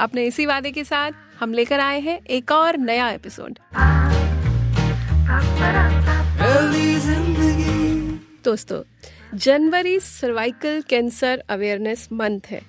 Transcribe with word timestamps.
अपने 0.00 0.24
इसी 0.26 0.46
वादे 0.46 0.70
के 0.70 0.84
साथ 0.84 1.12
हम 1.40 1.52
लेकर 1.54 1.80
आए 1.80 2.00
हैं 2.00 2.18
एक 2.28 2.52
और 2.52 2.76
नया 2.78 3.08
एपिसोड। 3.10 3.58
दोस्तों 8.44 8.82
जनवरी 9.34 9.98
सर्वाइकल 10.00 10.82
कैंसर 10.88 11.42
अवेयरनेस 11.48 12.08
मंथ 12.12 12.50
है। 12.50 12.60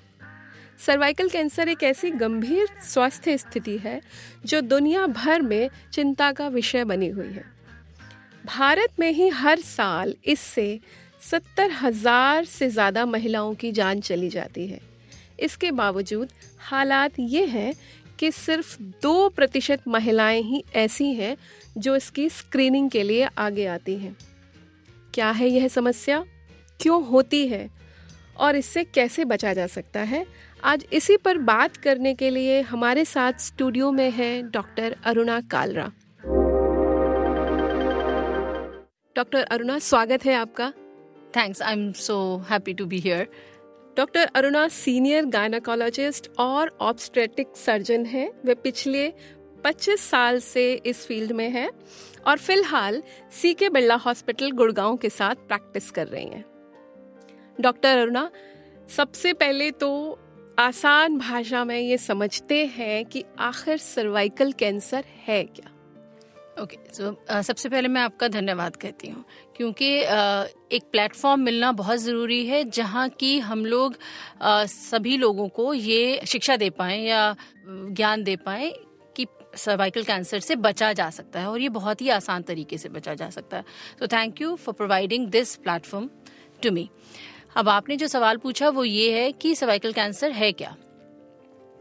सर्वाइकल 0.86 1.28
कैंसर 1.28 1.68
एक 1.68 1.82
ऐसी 1.82 2.10
गंभीर 2.12 2.68
स्वास्थ्य 2.84 3.36
स्थिति 3.38 3.76
है 3.78 4.00
जो 4.46 4.60
दुनिया 4.60 5.06
भर 5.06 5.42
में 5.42 5.68
चिंता 5.92 6.32
का 6.32 6.48
विषय 6.48 6.84
बनी 6.84 7.08
हुई 7.08 7.28
है। 7.28 7.44
भारत 8.46 9.00
में 9.00 9.10
ही 9.12 9.28
हर 9.28 9.60
साल 9.60 10.14
इससे 10.24 10.78
सत्तर 11.22 11.70
हज़ार 11.72 12.44
से 12.44 12.68
ज़्यादा 12.70 13.06
महिलाओं 13.06 13.54
की 13.54 13.72
जान 13.72 14.00
चली 14.00 14.28
जाती 14.28 14.66
है। 14.66 14.80
इसके 15.40 15.70
बावजूद 15.72 16.28
हालात 16.66 17.12
ये 17.20 17.44
हैं 17.44 17.74
कि 18.18 18.32
सिर्फ़ 18.32 18.82
दो 18.82 19.28
प्रतिशत 19.28 19.80
महिलाएँ 19.88 20.42
ही 20.42 20.64
ऐसी 20.74 21.14
हैं 21.14 21.36
जो 21.78 21.96
इसकी 21.96 22.28
स्क्रीनिंग 22.28 22.90
के 22.90 23.02
लिए 23.02 23.28
आगे 23.38 23.66
आती 23.66 23.96
हैं। 23.96 24.16
क्या 25.14 25.30
है 25.30 25.48
यह 25.48 25.68
समस्या? 25.68 26.24
क्यों 26.80 27.06
होती 27.06 27.48
है? 27.48 27.70
और 28.36 28.56
इससे 28.56 28.84
कैसे 28.84 29.24
बचा 29.24 29.52
जा 29.52 29.66
सकता 29.66 30.00
है? 30.00 30.26
आज 30.64 30.86
इसी 30.92 31.16
पर 31.16 31.38
बात 31.38 31.76
करने 31.76 32.14
के 32.14 32.30
लिए 32.30 32.60
हमारे 32.60 33.04
साथ 33.04 33.32
स्टूडियो 33.32 33.92
में 33.92 34.10
है 34.10 34.50
डॉक्टर 34.50 34.96
अरुणा 35.04 35.40
कालरा। 35.40 35.92
डॉक्टर 39.16 39.42
अरुणा, 39.42 39.78
स्वागत 39.78 40.24
है 40.24 40.34
आपका। 40.34 40.72
Thanks 41.36 41.62
I 41.62 41.72
am 41.72 41.92
so 41.92 42.44
happy 42.50 42.74
to 42.74 42.86
be 42.86 42.98
here 42.98 43.28
doctor 43.96 44.28
Aruna 44.34 44.68
senior 44.68 45.24
gynaecologist 45.24 46.30
और 46.38 46.78
ऑब्स्ट्रेटिक 46.80 47.56
सर्जन 47.56 48.04
हैं। 48.06 48.30
वे 48.44 48.54
पिछले 48.54 49.12
25 49.64 50.00
साल 50.00 50.40
से 50.40 50.72
इस 50.86 51.06
फ़ील्ड 51.06 51.32
में 51.32 51.48
हैं 51.50 51.70
और 52.26 52.38
फ़िलहाल 52.38 53.02
सी 53.32 53.54
के 53.54 53.68
बिरला 53.68 53.94
हॉस्पिटल 53.94 54.50
गुड़गांव 54.50 54.96
के 54.96 55.10
साथ 55.10 55.34
प्रैक्टिस 55.34 55.90
कर 55.90 56.06
रही 56.06 56.24
हैं। 56.24 56.44
डॉक्टर 57.60 57.98
अरुणा, 57.98 58.30
सबसे 58.96 59.32
पहले 59.32 59.70
तो 59.70 60.18
आसान 60.58 61.18
भाषा 61.18 61.64
में 61.64 61.78
ये 61.78 61.98
समझते 61.98 62.64
हैं 62.66 63.04
कि 63.04 63.24
आखिर 63.38 63.76
सर्वाइकल 63.76 64.52
कैंसर 64.52 65.04
है 65.26 65.44
क्या? 65.44 65.72
ओके 66.62 66.76
okay, 66.76 67.00
so, 67.00 67.34
uh, 67.34 67.42
सबसे 67.42 67.68
पहले 67.68 67.88
मैं 67.88 68.00
आपका 68.00 68.28
धन्यवाद 68.28 68.76
कहती 68.76 69.08
हूँ 69.08 69.24
क्योंकि 69.56 70.02
uh, 70.02 70.46
एक 70.72 70.82
प्लेटफॉर्म 70.92 71.40
मिलना 71.40 71.72
बहुत 71.72 71.98
ज़रूरी 71.98 72.46
है 72.46 72.64
जहाँ 72.64 73.08
की 73.08 73.38
हम 73.38 73.66
लोग 73.66 73.94
uh, 73.94 74.66
सभी 74.66 75.16
लोगों 75.16 75.48
को 75.48 75.74
ये 75.74 76.20
शिक्षा 76.26 76.56
दे 76.56 76.70
पाएँ 76.70 77.06
या 77.06 77.36
ज्ञान 77.68 78.22
दे 78.22 78.36
पाएँ 78.36 78.72
कि 79.16 79.26
सर्वाइकल 79.56 80.02
कैंसर 80.02 80.38
से 80.38 80.56
बचा 80.56 80.92
जा 80.92 81.10
सकता 81.10 81.40
है 81.40 81.46
और 81.46 81.60
ये 81.60 81.68
बहुत 81.68 82.00
ही 82.00 82.08
आसान 82.08 82.42
तरीके 82.42 82.78
से 82.78 82.88
बचा 82.88 83.14
जा 83.14 83.30
सकता 83.30 83.56
है। 83.56 83.64
तो 83.98 84.06
thank 84.06 84.40
you 84.40 84.56
for 84.56 84.74
providing 84.74 85.28
this 85.28 85.56
platform 85.56 86.10
to 86.62 86.70
me 86.70 86.90
अब 87.56 87.68
आपने 87.68 87.96
जो 87.96 88.06
सवाल 88.06 88.36
पूछा 88.36 88.68
वो 88.68 88.84
ये 88.84 89.20
है 89.20 89.32
कि 89.32 89.54
सर्वाइकल 89.54 89.92
कैंसर 89.92 90.30
है 90.30 90.52
क्या? 90.52 90.76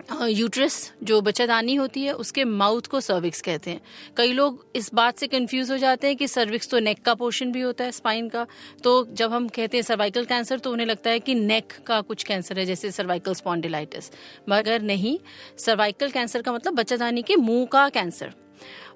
यूट्रस 0.09 0.91
जो 1.03 1.19
बच्चादानी 1.21 1.75
होती 1.75 2.03
है, 2.03 2.11
उसके 2.13 2.43
माउथ 2.43 2.81
को 2.81 2.99
सर्विक्स 3.01 3.41
कहते 3.41 3.71
हैं। 3.71 3.81
कई 4.17 4.33
लोग 4.33 4.65
इस 4.75 4.93
बात 4.93 5.17
से 5.17 5.27
कंफ्यूज 5.27 5.71
हो 5.71 5.77
जाते 5.77 6.07
हैं 6.07 6.15
कि 6.15 6.27
सर्विक्स 6.27 6.69
तो 6.69 6.79
नेक 6.79 7.03
का 7.03 7.13
पोर्शन 7.13 7.51
भी 7.51 7.61
होता 7.61 7.83
है 7.83 7.91
स्पाइन 7.91 8.29
का। 8.29 8.45
तो 8.83 9.07
जब 9.13 9.33
हम 9.33 9.47
कहते 9.47 9.77
हैं 9.77 9.83
सर्वाइकल 9.83 10.25
कैंसर 10.25 10.59
तो 10.59 10.71
उन्हें 10.71 10.87
लगता 10.87 11.09
है 11.09 11.19
कि 11.19 11.35
नेक 11.35 11.73
का 11.87 11.99
कुछ 12.01 12.23
कैंसर 12.23 12.59
है, 12.59 12.65
जैसे 12.65 12.91
सर्वाइकल 12.91 13.33
स्पॉन्डिलाइटिस 13.33 14.11
मगर 14.49 14.81
नहीं 14.83 15.17
सर्वाइकल 15.57 16.11
कैंसर 16.11 16.41
का 16.41 16.53
मतलब 16.53 16.73
बच्चादानी 16.73 17.21
के 17.21 17.35
मुँह 17.35 17.65
का 17.65 17.87
कैंसर 17.89 18.33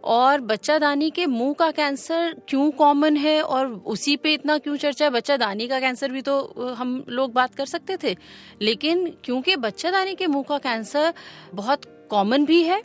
और 0.03 0.41
बच्चादानी 0.41 1.09
के 1.09 1.25
मुँह 1.25 1.53
का 1.53 1.69
कैंसर 1.71 2.35
क्यों 2.49 2.69
कॉमन 2.71 3.17
है? 3.17 3.41
और 3.41 3.67
उसी 3.67 4.15
पे 4.15 4.33
इतना 4.33 4.57
क्यों 4.57 4.75
चर्चा 4.77 5.05
है? 5.05 5.11
बच्चादानी 5.11 5.67
का 5.67 5.79
कैंसर 5.79 6.11
भी 6.11 6.21
तो 6.21 6.39
हम 6.73 7.03
लोग 7.09 7.33
बात 7.33 7.55
कर 7.55 7.65
सकते 7.65 7.97
थे। 8.03 8.15
लेकिन 8.61 9.07
क्योंकि 9.23 9.55
बच्चादानी 9.55 10.15
के 10.15 10.27
मुँह 10.27 10.45
का 10.49 10.57
कैंसर 10.57 11.13
बहुत 11.53 12.07
कॉमन 12.11 12.45
भी 12.45 12.63
है, 12.63 12.81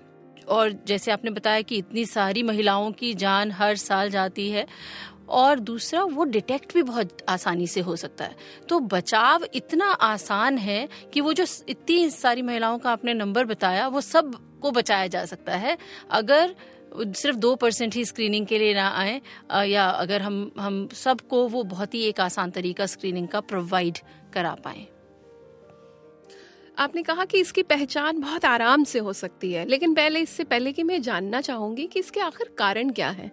और 0.48 0.72
जैसे 0.86 1.10
आपने 1.10 1.30
बताया 1.30 1.60
कि 1.60 1.76
इतनी 1.76 2.04
सारी 2.06 2.42
महिलाओं 2.42 2.90
की 2.92 3.14
जान 3.14 3.50
हर 3.50 3.76
साल 3.76 4.10
जाती 4.10 4.50
है, 4.50 4.66
और 5.28 5.58
दूसरा 5.58 6.02
वो 6.02 6.24
डिटेक्ट 6.24 6.74
भी 6.74 6.82
बहुत 6.82 7.16
आसानी 7.28 7.66
से 7.66 7.80
हो 7.80 7.96
सकता 7.96 8.24
है। 8.24 8.36
तो 8.68 8.80
बचाव 8.80 9.44
इतना 9.54 9.86
आसान 9.86 10.58
है 10.58 10.88
कि 11.12 11.20
वो 11.20 11.32
जो 11.32 11.44
इतनी 11.68 12.10
सारी 12.10 12.42
महिलाओं 12.42 12.78
का 12.78 12.90
आपने 12.90 13.14
नंबर 13.14 13.44
बताया, 13.44 13.86
वो 13.88 14.00
सबको 14.00 14.70
बचाया 14.70 15.06
जा 15.06 15.24
सकता 15.24 15.56
है। 15.56 15.76
अगर 16.10 16.54
सिर्फ़ 16.94 17.36
दो 17.36 17.54
परसेंट 17.54 17.94
ही 17.94 18.04
स्क्रीनिंग 18.04 18.46
के 18.46 18.58
लिए 18.58 18.74
ना 18.74 18.88
आए 18.88 19.20
या 19.66 19.84
अगर 19.84 20.22
हम 20.22 20.50
हम 20.58 20.88
सबको 20.94 21.46
वो 21.48 21.62
बहुत 21.62 21.94
ही 21.94 22.02
एक 22.02 22.20
आसान 22.20 22.50
तरीका 22.50 22.86
स्क्रीनिंग 22.86 23.28
का 23.28 23.40
प्रोवाइड 23.40 23.98
करा 24.34 24.54
पाए 24.54 24.86
आपने 26.78 27.02
कहा 27.02 27.24
कि 27.24 27.38
इसकी 27.38 27.62
पहचान 27.62 28.20
बहुत 28.20 28.44
आराम 28.44 28.84
से 28.84 28.98
हो 28.98 29.12
सकती 29.12 29.52
है, 29.52 29.64
लेकिन 29.64 29.94
पहले, 29.94 30.20
इससे 30.20 30.44
पहले 30.44 30.72
कि 30.72 30.82
मैं 30.82 31.00
जानना 31.02 31.40
चाहूँगी 31.40 31.86
कि 31.86 32.00
इसके 32.00 32.20
आखिर 32.20 32.54
कारण 32.58 32.90
क्या 32.90 33.10
है। 33.10 33.30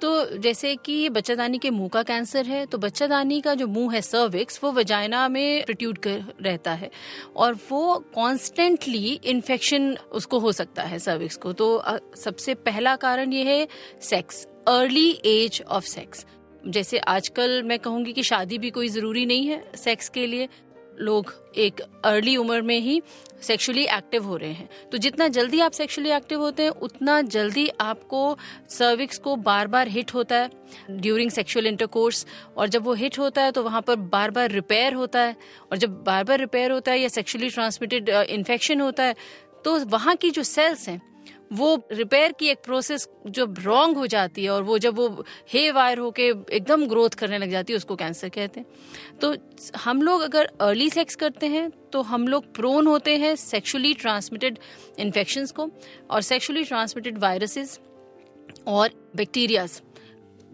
तो 0.00 0.38
जैसे 0.38 0.74
कि 0.76 1.08
बच्चादानी 1.08 1.58
के 1.58 1.70
मुँह 1.70 1.88
का 1.88 2.02
कैंसर 2.02 2.46
है 2.46 2.64
तो 2.66 2.78
बच्चादानी 2.78 3.40
का 3.40 3.54
जो 3.54 3.66
मुँह 3.66 3.94
है 3.94 4.00
सर्विक्स 4.02 4.60
वो 4.64 4.72
वजाइना 4.72 5.26
में 5.28 5.64
प्रोट्यूट 5.64 5.98
कर 5.98 6.22
रहता 6.42 6.72
है। 6.72 6.90
और 7.36 7.58
वो 7.70 7.98
कॉन्स्टेंटली 8.14 9.20
इन्फेक्शन 9.24 9.96
उसको 10.12 10.38
हो 10.38 10.52
सकता 10.52 10.82
है 10.82 10.98
सर्विक्स 10.98 11.36
को। 11.36 11.52
तो 11.52 11.82
सबसे 12.16 12.54
पहला 12.54 12.96
कारण 12.96 13.32
ये 13.32 13.44
है 13.44 13.66
sex 14.02 14.44
early 14.68 15.10
age 15.26 15.62
of 15.62 15.84
sex 15.84 16.26
जैसे 16.66 16.98
आजकल 16.98 17.62
मैं 17.62 17.78
कहूँगी 17.78 18.12
कि 18.12 18.22
शादी 18.22 18.58
भी 18.58 18.70
कोई 18.70 18.88
ज़रूरी 18.88 19.26
नहीं 19.26 19.46
है 19.46 19.62
सेक्स 19.76 20.08
के 20.08 20.26
लिए। 20.26 20.48
लोग 21.00 21.32
एक 21.56 21.80
अर्ली 22.04 22.36
उम्र 22.36 22.60
में 22.62 22.78
ही 22.80 23.00
सेक्सुअली 23.42 23.84
एक्टिव 23.86 24.24
हो 24.24 24.36
रहे 24.36 24.52
हैं। 24.52 24.68
तो 24.92 24.98
जितना 24.98 25.28
जल्दी 25.28 25.60
आप 25.60 25.72
सेक्सुअली 25.72 26.10
एक्टिव 26.10 26.40
होते 26.40 26.62
हैं, 26.62 26.70
उतना 26.70 27.20
जल्दी 27.22 27.68
आपको 27.80 28.36
सर्विक्स 28.70 29.18
को 29.18 29.36
बार 29.38 29.66
बार 29.66 29.88
हिट 29.88 30.14
होता 30.14 30.36
है 30.36 30.50
ड्यूरिंग 30.90 31.30
सेक्सुअल 31.30 31.66
इंटरकोर्स 31.66 32.26
और 32.56 32.68
जब 32.68 32.84
वो 32.84 32.94
हिट 32.94 33.18
होता 33.18 33.42
है 33.42 33.52
तो 33.52 33.62
वहाँ 33.62 33.82
पर 33.82 33.96
बार 33.96 34.30
बार 34.30 34.50
रिपेयर 34.50 34.94
होता 34.94 35.20
है। 35.20 35.36
और 35.72 35.76
जब 35.76 36.02
बार 36.04 36.24
बार 36.24 36.38
रिपेयर 36.38 36.70
होता 36.70 36.92
है 36.92 37.00
या 37.00 37.08
सेक्सुअली 37.08 37.50
ट्रांसमिटेड 37.50 38.08
इन्फेक्शन 38.08 38.80
होता 38.80 39.04
है 39.04 39.14
तो 39.64 39.78
वहाँ 39.86 40.16
की 40.16 40.30
जो 40.30 40.42
सेल्स 40.42 40.88
हैं 40.88 41.00
वो 41.50 41.88
रिपेयर 41.92 42.32
की 42.32 42.48
एक 42.48 42.58
प्रोसेस 42.64 43.08
जब 43.28 43.54
रॉन्ग 43.58 43.96
हो 43.96 44.06
जाती 44.06 44.44
है 44.44 44.50
और 44.50 44.62
वो 44.62 44.78
जब 44.78 44.94
वो 44.94 45.24
हे 45.52 45.70
वायर 45.70 45.98
होके 45.98 46.28
एकदम 46.28 46.86
ग्रोथ 46.88 47.10
करने 47.10 47.38
लग 47.38 47.50
जाती 47.50 47.72
है, 47.72 47.76
उसको 47.76 47.96
कैंसर 47.96 48.28
कहते 48.28 48.60
हैं। 48.60 49.18
तो 49.18 49.34
हम 49.78 50.02
लोग 50.02 50.20
अगर 50.20 50.50
अर्ली 50.60 50.88
सेक्स 50.90 51.16
करते 51.16 51.46
हैं 51.46 51.70
तो 51.92 52.02
हम 52.04 52.26
लोग 52.28 52.52
प्रोन 52.54 52.86
होते 52.86 53.16
हैं 53.18 53.34
सेक्सुअली 53.36 53.92
ट्रांसमिटेड 53.94 54.58
इन्फेक्शंस 54.98 55.52
को 55.52 55.70
और 56.10 56.22
सेक्सुअली 56.22 56.64
ट्रांसमिटेड 56.64 57.18
वायरसेस 57.18 57.78
और 58.66 58.90
बैक्टीरियाज 59.16 59.80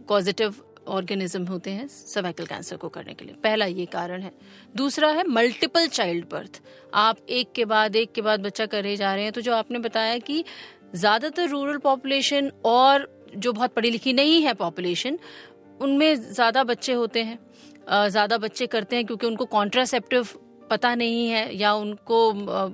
पॉजिटिव 0.08 0.54
ऑर्गेनिज्म 0.88 1.44
होते 1.46 1.70
हैं 1.70 1.86
सर्वाइकल 1.88 2.46
कैंसर 2.46 2.76
को 2.76 2.88
करने 2.88 3.12
के 3.14 3.24
लिए। 3.24 3.34
पहला 3.42 3.66
ये 3.66 3.84
कारण 3.86 4.22
है। 4.22 4.30
दूसरा 4.76 5.08
है 5.08 5.24
मल्टीपल 5.28 5.86
चाइल्ड 5.86 6.24
बर्थ 6.30 6.60
आप 6.94 7.18
एक 7.28 7.52
के 7.52 7.64
बाद, 7.64 7.96
एक 7.96 8.12
के 8.12 8.22
बाद 8.22 8.40
बच्चा 8.40 8.66
करे 8.66 8.96
जा 8.96 9.14
रहे 9.14 9.24
हैं 9.24 9.32
तो 9.32 9.40
जो 9.40 9.54
आपने 9.54 9.78
बताया 9.78 10.18
कि 10.18 10.44
ज़्यादातर 10.94 11.48
रूरल 11.48 11.78
पॉपुलेशन 11.80 12.50
और 12.64 13.08
जो 13.36 13.52
बहुत 13.52 13.74
पढ़ी 13.74 13.90
लिखी 13.90 14.12
नहीं 14.12 14.42
है 14.42 14.54
पॉपुलेशन 14.54 15.18
उनमें 15.80 16.14
ज़्यादा 16.14 16.64
बच्चे 16.64 16.92
होते 16.92 17.22
हैं। 17.22 17.38
ज़्यादा 17.88 18.38
बच्चे 18.38 18.66
करते 18.66 18.96
हैं 18.96 19.04
क्योंकि 19.06 19.26
उनको 19.26 19.44
कॉन्ट्रासेप्टिव 19.48 20.28
पता 20.70 20.94
नहीं 20.94 21.26
है 21.28 21.56
या 21.56 21.72
उनको 21.74 22.18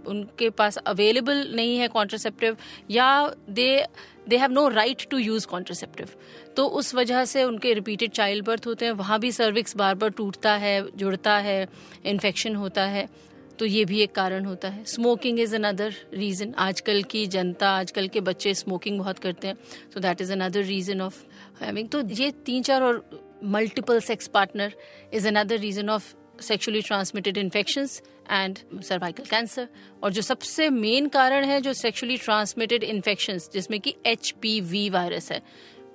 उनके 0.09 0.49
पास 0.50 0.76
अवेलेबल 0.79 1.47
नहीं 1.55 1.79
है 1.79 1.88
कॉन्ट्रासेप्टिव 1.88 2.56
या 2.91 3.09
they 3.50 3.85
they 4.29 4.37
have 4.37 4.50
no 4.53 4.67
right 4.69 5.06
to 5.11 5.19
use 5.19 5.47
contraceptive 5.47 6.09
तो 6.56 6.67
उस 6.79 6.94
वजह 6.94 7.25
से 7.25 7.44
उनके 7.44 7.73
रिपीटेड 7.75 8.11
चाइल्ड 8.11 8.44
बर्थ 8.47 8.67
होते 8.67 8.85
हैं। 8.85 8.93
वहाँ 8.93 9.19
भी 9.20 9.31
सर्विक्स 9.32 9.76
बार 9.76 9.94
बार 9.94 10.11
टूटता 10.11 10.53
है, 10.56 10.97
जुड़ता 10.97 11.37
है 11.38 11.67
इन्फेक्शन 12.06 12.55
होता 12.56 12.85
है। 12.87 13.09
तो 13.58 13.66
ये 13.66 13.84
भी 13.84 14.00
एक 14.02 14.14
कारण 14.14 14.44
होता 14.44 14.69
है। 14.69 14.84
स्मोकिंग 14.87 15.38
इज़ 15.40 15.55
अनदर 15.55 15.94
रीजन 16.14 16.55
आजकल 16.58 17.02
की 17.05 17.26
जनता, 17.28 17.70
आजकल 17.70 18.08
के 18.08 18.20
बच्चे 18.22 18.55
स्मोकिंग 18.55 18.99
बहुत 18.99 19.19
करते 19.19 19.49
हैं। 19.49 19.56
So 19.94 20.00
that 20.00 20.20
is 20.20 20.32
another 20.32 20.62
reason 20.64 21.00
of 21.00 21.25
having 21.60 21.88
तो 21.88 22.02
ये 22.14 22.31
तीन 22.46 22.62
चार 22.62 22.82
और 22.82 23.02
multiple 23.46 24.00
sex 24.02 24.26
partner 24.28 24.75
is 25.14 25.28
another 25.28 25.58
reason 25.58 25.90
of 25.90 26.14
sexually 26.43 26.81
transmitted 26.82 27.38
infections 27.38 28.00
and 28.31 28.58
cervical 28.84 29.25
cancer 29.25 29.69
और 30.02 30.12
जो 30.12 30.22
सबसे 30.22 30.69
मेन 30.70 31.08
कारण 31.08 31.44
है 31.44 31.60
जो 31.60 31.72
सेक्सुअली 31.75 32.16
ट्रांसमिटेड 32.19 32.84
इन्फेक्शंस 32.84 33.49
जिसमें 33.52 33.81
कि 33.81 33.94
एचपीवी 34.06 34.88
वायरस 34.90 35.31
है, 35.32 35.40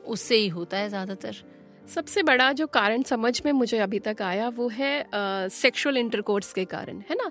उससे 0.05 0.35
ही 0.35 0.47
होता 0.49 0.77
है 0.77 0.89
ज़्यादातर। 0.89 1.35
सबसे 1.87 2.23
बड़ा 2.23 2.51
जो 2.51 2.67
कारण 2.67 3.01
समझ 3.03 3.41
में 3.45 3.51
मुझे 3.51 3.77
अभी 3.79 3.99
तक 3.99 4.21
आया 4.21 4.47
वो 4.49 4.67
है 4.69 5.05
सेक्सुअल 5.51 5.97
इंटरकोर्स 5.97 6.53
के 6.53 6.65
कारण, 6.65 6.99
है 7.09 7.15
ना? 7.15 7.29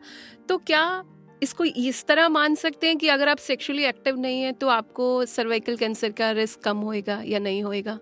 तो 0.48 0.58
क्या 0.58 1.04
इसको 1.42 1.64
इस 1.64 2.04
तरह 2.06 2.28
मान 2.28 2.54
सकते 2.54 2.86
हैं 2.86 2.96
कि 2.96 3.08
अगर 3.08 3.28
आप 3.28 3.38
सेक्सुअली 3.38 3.84
एक्टिव 3.84 4.18
नहीं 4.20 4.42
है 4.42 4.52
तो 4.52 4.68
आपको 4.68 5.24
सर्वाइकल 5.26 5.76
कैंसर 5.76 6.10
का 6.10 6.30
रिस्क 6.30 6.60
कम 6.60 6.78
होएगा 6.78 7.20
या 7.24 7.38
नहीं 7.38 7.62
होएगा? 7.62 7.98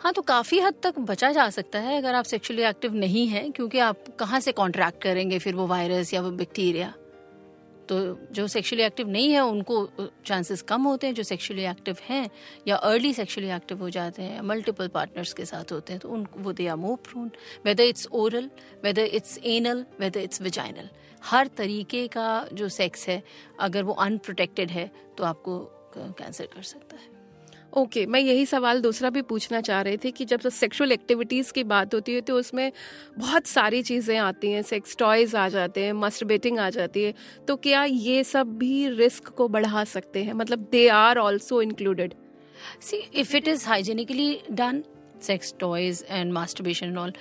हाँ 0.00 0.12
तो 0.12 0.22
काफ़ी 0.22 0.58
हद 0.60 0.74
तक 0.82 0.98
बचा 0.98 1.32
जा 1.32 1.48
सकता 1.50 1.78
है 1.78 1.96
अगर 1.98 2.14
आप 2.14 2.24
सेक्सुअली 2.24 2.62
एक्टिव 2.62 2.94
नहीं 2.94 3.26
है, 3.28 3.48
क्योंकि 3.50 3.78
आप 3.78 4.04
कहाँ 4.18 4.40
से 4.40 4.52
कॉन्ट्रैक्ट 4.52 5.02
करेंगे 5.02 5.38
फिर 5.38 5.54
वो 5.54 5.66
वायरस 5.66 6.14
या 6.14 6.22
वो 6.22 6.30
बैक्टीरिया 6.32 6.92
तो 7.88 7.96
जो 8.32 8.46
सेक्सुअली 8.48 8.82
एक्टिव 8.84 9.08
नहीं 9.08 9.30
है, 9.32 9.40
उनको 9.40 10.10
चांसेस 10.26 10.62
कम 10.62 10.82
होते 10.82 11.06
हैं 11.06 11.14
जो 11.14 11.22
सेक्सुअली 11.22 11.64
एक्टिव 11.64 11.96
हैं 12.08 12.28
या 12.68 12.76
अर्ली 12.76 13.12
सेक्सुअली 13.14 13.50
एक्टिव 13.50 13.80
हो 13.80 13.90
जाते 13.90 14.22
हैं 14.22 14.40
मल्टीपल 14.42 14.88
पार्टनर्स 14.88 15.32
के 15.32 15.44
साथ 15.44 15.72
होते 15.72 15.92
हैं 15.92 16.00
तो 16.00 16.08
उन, 16.08 16.26
वो 16.36 16.52
they 16.52 16.66
are 16.66 16.76
more 16.76 16.96
prone 17.04 17.30
whether 17.64 17.84
it's 17.84 18.08
oral 18.12 18.50
whether 18.84 19.04
it's 19.14 19.38
anal 19.44 19.84
whether 20.00 20.20
it's 20.20 20.42
vaginal 20.42 20.88
हर 21.24 21.46
तरीके 21.56 22.06
का 22.08 22.46
जो 22.52 22.68
सेक्स 22.70 23.08
है, 23.08 23.22
अगर 23.60 23.82
वो 23.82 23.92
अनप्रोटेक्टेड 23.92 24.70
है 24.70 24.90
तो 25.18 25.24
आपको 25.24 25.58
कैंसर 25.96 26.46
कर 26.46 26.62
सकता 26.62 26.96
है। 26.96 27.14
ओके 27.76 28.00
okay, 28.00 28.12
मैं 28.12 28.20
यही 28.20 28.46
सवाल 28.46 28.80
दूसरा 28.80 29.10
भी 29.10 29.22
पूछना 29.22 29.60
चाह 29.60 29.80
रही 29.82 29.96
थी 29.96 30.10
कि 30.10 30.24
जब 30.24 30.40
सेक्सुअल 30.40 30.92
एक्टिविटीज़ 30.92 31.52
की 31.52 31.64
बात 31.64 31.94
होती 31.94 32.14
है 32.14 32.20
तो 32.20 32.36
उसमें 32.38 32.72
बहुत 33.18 33.46
सारी 33.46 33.82
चीज़ें 33.82 34.16
आती 34.18 34.50
हैं 34.50 34.62
सेक्स 34.62 34.96
टॉयज़ 34.96 35.36
आ 35.36 35.48
जाते 35.48 35.84
हैं 35.84 35.92
मस्टरबेटिंग 35.92 36.58
आ 36.58 36.70
जाती 36.70 37.02
है 37.02 37.14
तो 37.48 37.56
क्या 37.56 37.84
ये 37.84 38.24
सब 38.24 38.56
भी 38.58 38.88
रिस्क 38.88 39.28
को 39.28 39.48
बढ़ा 39.48 39.84
सकते 39.84 40.22
हैं? 40.24 40.32
मतलब 40.32 40.68
they 40.72 40.88
are 40.88 41.18
also 41.18 41.62
included 41.62 42.14
see 42.80 42.96
if 42.96 43.36
it 43.36 43.48
is 43.48 43.66
hygienically 43.66 44.40
done 44.52 44.82
sex 45.22 45.54
toys 45.60 46.04
and 46.10 46.32
masturbation 46.32 46.98
all 46.98 47.12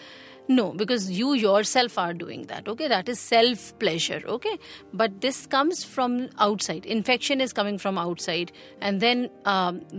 no 0.49 0.71
because 0.77 1.11
you 1.11 1.33
yourself 1.65 1.99
are 1.99 2.13
doing 2.13 2.43
that 2.45 2.69
okay 2.69 2.87
that 2.89 3.09
is 3.09 3.19
self 3.19 3.71
pleasure 3.79 4.25
okay 4.29 4.49
but 4.95 5.11
this 5.21 5.45
comes 5.47 5.85
from 5.85 6.19
outside 6.39 6.85
infection 6.97 7.41
is 7.41 7.53
coming 7.53 7.79
from 7.79 7.99
outside 7.99 8.51
and 8.83 8.99
then 8.99 9.27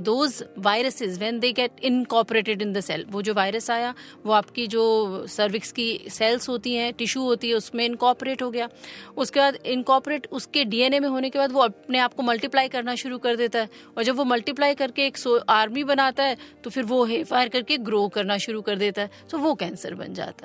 those 0.05 0.43
viruses 0.59 1.19
when 1.19 1.39
they 1.41 1.53
get 1.53 1.85
incorporated 1.85 2.63
in 2.63 2.73
the 2.73 2.81
cell 2.81 3.05
वो 3.11 3.23
जो 3.23 3.35
virus 3.35 3.71
आया, 3.71 3.95
वो 4.27 4.33
आपकी 4.33 4.67
जो 4.67 4.83
cervix 5.29 5.73
की 5.73 5.87
sales 6.11 6.49
होती 6.49 6.75
हैं 6.75 6.93
tissue 6.99 7.23
होती 7.23 7.49
है, 7.49 7.55
उसमें 7.55 7.85
इनकॉपरेट 7.85 8.43
हो 8.43 8.51
गया। 8.51 8.69
उसके 9.17 9.41
बाद 9.41 9.57
इनकॉपरेट 9.67 10.27
उसके 10.33 10.65
डी 10.65 10.81
एन 10.81 10.95
ए 10.95 11.01
में 11.01 11.09
होने 11.09 11.31
के 11.31 11.39
बाद 11.39 11.53
वो 11.53 11.61
अपने 11.61 11.99
आप 11.99 12.15
को 12.15 12.23
मल्टीप्लाई 12.23 12.69
करना 12.69 12.95
शुरू 12.95 13.19
कर 13.19 13.37
देता 13.37 13.59
है। 13.59 13.69
और 13.97 14.03
जब 14.05 14.17
वो 14.17 14.25
मल्टीप्लाई 14.25 14.75
करके 14.75 15.07
एक 15.07 15.17
आर्मी 15.51 15.85
बनाता 15.85 16.25
है 16.25 16.37
तो 16.65 16.71
फिर 16.71 16.85
वो 16.85 17.05
हे 17.05 17.23
फायर 17.25 17.49
करके 17.49 17.79
ग्रो 17.79 18.07
करना 18.09 18.39
शुरू 18.39 18.61
कर 18.63 18.77
देता 18.79 19.03
है। 19.03 19.11
सो 19.31 19.39
वो 19.39 19.55
कैंसर 19.55 19.95
बन 19.95 20.15
जाता 20.15 20.31
है। 20.31 20.36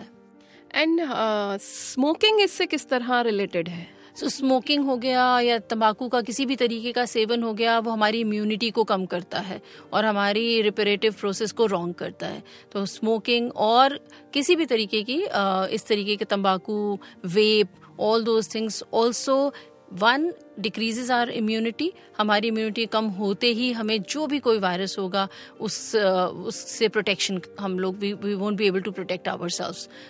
एंड 0.75 1.01
स्मोकिंग 1.61 2.37
uh, 2.37 2.43
इससे 2.43 2.65
किस 2.65 2.89
तरह 2.89 3.21
रिलेटेड 3.21 3.69
है? 3.69 3.87
सो 4.15 4.25
so, 4.25 4.31
स्मोकिंग 4.31 4.85
हो 4.85 4.97
गया 4.97 5.39
या 5.39 5.57
तंबाकू 5.59 6.09
का 6.09 6.21
किसी 6.21 6.45
भी 6.45 6.55
तरीके 6.55 6.91
का 6.91 7.05
सेवन 7.05 7.43
हो 7.43 7.53
गया 7.53 7.79
वो 7.79 7.91
हमारी 7.91 8.19
इम्यूनिटी 8.19 8.69
को 8.71 8.83
कम 8.83 9.05
करता 9.05 9.39
है 9.39 9.61
और 9.93 10.05
हमारी 10.05 10.61
रिपेरेटिव 10.61 11.15
प्रोसेस 11.19 11.51
को 11.51 11.65
रॉन्ग 11.65 11.95
करता 11.95 12.27
है। 12.27 12.43
तो 12.71 12.85
स्मोकिंग 12.85 13.51
और 13.55 13.99
किसी 14.33 14.55
भी 14.55 14.65
तरीके 14.65 15.03
की 15.03 15.25
uh, 15.25 15.67
इस 15.67 15.87
तरीके 15.87 16.15
के 16.15 16.25
तंबाकू 16.25 16.99
vape 17.25 17.67
all 17.99 18.23
those 18.23 18.55
things 18.55 18.83
also 18.93 19.53
one 19.93 20.33
decreases 20.61 21.11
our 21.11 21.29
immunity 21.29 21.91
हमारी 22.17 22.47
इम्यूनिटी 22.47 22.85
कम 22.85 23.05
होते 23.05 23.47
ही 23.47 23.71
हमें 23.71 24.01
जो 24.01 24.27
भी 24.27 24.39
कोई 24.39 24.59
वायरस 24.59 24.95
होगा, 24.99 25.27
उस 25.59 25.95
उससे 25.95 26.87
प्रोटेक्शन 26.87 27.41
हम 27.59 27.79
लोग 27.79 27.97
we 27.97 28.13
won't 28.13 28.57
be 28.57 28.67
able 28.67 28.81
to 28.81 28.91
protect 28.91 29.27
our 29.27 29.49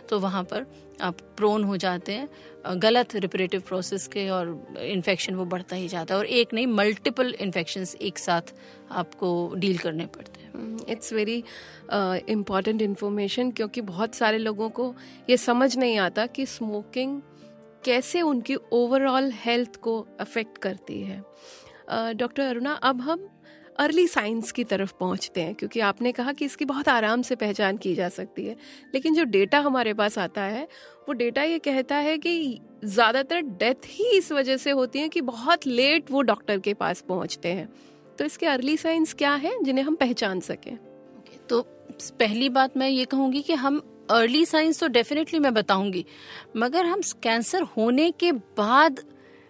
तो 0.10 0.20
वहाँ 0.20 0.44
पर 0.44 0.66
आप 1.02 1.18
प्रोन 1.38 1.64
हो 1.64 1.78
जाते 1.78 2.12
हैं 2.12 2.30
गलत 2.80 3.16
रिपरेटिव 3.16 3.62
प्रोसेस 3.68 4.08
के 4.08 4.30
और 4.30 4.76
इन्फेक्शन 4.80 5.36
वो 5.36 5.46
बढ़ता 5.46 5.76
ही 5.76 5.88
जाता 5.88 6.14
है 6.14 6.20
और 6.20 6.26
एक 6.26 6.54
नहीं 6.54 6.68
मल्टीपल 6.68 7.34
इन्फेक्शन 7.34 7.86
एक 8.02 8.20
साथ 8.20 8.54
आपको 8.92 9.54
डील 9.56 9.78
करने 9.78 10.06
पड़ते 10.06 10.42
हैं। 10.42 10.78
इट्स 10.90 11.14
वेरी 11.14 11.44
इंपॉर्टेंट 12.30 12.82
इन्फॉर्मेशन 12.82 13.52
क्योंकि 13.52 13.82
बहुत 13.82 14.16
सारे 14.16 14.38
लोगों 14.38 14.70
को 14.70 14.96
ये 15.30 15.38
समझ 15.38 15.78
नहीं 15.78 15.98
आता 15.98 16.26
कि 16.26 16.46
स्मोकिंग 16.46 17.22
कैसे 17.86 18.22
उनकी 18.22 18.56
ओवरऑल 18.74 19.32
हेल्थ 19.36 19.76
को 19.76 20.00
अफेक्ट 20.20 20.58
करती 20.58 21.02
है। 21.02 21.24
डॉक्टर 22.14 22.44
अरुणा, 22.44 22.74
अब 22.74 23.02
हम 23.02 23.28
अर्ली 23.80 24.06
साइंस 24.08 24.52
की 24.52 24.64
तरफ़ 24.64 24.94
पहुँचते 25.00 25.42
हैं, 25.42 25.54
क्योंकि 25.56 25.80
आपने 25.80 26.12
कहा 26.12 26.32
कि 26.34 26.46
इसकी 26.46 26.66
बहुत 26.66 26.88
आराम 26.90 27.22
से 27.22 27.36
पहचान 27.36 27.78
की 27.78 27.94
जा 27.96 28.10
सकती 28.10 28.46
है। 28.46 28.56
लेकिन 28.94 29.14
जो 29.16 29.24
डेटा 29.26 29.60
हमारे 29.60 29.94
पास 29.94 30.18
आता 30.20 30.42
है, 30.44 30.64
वो 31.08 31.14
डेटा 31.14 31.44
ये 31.44 31.60
कहता 31.60 31.96
है 31.98 32.18
कि 32.18 32.60
ज़्यादातर 32.86 33.42
डेथ 33.42 33.88
ही 33.88 34.10
इस 34.18 34.32
वजह 34.32 34.58
से 34.58 34.72
होती 34.72 35.00
है 35.00 35.10
कि 35.10 35.22
बहुत 35.22 35.68
लेट 35.68 36.12
वो 36.12 36.22
डॉक्टर 36.22 36.60
के 36.60 36.74
पास 36.74 37.02
पहुँचते 37.02 37.50
हैं। 37.50 37.68
तो 38.20 38.26
इसके 38.26 38.46
अर्ली 38.46 38.78
साइंस 38.78 39.14
क्या 39.14 39.34
है, 39.36 39.58
जिन्हें 39.64 39.86
हम 39.86 39.96
पहचान 39.96 40.40
सकें? 40.40 40.78
तो 41.50 41.62
पहली 42.20 42.50
बात 42.50 42.78
मैं 42.78 42.90
ये 42.90 43.06
कहूँगी 43.06 43.42
कि 43.42 43.54
हम 43.54 43.82
अर्ली 44.12 44.46
साइंस 44.46 44.80
तो 44.80 44.88
डेफिनेटली 44.88 45.40
मैं 45.40 45.54
बताऊँगी। 45.54 46.06
मगर 46.58 46.86
हम 46.86 47.02
कैंसर 47.24 47.62
होने 47.78 48.10
के 48.12 48.32
बाद 48.32 49.00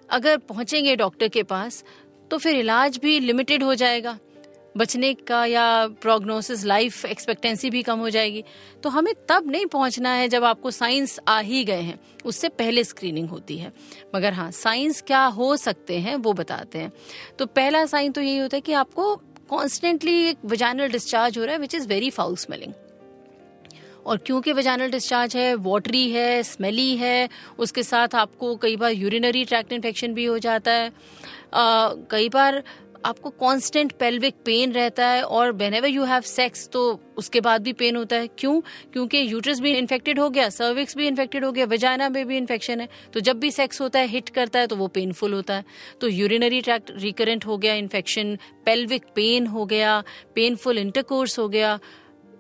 अगर 0.10 0.38
पहुँचेंगे 0.38 0.96
डॉक्टर 0.96 1.28
के 1.28 1.44
पास 1.44 1.84
तो 2.32 2.38
फिर 2.38 2.56
इलाज 2.56 2.98
भी 2.98 3.20
लिमिटेड 3.20 3.64
हो 3.64 3.76
जाएगा। 3.76 4.18
बचने 4.78 5.14
का 5.14 5.46
या 5.46 5.88
प्रोग्नोसिस 6.02 6.64
लाइफ 6.66 7.06
एक्सपेक्टेंसी 7.06 7.70
भी 7.70 7.82
कम 7.84 8.00
हो 8.00 8.10
जाएगी। 8.10 8.44
तो 8.84 8.90
हमें 8.90 9.14
तब 9.30 9.50
नहीं 9.52 9.66
पहुँचना 9.66 10.10
है 10.10 10.28
जब 10.28 10.44
आपको 10.44 10.72
साइंस 10.72 11.20
आ 11.28 11.40
ही 11.40 11.64
गए 11.64 11.82
हैं। 11.82 12.00
उससे 12.26 12.50
पहले 12.50 12.84
स्क्रीनिंग 12.84 13.30
होती 13.30 13.58
है। 13.58 13.72
मगर 14.16 14.34
हाँ 14.34 14.50
साइंस 14.52 15.02
क्या 15.02 15.24
हो 15.24 15.56
सकते 15.58 16.00
हैं 16.00 16.16
वो 16.16 16.34
बताते 16.34 16.80
हैं। 16.80 16.92
तो 17.40 17.46
पहला 17.46 17.86
साइन 17.86 18.12
तो 18.12 18.22
यही 18.22 18.38
होता 18.38 18.58
है 18.58 18.62
कि 18.62 18.74
आपको 18.74 19.16
कॉन्स्टेंटली 19.50 20.14
एक 20.26 20.38
वजाइनल 20.46 20.88
डिस्चार्ज 20.88 21.38
हो 21.38 21.44
रहा 21.44 21.54
है 21.54 21.60
which 21.60 21.76
is 21.76 21.88
very 21.88 22.10
foul 22.10 22.36
smelling 22.36 22.74
और 24.06 24.18
क्योंकि 24.18 24.54
वेजाइनल 24.54 24.92
डिस्चार्ज 24.92 25.36
है 25.38 25.54
वाटरी 25.56 26.10
है 26.12 26.44
स्मेली 26.44 26.96
है 26.98 27.30
उसके 27.60 27.84
साथ 27.84 28.16
आपको 28.16 28.56
कई 28.56 28.76
बार 28.76 28.92
यूरिनरी 28.92 29.44
ट्रैक्ट 29.46 29.74
इन्फेक्शन 29.74 30.14
भी 30.14 30.26
हो 30.26 30.38
जाता 30.40 30.72
है। 30.72 30.88
आ, 30.88 31.90
कई 32.12 32.30
बार 32.30 32.64
आपको 33.06 33.30
कांस्टेंट 33.30 33.92
पेल्विक 33.92 34.36
पेन 34.46 34.72
रहता 34.72 35.06
है 35.08 35.22
और 35.24 35.52
when 35.52 35.74
ever 35.74 35.88
you 35.88 36.04
have 36.04 36.22
sex 36.22 36.68
तो 36.74 36.82
उसके 37.18 37.40
बाद 37.42 37.62
भी 37.64 37.72
पेन 37.74 37.96
होता 37.96 38.16
है। 38.16 38.28
क्यों? 38.38 38.60
क्योंकि 38.94 39.18
यूट्रस 39.32 39.60
भी 39.60 39.72
इन्फेक्टेड 39.74 40.20
हो 40.20 40.30
गया 40.30 40.50
सर्विक्स 40.50 40.98
भी 40.98 41.08
इन्फेक्टेड 41.08 41.46
हो 41.46 41.52
गया 41.52 41.66
वेजाइना 41.66 42.10
में 42.10 42.26
भी 42.28 42.38
इन्फेक्शन 42.38 42.82
है। 42.82 42.88
तो 43.14 43.20
जब 43.20 43.40
भी 43.40 43.52
सेक्स 43.52 43.82
होता 43.82 44.00
है 44.00 44.08
हिट 44.08 44.30
करता 44.30 44.60
है 44.60 44.68
तो 44.68 44.76
वो 44.76 44.88
पेनफुल 44.90 45.34
होता 45.34 45.54
है। 45.54 45.66
तो 46.02 46.08
यूरिनरी 46.08 46.62
ट्रैक्ट 46.62 46.92
रिकरेंट 46.98 47.46
हो 47.46 47.58
गया 47.58 47.74
इन्फेक्शन 47.76 48.38
पेल्विक 48.66 49.06
पेन 49.16 49.48
हो 49.48 49.66
गया 49.66 50.04
पेनफुल 50.36 50.78
इंटरकोर्स 50.78 51.40
हो 51.40 51.48
गया। 51.50 51.80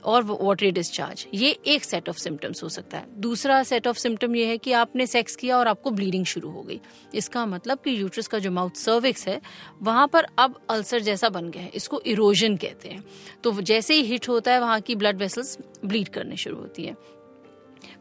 और 0.05 0.23
वॉटरी 0.23 0.71
डिस्चार्ज 0.71 1.27
ये 1.33 1.59
एक 1.67 1.83
सेट 1.83 2.09
ऑफ़ 2.09 2.17
सिम्टम्स 2.17 2.63
हो 2.63 2.69
सकता 2.69 2.97
है. 2.97 3.05
दूसरा 3.21 3.63
सेट 3.63 3.87
ऑफ़ 3.87 3.97
सिम्टम 3.97 4.35
ये 4.35 4.45
है 4.45 4.57
कि 4.57 4.71
आपने 4.71 5.07
सेक्स 5.07 5.35
किया 5.35 5.57
और 5.57 5.67
आपको 5.67 5.91
ब्लीडिंग 5.91 6.25
शुरू 6.25 6.49
हो 6.49 6.61
गई. 6.61 6.79
इसका 7.15 7.45
मतलब 7.45 7.77
कि 7.77 8.01
यूट्रस 8.01 8.27
का 8.27 8.39
जो 8.39 8.51
माउथ 8.51 8.71
सर्विक्स 8.71 9.27
है, 9.27 9.41
वहाँ 9.81 10.07
पर 10.07 10.27
अब 10.37 10.59
अल्सर 10.69 10.99
जैसा 10.99 11.29
बन 11.29 11.49
गया 11.49 11.63
है. 11.63 11.71
इसको 11.75 12.01
इरोजन 12.05 12.55
कहते 12.55 12.89
हैं. 12.89 13.03
तो 13.43 13.61
जैसे 13.61 13.93
ही 13.93 14.01
हिट 14.01 14.29
होता 14.29 14.51
है, 14.51 14.59
वहाँ 14.59 14.81
की 14.81 14.95
ब्लड 14.95 15.17
वेसल्स 15.17 15.57
ब्लीड 15.85 16.09
करने 16.09 16.37
शुरू 16.37 16.57
होती 16.57 16.83
है. 16.83 17.20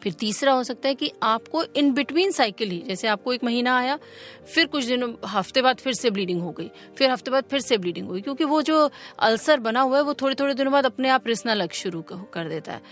फिर 0.02 0.12
तीसरा 0.12 0.52
हो 0.52 0.62
सकता 0.64 0.88
है 0.88 0.94
कि 0.94 1.10
आपको 1.22 1.64
इन 1.64 1.92
बिटवीन 1.92 2.30
साइकिल 2.30 2.70
ही, 2.70 2.78
जैसे 2.88 3.08
आपको 3.08 3.32
एक 3.32 3.44
महीना 3.44 3.76
आया, 3.78 3.98
फिर 4.54 4.66
कुछ 4.66 4.84
दिनों, 4.84 5.12
हफ़्ते 5.26 5.62
बाद 5.62 5.76
फिर 5.76 5.92
से 5.92 6.10
ब्लीडिंग 6.10 6.40
हो 6.42 6.50
गई, 6.50 6.70
फिर 6.98 7.10
हफ़्ते 7.10 7.30
बाद 7.30 7.44
फिर 7.50 7.60
से 7.60 7.78
ब्लीडिंग 7.78 8.06
हो 8.06 8.12
गई, 8.12 8.20
क्योंकि 8.20 8.44
वो 8.44 8.62
जो 8.62 8.90
अल्सर 9.18 9.60
बना 9.60 9.80
हुआ 9.80 9.96
है, 9.96 10.02
वो 10.02 10.14
थोड़े 10.14 10.34
थोड़े 10.34 10.54
दिनों 10.54 10.72
बाद 10.72 10.86
अपने 10.86 11.08
आप 11.08 11.26
रिसना 11.26 11.54
लग 11.54 11.72
शुरू 11.72 12.02
कर 12.02 12.48
देता 12.48 12.72
है। 12.72 12.82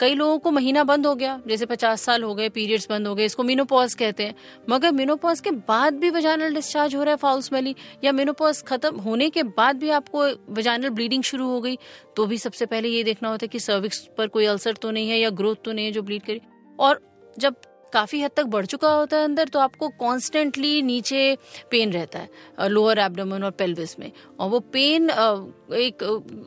कई 0.00 0.14
लोगों 0.14 0.38
को 0.38 0.50
महीना 0.50 0.82
बंद 0.84 1.06
हो 1.06 1.14
गया, 1.14 1.40
जैसे 1.48 1.66
पचास 1.66 2.02
साल 2.02 2.22
हो 2.22 2.34
गए 2.34 2.48
पीरियड्स 2.50 2.86
बंद 2.90 3.06
हो 3.06 3.14
गए, 3.14 3.24
इसको 3.24 3.42
मिनोपॉज 3.42 3.94
कहते 3.94 4.24
हैं। 4.24 4.34
मगर 4.70 4.92
मिनोपॉज 4.92 5.40
के 5.40 5.50
बाद 5.50 5.94
भी 5.94 6.10
वजानल 6.10 6.54
डिस्चार्ज 6.54 6.94
हो 6.94 7.02
रहा 7.02 7.12
है 7.12 7.16
फाउल 7.16 7.40
स्मेली 7.42 7.74
या 8.04 8.12
मिनोपॉज 8.12 8.62
खत्म 8.64 9.00
होने 9.00 9.28
के 9.30 9.42
बाद 9.42 9.76
भी 9.76 9.90
आपको 9.92 10.26
वजानल 10.54 10.90
ब्लीडिंग 10.90 11.22
शुरू 11.24 11.48
हो 11.48 11.60
गई 11.60 11.78
तो 12.16 12.26
भी 12.26 12.38
सबसे 12.38 12.66
पहले 12.66 12.88
ये 12.88 13.02
देखना 13.04 13.28
होता 13.28 13.44
है 13.44 13.48
कि 13.48 13.60
सर्विक्स 13.60 14.08
पर 14.18 14.28
कोई 14.28 14.46
अल्सर 14.46 14.74
तो 14.74 14.90
नहीं 14.90 15.10
है 15.10 15.18
या 15.18 15.30
ग्रोथ 15.32 15.56
तो 15.64 15.72
नहीं 15.72 15.86
है 15.86 15.92
जो 15.92 16.02
ब्लीड 16.02 16.22
करी। 16.22 16.40
और 16.78 17.00
जब 17.36 17.54
काफ़ी 17.94 18.20
हद 18.22 18.30
तक 18.36 18.44
बढ़ 18.48 18.66
चुका 18.66 18.90
होता 18.90 19.16
है 19.16 19.24
अंदर 19.24 19.48
तो 19.48 19.58
आपको 19.60 19.88
कॉन्स्टेंटली 19.98 20.80
नीचे 20.82 21.36
पेन 21.70 21.92
रहता 21.92 22.18
है 22.18 22.68
लोअर 22.68 22.98
एबडोमन 22.98 23.44
और 23.44 23.50
पेल्विस 23.52 23.98
में। 23.98 24.10
और 24.40 24.48
वो 24.50 24.60
पेन 24.72 25.10
एक 25.10 25.98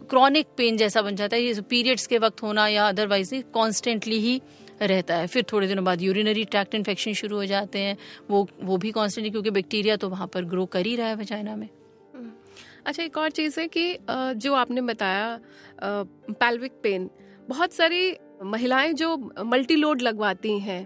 क्रॉनिक 0.09 0.47
पेन 0.57 0.77
जैसा 0.77 1.01
बन 1.01 1.15
जाता 1.15 1.35
है, 1.35 1.41
ये 1.41 1.61
पीरियड्स 1.69 2.07
के 2.07 2.17
वक्त 2.19 2.43
होना 2.43 2.67
या 2.67 2.87
अदरवाइज़ 2.89 3.35
कॉन्स्टेंटली 3.53 4.19
ही 4.19 4.41
रहता 4.81 5.15
है। 5.15 5.27
फिर 5.27 5.45
थोड़े 5.51 5.67
दिनों 5.67 5.83
बाद 5.85 6.01
यूरिनरी 6.01 6.43
ट्रैक्ट 6.45 6.75
इन्फेक्शन 6.75 7.13
शुरू 7.13 7.37
हो 7.37 7.45
जाते 7.45 7.79
हैं, 7.79 7.97
वो 8.29 8.47
वो 8.63 8.77
भी 8.77 8.91
कॉन्स्टेंटली 8.91 9.31
क्योंकि 9.31 9.49
बैक्टीरिया 9.51 9.95
तो 9.95 10.09
वहाँ 10.09 10.27
पर 10.27 10.45
ग्रो 10.45 10.65
कर 10.67 10.85
ही 10.85 10.95
रहा 10.95 11.07
है 11.07 11.15
वजाइना 11.15 11.55
में। 11.55 11.69
अच्छा 12.85 13.03
एक 13.03 13.17
और 13.17 13.29
चीज़ 13.31 13.59
है 13.59 13.67
कि 13.67 13.97
जो 14.37 14.53
आपने 14.55 14.81
बताया 14.83 15.39
पैल्विक 15.83 16.71
पेन 16.83 17.09
बहुत 17.49 17.73
सारी 17.73 18.15
महिलाएँ 18.43 18.93
जो 18.93 19.15
मल्टी 19.45 19.75
लोड 19.75 20.01
लगवाती 20.01 20.57
हैं 20.59 20.85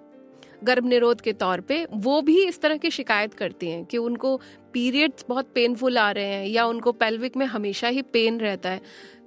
गर्भ 0.63 0.85
निरोध 0.85 1.21
के 1.21 1.33
तौर 1.33 1.61
पे 1.61 1.87
वो 1.91 2.21
भी 2.21 2.45
इस 2.45 2.61
तरह 2.61 2.77
की 2.77 2.91
शिकायत 2.91 3.33
करती 3.33 3.67
हैं 3.67 3.85
कि 3.85 3.97
उनको 3.97 4.41
पीरियड्स 4.73 5.25
बहुत 5.29 5.51
पेनफुल 5.55 5.97
आ 5.97 6.11
रहे 6.11 6.25
हैं 6.25 6.47
या 6.47 6.65
उनको 6.65 6.91
पेल्विक 6.91 7.37
में 7.37 7.45
हमेशा 7.45 7.87
ही 7.87 8.01
पेन 8.01 8.39
रहता 8.39 8.69
है। 8.69 8.81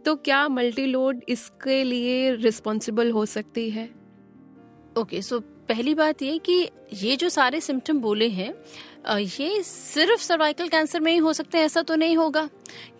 तो 0.04 0.16
क्या 0.16 0.48
मल्टी 0.48 0.86
लोड 0.86 1.20
इसके 1.28 1.84
लिए 1.84 2.34
रिस्पॉन्सिबल 2.34 3.10
हो 3.10 3.26
सकती 3.26 3.70
है? 3.70 3.84
ओके 3.86 5.00
okay, 5.00 5.22
सो 5.22 5.36
so 5.36 5.42
पहली 5.42 5.94
बात 5.94 6.22
ये 6.22 6.38
कि 6.38 6.68
ये 6.94 7.16
जो 7.16 7.28
सारे 7.30 7.60
सिम्टम 7.60 8.00
बोले 8.00 8.28
हैं 8.30 8.54
ये 9.10 9.62
सिर्फ़ 9.62 10.22
सर्वाइकल 10.22 10.68
कैंसर 10.68 11.00
में 11.00 11.10
ही 11.12 11.18
हो 11.18 11.32
सकते 11.32 11.58
हैं, 11.58 11.64
ऐसा 11.64 11.80
तो 11.82 11.94
नहीं 11.94 12.16
होगा। 12.16 12.48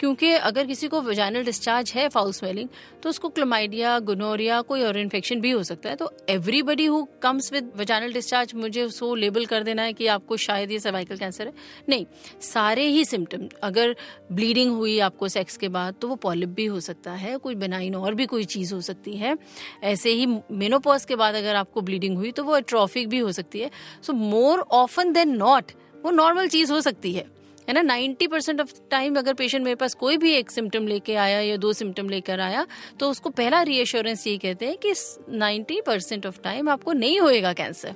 क्योंकि 0.00 0.32
अगर 0.32 0.66
किसी 0.66 0.88
को 0.88 1.00
वजाइनल 1.02 1.44
डिस्चार्ज 1.44 1.92
है 1.92 2.08
फाउल 2.08 2.32
स्मेलिंग 2.32 2.68
तो 3.02 3.08
उसको 3.08 3.28
क्लोमाइडिया 3.28 3.98
गुनोरिया 4.00 4.60
कोई 4.62 4.82
और 4.82 4.98
इन्फेक्शन 4.98 5.40
भी 5.40 5.50
हो 5.50 5.62
सकता 5.62 5.90
है। 5.90 5.96
तो 5.96 6.10
everybody 6.28 6.86
who 6.86 7.02
comes 7.22 7.52
with 7.52 7.70
vaginal 7.76 8.12
discharge 8.12 8.54
मुझे 8.54 8.82
उसको 8.82 9.14
लेबल 9.14 9.46
कर 9.46 9.62
देना 9.62 9.82
है 9.82 9.92
कि 9.92 10.06
आपको 10.06 10.36
शायद 10.36 10.72
ये 10.72 10.78
सर्वाइकल 10.80 11.16
कैंसर 11.16 11.46
है। 11.46 11.52
नहीं, 11.88 12.06
सारे 12.42 12.86
ही 12.86 13.04
सिम्टम 13.04 13.48
अगर 13.62 13.96
ब्लीडिंग 14.32 14.72
हुई 14.72 14.98
आपको 15.00 15.28
सेक्स 15.28 15.56
के 15.56 15.68
बाद 15.68 15.94
तो 16.00 16.08
वो 16.08 16.16
पॉलिप 16.18 16.48
भी 16.50 16.66
हो 16.66 16.80
सकता 16.80 17.12
है, 17.12 17.36
कोई 17.38 17.54
बेनाइन 17.54 17.94
और 17.94 18.14
भी 18.14 18.26
कोई 18.26 18.44
चीज़ 18.46 18.74
हो 18.74 18.80
सकती 18.82 19.16
है। 19.16 19.36
ऐसे 19.84 20.10
ही 20.10 20.26
मेनोपॉज 20.26 21.04
के 21.04 21.16
बाद 21.16 21.34
अगर 21.34 21.54
आपको 21.54 21.80
ब्लीडिंग 21.80 22.16
हुई 22.16 22.32
तो 22.32 22.44
वो 22.44 22.56
एट्रॉफिक 22.56 23.08
भी 23.08 23.18
हो 23.18 23.32
सकती 23.32 23.60
है। 23.60 23.70
So 24.02 24.12
more 24.12 24.58
often 24.58 25.12
than 25.12 25.36
not 25.36 25.72
वो 26.04 26.10
नॉर्मल 26.10 26.48
चीज़ 26.48 26.72
हो 26.72 26.80
सकती 26.80 27.12
है। 27.12 27.26
है 27.68 27.74
ना? 27.74 27.82
नाइन्टी 27.82 28.26
परसेंट 28.26 28.60
ऑफ़ 28.60 28.72
टाइम 28.90 29.18
अगर 29.18 29.34
पेशेंट 29.34 29.64
मेरे 29.64 29.74
पास 29.74 29.94
कोई 29.94 30.16
भी 30.16 30.32
एक 30.32 30.50
सिम्टम 30.50 30.86
लेके 30.86 31.14
आया 31.14 31.40
या 31.40 31.56
दो 31.56 31.72
सिम्टम 31.72 32.08
लेकर 32.08 32.40
आया 32.40 32.66
तो 33.00 33.10
उसको 33.10 33.30
पहला 33.30 33.62
रीअश्योरेंस 33.62 34.26
ये 34.26 34.38
कहते 34.38 34.66
हैं 34.66 34.76
कि 34.76 34.92
नाइन्टी 35.28 35.80
परसेंट 35.80 36.26
ऑफ़ 36.26 36.40
टाइम 36.40 36.68
आपको 36.68 36.92
नहीं 36.92 37.20
होएगा 37.20 37.52
कैंसर 37.52 37.94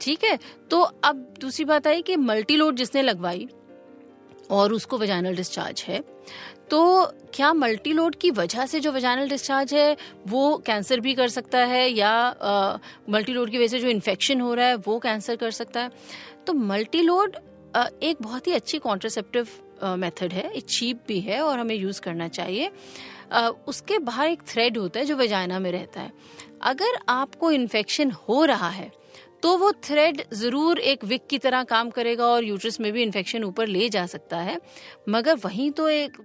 ठीक 0.00 0.24
है? 0.24 0.38
तो 0.70 0.80
अब 0.80 1.34
दूसरी 1.40 1.64
बात 1.64 1.86
आई 1.86 2.02
कि 2.02 2.16
मल्टी 2.16 2.56
लोड 2.56 2.76
जिसने 2.76 3.02
लगवाई 3.02 3.48
और 4.50 4.72
उसको 4.72 4.98
वजाइनल 4.98 5.36
डिस्चार्ज 5.36 5.84
है। 5.88 6.02
तो 6.70 7.04
क्या 7.34 7.52
मल्टी 7.52 7.92
लोड 7.92 8.14
की 8.14 8.30
वजह 8.30 8.66
से 8.66 8.80
जो 8.80 8.92
वजाइनल 8.92 9.28
डिस्चार्ज 9.28 9.74
है, 9.74 9.96
वो 10.28 10.56
कैंसर 10.66 11.00
भी 11.00 11.14
कर 11.14 11.28
सकता 11.28 11.58
है 11.58 11.88
या 11.88 12.78
मल्टी 13.10 13.32
लोड 13.32 13.50
की 13.50 13.58
वजह 13.58 13.68
से 13.68 13.78
जो 13.78 13.88
इन्फेक्शन 13.88 14.40
हो 14.40 14.52
रहा 14.54 14.66
है, 14.66 14.74
वो 14.76 14.98
कैंसर 14.98 15.36
कर 15.36 15.50
सकता 15.50 15.80
है? 15.80 15.90
तो 16.46 16.52
मल्टी 16.54 17.02
लोड 17.02 17.36
एक 18.02 18.16
बहुत 18.22 18.46
ही 18.46 18.52
अच्छी 18.52 18.78
कॉन्ट्रासेप्टिव 18.78 19.48
मेथड 19.96 20.32
है 20.32 20.46
ये 20.46 20.60
चीप 20.60 21.02
भी 21.08 21.20
है 21.20 21.40
और 21.42 21.58
हमें 21.58 21.74
यूज़ 21.74 22.00
करना 22.00 22.28
चाहिए। 22.30 22.70
उसके 23.68 23.98
बाहर 24.00 24.28
एक 24.28 24.42
थ्रेड 24.48 24.78
होता 24.78 25.00
है 25.00 25.06
जो 25.06 25.16
वजाइना 25.16 25.58
में 25.58 25.70
रहता 25.72 26.00
है। 26.00 26.12
अगर 26.62 26.98
आपको 27.08 27.50
इन्फेक्शन 27.50 28.10
हो 28.10 28.44
रहा 28.44 28.68
है 28.68 28.90
तो 29.42 29.56
वो 29.56 29.70
थ्रेड 29.84 30.22
ज़रूर 30.34 30.78
एक 30.80 31.04
विक 31.04 31.26
की 31.26 31.38
तरह 31.38 31.62
काम 31.64 31.90
करेगा 31.90 32.26
और 32.26 32.44
यूट्रस 32.44 32.80
में 32.80 32.92
भी 32.92 33.02
इन्फेक्शन 33.02 33.44
ऊपर 33.44 33.66
ले 33.66 33.88
जा 33.88 34.06
सकता 34.06 34.38
है। 34.38 34.60
मगर 35.08 35.36
वहीं 35.36 35.70
तो 35.70 35.88
एक 35.88 36.16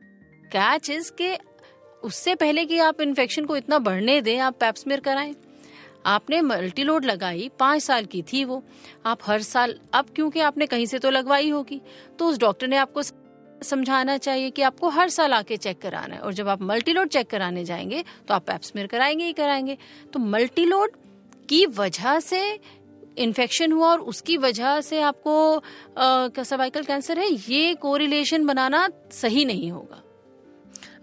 कैच 0.51 0.89
इज़ 0.89 1.12
के 1.12 1.36
उससे 2.03 2.36
पहले 2.36 2.65
कि 2.65 2.77
आप 2.79 3.01
इन्फेक्शन 3.01 3.46
को 3.46 3.58
इतना 3.58 3.79
बढ़ने 3.79 4.20
दें, 4.22 4.38
आप 4.39 4.55
पैप्समेर 4.60 5.00
कराएँ। 5.00 5.36
आपने 6.05 6.41
मल्टीलोड 6.41 7.05
लगाई, 7.05 7.50
पाँच 7.60 7.82
साल 7.82 8.05
की 8.05 8.22
थी 8.24 8.43
वो। 8.46 8.62
आप 9.05 9.20
हर 9.25 9.41
साल, 9.41 9.75
अब 9.93 10.05
क्योंकि 10.15 10.39
आपने 10.41 10.65
कहीं 10.65 10.86
से 10.86 11.00
तो 11.00 11.10
लगवाई 11.10 11.50
होगी 11.50 11.82
तो 12.20 12.27
उस 12.27 12.39
डॉक्टर 12.39 12.67
ने 12.67 12.77
आपको 12.77 13.01
समझाना 13.62 14.17
चाहिए 14.17 14.50
कि 14.50 14.62
आपको 14.62 14.89
हर 14.89 15.10
साल 15.10 15.34
आके 15.34 15.58
चेक 15.58 15.82
कराना 15.82 16.15
है। 16.15 16.22
और 16.22 16.34
जब 16.34 16.48
आप 16.48 16.62
मल्टीलोड 16.62 17.10
चेक 17.10 17.29
कराने 17.29 17.63
जाएँगे 17.65 18.03
तो 18.27 18.34
आप 18.34 18.46
पैप्समेर 18.46 18.88
कराएँगे 18.88 19.25
ही 19.25 19.34
कराएँगे। 19.34 19.77
तो 20.13 20.20
मल्टीलोड 20.20 20.98
की 21.50 21.65
वजह 21.67 22.20
से 22.20 22.41
इन्फेक्शन 23.17 23.72
हुआ 23.72 23.88
और 23.88 24.00
उसकी 24.01 24.38
वजह 24.38 24.79
से 24.82 25.00
आपको 25.01 25.63
सर्वाइकल 26.43 26.84
कैंसर 26.84 27.20
है 27.20 27.29
ये 27.50 27.74
कोरिलेशन 27.75 28.46
बनाना 28.46 28.88
सही 29.12 29.46
नहीं 29.46 29.72
होगा। 29.72 30.01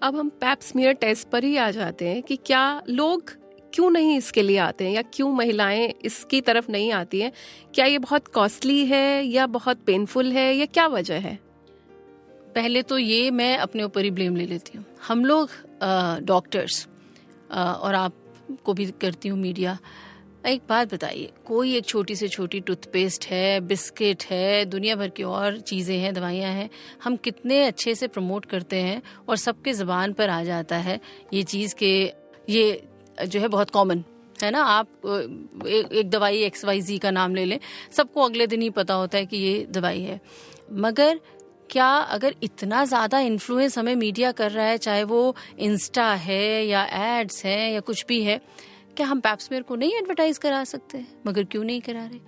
अब 0.02 0.16
हम 0.16 0.28
पैप्समियर 0.40 0.92
टेस्ट 0.92 1.28
पर 1.28 1.44
ही 1.44 1.56
आ 1.56 1.70
जाते 1.70 2.08
हैं 2.08 2.22
कि 2.22 2.36
क्या 2.36 2.82
लोग 2.88 3.32
क्यों 3.74 3.90
नहीं 3.90 4.16
इसके 4.16 4.42
लिए 4.42 4.58
आते 4.58 4.84
हैं 4.84 4.92
या 4.92 5.02
क्यों 5.04 5.30
महिलाएँ 5.32 5.86
इसकी 6.04 6.40
तरफ़ 6.40 6.70
नहीं 6.72 6.90
आती 6.92 7.20
हैं? 7.20 7.32
क्या 7.74 7.86
ये 7.86 7.98
बहुत 7.98 8.28
कॉस्टली 8.28 8.84
है 8.86 9.22
या 9.24 9.46
बहुत 9.48 9.80
पेनफुल 9.86 10.32
है 10.32 10.54
या 10.54 10.66
क्या 10.66 10.86
वजह 10.88 11.18
है? 11.18 11.38
पहले 12.54 12.82
तो 12.82 12.98
ये 12.98 13.30
मैं 13.30 13.56
अपने 13.58 13.82
ऊपर 13.82 14.04
ही 14.04 14.10
ब्लेम 14.10 14.36
ले 14.36 14.46
लेती 14.46 14.78
हूँ। 14.78 14.84
हम 15.08 15.24
लोग 15.24 15.50
डॉक्टर्स 16.26 16.86
और 17.52 17.94
आपको 17.94 18.74
भी 18.74 18.86
करती 19.00 19.28
हूँ 19.28 19.38
मीडिया 19.38 19.78
एक 20.46 20.62
बात 20.68 20.92
बताइए 20.94 21.30
कोई 21.46 21.74
एक 21.76 21.84
छोटी 21.84 22.14
से 22.16 22.28
छोटी 22.28 22.60
टूथपेस्ट 22.60 23.24
है 23.26 23.60
बिस्किट 23.60 24.22
है 24.24 24.64
दुनिया 24.64 24.94
भर 24.96 25.08
की 25.08 25.22
और 25.22 25.58
चीज़ें 25.60 25.96
हैं 25.98 26.12
दवाइयाँ 26.14 26.52
हैं 26.52 26.68
हम 27.04 27.16
कितने 27.16 27.62
अच्छे 27.64 27.94
से 27.94 28.06
प्रमोट 28.08 28.44
करते 28.44 28.76
हैं 28.76 29.02
और 29.28 29.36
सबके 29.36 29.72
ज़बान 29.72 30.12
पर 30.12 30.30
आ 30.30 30.42
जाता 30.44 30.76
है 30.76 30.98
ये 31.34 31.42
चीज़ 31.42 31.74
के 31.74 31.90
ये 32.48 32.88
जो 33.26 33.40
है 33.40 33.48
बहुत 33.48 33.70
कॉमन 33.70 34.02
है 34.42 34.50
ना? 34.50 34.62
आप 34.62 34.88
एक, 35.66 35.92
एक 35.92 36.10
दवाई 36.10 36.42
एक्स 36.42 36.64
वाई 36.64 36.80
जी 36.80 36.98
का 36.98 37.10
नाम 37.10 37.34
ले 37.34 37.44
लें 37.44 37.58
सबको 37.92 38.22
अगले 38.22 38.46
दिन 38.46 38.62
ही 38.62 38.70
पता 38.70 38.94
होता 38.94 39.18
है 39.18 39.26
कि 39.26 39.36
ये 39.36 39.66
दवाई 39.70 40.00
है। 40.00 40.20
मगर 40.72 41.20
क्या 41.70 41.88
अगर 41.88 42.34
इतना 42.42 42.84
ज़्यादा 42.84 43.18
इन्फ्लुएंस 43.20 43.78
हमें 43.78 43.94
मीडिया 43.96 44.32
कर 44.32 44.50
रहा 44.50 44.66
है 44.66 44.78
चाहे 44.78 45.04
वो 45.04 45.36
इंस्टा 45.58 46.12
है 46.14 46.66
या 46.66 46.84
एड्स 47.18 47.44
है 47.44 47.72
या 47.72 47.80
कुछ 47.80 48.04
भी 48.08 48.22
है 48.22 48.40
क्या 49.00 49.06
हम 49.08 49.20
पैप्समेयर 49.20 49.62
को 49.62 49.76
नहीं 49.76 49.94
एडवर्टाइज 49.94 50.38
करा 50.38 50.62
सकते? 50.64 51.02
मगर 51.26 51.44
क्यों 51.44 51.62
नहीं 51.64 51.80
करा 51.80 52.04
रहे? 52.04 52.18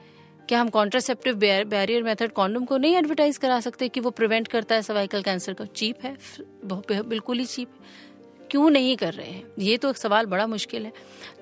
क्या 0.49 0.61
हम 0.61 0.69
कॉन्ट्रासेप्टिव 0.69 1.35
बैरियर 1.37 2.02
मेथड 2.02 2.33
कॉन्डम 2.33 2.64
को 2.64 2.76
नहीं 2.79 2.95
एडवर्टाइज 2.97 3.37
करा 3.38 3.59
सकते 3.61 3.88
कि 3.88 4.00
वो 4.00 4.11
प्रिवेंट 4.11 4.49
करता 4.49 4.75
है 4.75 4.83
सर्वाइकल 4.83 5.23
कैंसर 5.23 5.55
को? 5.55 5.64
चीप 5.67 6.05
है 6.05 7.02
बिल्कुल 7.02 7.38
ही 7.38 7.45
चीप 7.45 7.69
है। 7.71 8.47
क्यों 8.50 8.71
नहीं 8.71 8.97
कर 8.97 9.12
रहे 9.14 9.26
हैं? 9.26 9.45
ये 9.59 9.76
तो 9.76 9.91
एक 9.91 9.97
सवाल 9.97 10.26
बड़ा 10.26 10.47
मुश्किल 10.47 10.87
है। 10.87 10.93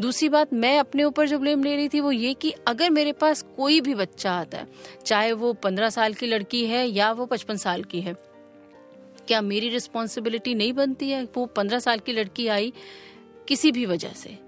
दूसरी 0.00 0.28
बात, 0.28 0.52
मैं 0.54 0.78
अपने 0.78 1.04
ऊपर 1.04 1.28
जो 1.28 1.38
ब्लेम 1.38 1.64
ले 1.64 1.76
रही 1.76 1.88
थी 1.88 2.00
वो 2.00 2.12
ये 2.12 2.34
कि 2.34 2.50
अगर 2.68 2.90
मेरे 2.90 3.12
पास 3.12 3.42
कोई 3.56 3.80
भी 3.80 3.94
बच्चा 3.94 4.32
आता 4.32 4.58
है, 4.58 4.66
चाहे 5.06 5.32
वो 5.34 5.52
पंद्रह 5.52 5.90
साल 5.90 6.14
की 6.14 6.26
लड़की 6.26 6.66
है 6.66 6.86
या 6.88 7.12
वो 7.12 7.26
पचपन 7.26 7.56
साल 7.58 7.84
की 7.84 8.00
है, 8.00 8.16
क्या 9.28 9.40
मेरी 9.40 9.68
रिस्पॉन्सिबिलिटी 9.68 10.54
नहीं 10.54 10.72
बनती 10.72 11.10
है 11.10 11.24
वो 11.36 11.46
पंद्रह 11.46 11.78
साल 11.78 11.98
की 11.98 12.12
लड़की 12.12 12.48
आई 12.48 12.72
किसी 13.48 13.72
भी 13.72 13.86
वजह 13.86 14.12
से? 14.16 14.38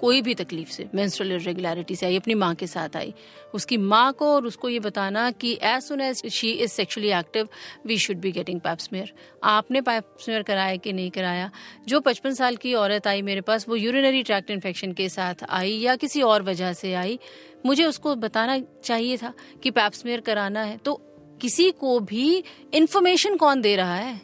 कोई 0.00 0.20
भी 0.22 0.34
तकलीफ़ 0.34 0.70
से 0.70 0.88
मेंस्ट्रुअल 0.94 1.32
इरेगुलरिटी 1.32 1.96
से 1.96 2.06
आई, 2.06 2.16
अपनी 2.16 2.34
माँ 2.34 2.54
के 2.54 2.66
साथ 2.66 2.96
आई। 2.96 3.14
उसकी 3.54 3.76
माँ 3.76 4.12
को 4.12 4.26
और 4.26 4.46
उसको 4.46 4.68
ये 4.68 4.78
बताना 4.80 5.30
कि 5.30 5.58
as 5.62 5.82
soon 5.82 6.00
as 6.00 6.22
she 6.26 6.50
is 6.50 6.70
sexually 6.70 7.10
active 7.10 7.48
we 7.86 7.98
should 7.98 8.16
be 8.16 8.32
getting 8.32 8.60
pap smear 8.60 9.12
आपने 9.44 9.80
पैप्समेयर 9.80 10.42
कराया 10.42 10.76
कि 10.76 10.92
नहीं 10.92 11.10
कराया? 11.10 11.50
जो 11.88 12.00
पचपन 12.00 12.34
साल 12.34 12.56
की 12.56 12.74
औरत 12.74 13.06
आई 13.06 13.22
मेरे 13.22 13.40
पास, 13.40 13.68
वो 13.68 13.76
यूरिनरी 13.76 14.22
ट्रैक्ट 14.22 14.50
इन्फेक्शन 14.50 14.92
के 14.92 15.08
साथ 15.08 15.34
आई 15.48 15.72
या 15.72 15.96
किसी 15.96 16.22
और 16.22 16.42
वजह 16.42 16.72
से 16.72 16.94
आई? 16.94 17.18
मुझे 17.66 17.84
उसको 17.84 18.14
बताना 18.14 18.58
चाहिए 18.84 19.16
था 19.16 19.34
कि 19.62 19.70
पैप्समेयर 19.70 20.20
कराना 20.20 20.62
है। 20.62 20.76
तो 20.76 20.94
किसी 21.40 21.70
को 21.70 22.00
भी 22.00 22.44
इंफॉर्मेशन 22.74 23.36
कौन 23.36 23.60
दे 23.60 23.76
रहा 23.76 23.94
है? 23.94 24.20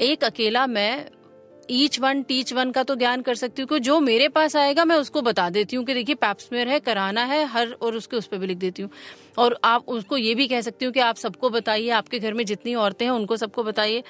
एक 0.00 0.24
अकेला 0.24 0.66
मैं 0.66 1.06
ईच 1.70 1.98
वन 2.00 2.22
टीच 2.22 2.52
वन 2.52 2.70
का 2.70 2.82
तो 2.82 2.94
ज्ञान 2.94 3.20
कर 3.22 3.34
सकती 3.34 3.62
हूँ 3.62 3.78
जो 3.78 3.98
मेरे 4.00 4.28
पास 4.28 4.56
आएगा, 4.56 4.84
मैं 4.84 4.96
उसको 4.96 5.22
बता 5.22 5.48
देती 5.50 5.76
हूँ 5.76 5.84
कि 5.84 5.94
देखिए, 5.94 6.14
पैप्समेयर 6.14 6.68
है, 6.68 6.80
कराना 6.80 7.24
है, 7.24 7.44
हर 7.44 7.72
और 7.72 7.96
उसके 7.96 8.16
उस 8.16 8.26
पर 8.26 8.38
भी 8.38 8.46
लिख 8.46 8.58
देती 8.58 8.82
हूँ। 8.82 8.90
और 9.38 9.58
आप 9.64 9.88
उसको 9.88 10.16
ये 10.16 10.34
भी 10.34 10.46
कह 10.48 10.60
सकती 10.60 10.84
हूँ 10.84 10.92
कि 10.92 11.00
आप 11.00 11.16
सबको 11.16 11.50
बताइए, 11.50 11.88
आपके 11.90 12.18
घर 12.18 12.34
में 12.34 12.44
जितनी 12.44 12.74
औरतें 12.74 13.04
हैं, 13.06 13.12
उनको 13.12 13.36
सबको 13.36 13.64
बताइए। 13.64 14.02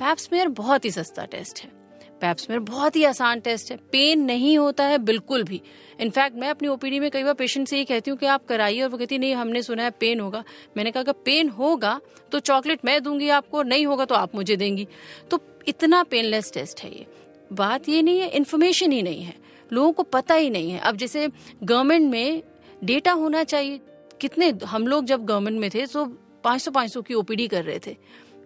पैप्समेयर 0.00 0.48
बहुत 0.48 0.84
ही 0.84 0.90
सस्ता 0.90 1.24
टेस्ट 1.24 1.60
है। 1.60 1.78
पैप्समेयर 2.20 2.60
बहुत 2.60 2.96
ही 2.96 3.04
आसान 3.04 3.40
टेस्ट 3.40 3.70
है। 3.70 3.76
पेन 3.92 4.24
नहीं 4.24 4.56
होता 4.58 4.84
है 4.84 4.98
बिल्कुल 4.98 5.42
भी। 5.42 5.60
इनफैक्ट 6.00 6.36
मैं 6.36 6.48
अपनी 6.48 6.68
ओपीडी 6.68 6.98
में 7.00 7.10
कई 7.10 7.22
बार 7.22 7.34
पेशेंट 7.34 7.68
से 7.68 7.78
ये 7.78 7.84
कहती 7.84 8.10
हूँ 8.10 8.18
कि 8.18 8.26
आप 8.26 8.44
कराइए, 8.44 8.80
और 8.82 8.88
वो 8.88 8.98
कहती 8.98 9.18
नहीं, 9.18 9.34
हमने 9.34 9.62
सुना 9.62 9.82
है 9.82 9.90
पेन 9.90 10.20
होगा। 10.20 10.42
मैंने 10.76 10.90
कहा, 10.90 11.02
अगर 11.02 11.12
पेन 11.24 11.48
होगा 11.48 12.00
तो 12.32 12.38
चॉकलेट 12.40 12.84
मैं 12.84 13.02
दूँगी 13.02 13.28
आपको 13.30 13.62
नहीं 13.62 13.86
होगा 13.86 14.04
तो 14.04 14.14
आप 14.14 14.34
मुझे 14.34 14.56
देंगी। 14.56 14.86
तो 15.30 15.40
इतना 15.68 16.02
पेनलेस 16.02 16.52
टेस्ट 16.52 16.80
है 16.80 16.90
ये। 16.90 17.06
बात 17.52 17.88
ये 17.88 18.02
नहीं 18.02 18.20
है 18.20 18.28
इन्फॉर्मेशन 18.28 18.92
ही 18.92 19.02
नहीं 19.02 19.22
है। 19.22 19.34
लोगों 19.72 19.92
को 19.92 20.02
पता 20.02 20.34
ही 20.34 20.50
नहीं 20.50 20.70
है। 20.70 20.78
अब 20.78 20.96
जैसे 20.96 21.28
गवर्नमेंट 21.62 22.10
में 22.10 22.42
डेटा 22.84 23.12
होना 23.12 23.44
चाहिए। 23.44 23.80
कितने, 24.20 24.52
हम 24.66 24.86
लोग 24.86 25.04
जब 25.04 25.24
गवर्नमेंट 25.24 25.60
में 25.60 25.70
थे 25.70 25.86
तो 25.86 26.04
500 26.44 26.70
500 26.70 27.02
की 27.02 27.14
ओपीडी 27.14 27.48
कर 27.48 27.64
रहे 27.64 27.78
थे। 27.78 27.94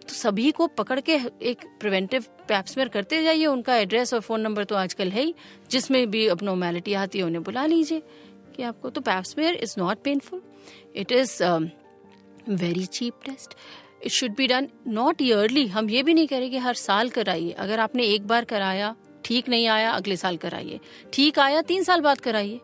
तो 0.07 0.13
सभी 0.13 0.51
को 0.51 0.67
पकड़ 0.67 0.99
के 0.99 1.19
एक 1.41 1.57
प्रिवेंटिव 1.79 2.25
पैप्समेयर 2.47 2.89
करते 2.89 3.23
जाइए। 3.23 3.45
उनका 3.45 3.75
एड्रेस 3.75 4.13
और 4.13 4.19
फ़ोन 4.19 4.41
नंबर 4.41 4.63
तो 4.63 4.75
आजकल 4.75 5.09
है 5.09 5.23
ही। 5.23 5.35
जिसमें 5.71 6.09
भी 6.11 6.27
अब 6.27 6.39
नॉर्मेलिटी 6.43 6.93
आती 6.93 7.19
है, 7.19 7.25
उन्हें 7.25 7.43
बुला 7.43 7.65
लीजिए 7.65 8.01
कि 8.55 8.63
आपको। 8.63 8.89
तो 8.89 9.01
pap smear 9.01 9.53
is 9.53 9.75
not 9.77 9.97
painful 9.97 10.41
it 10.95 11.11
is 11.11 11.43
very 12.49 12.85
cheap 12.85 13.13
test 13.25 13.53
it 14.05 14.11
should 14.11 14.35
be 14.35 14.47
done 14.47 14.67
not 14.87 15.21
yearly 15.21 15.67
हम 15.67 15.89
ये 15.89 16.03
भी 16.03 16.13
नहीं 16.13 16.27
कह 16.27 16.39
रहे 16.39 16.49
कि 16.49 16.57
हर 16.57 16.73
साल 16.73 17.09
कराइए। 17.09 17.51
अगर 17.51 17.79
आपने 17.79 18.03
एक 18.03 18.27
बार 18.27 18.45
कराया, 18.45 18.95
ठीक 19.25 19.49
नहीं 19.49 19.67
आया, 19.67 19.91
अगले 19.91 20.17
साल 20.17 20.37
कराइए। 20.37 20.79
ठीक 21.13 21.39
आया, 21.39 21.61
तीन 21.61 21.83
साल 21.83 22.01
बाद 22.01 22.19
कराइए। 22.19 22.59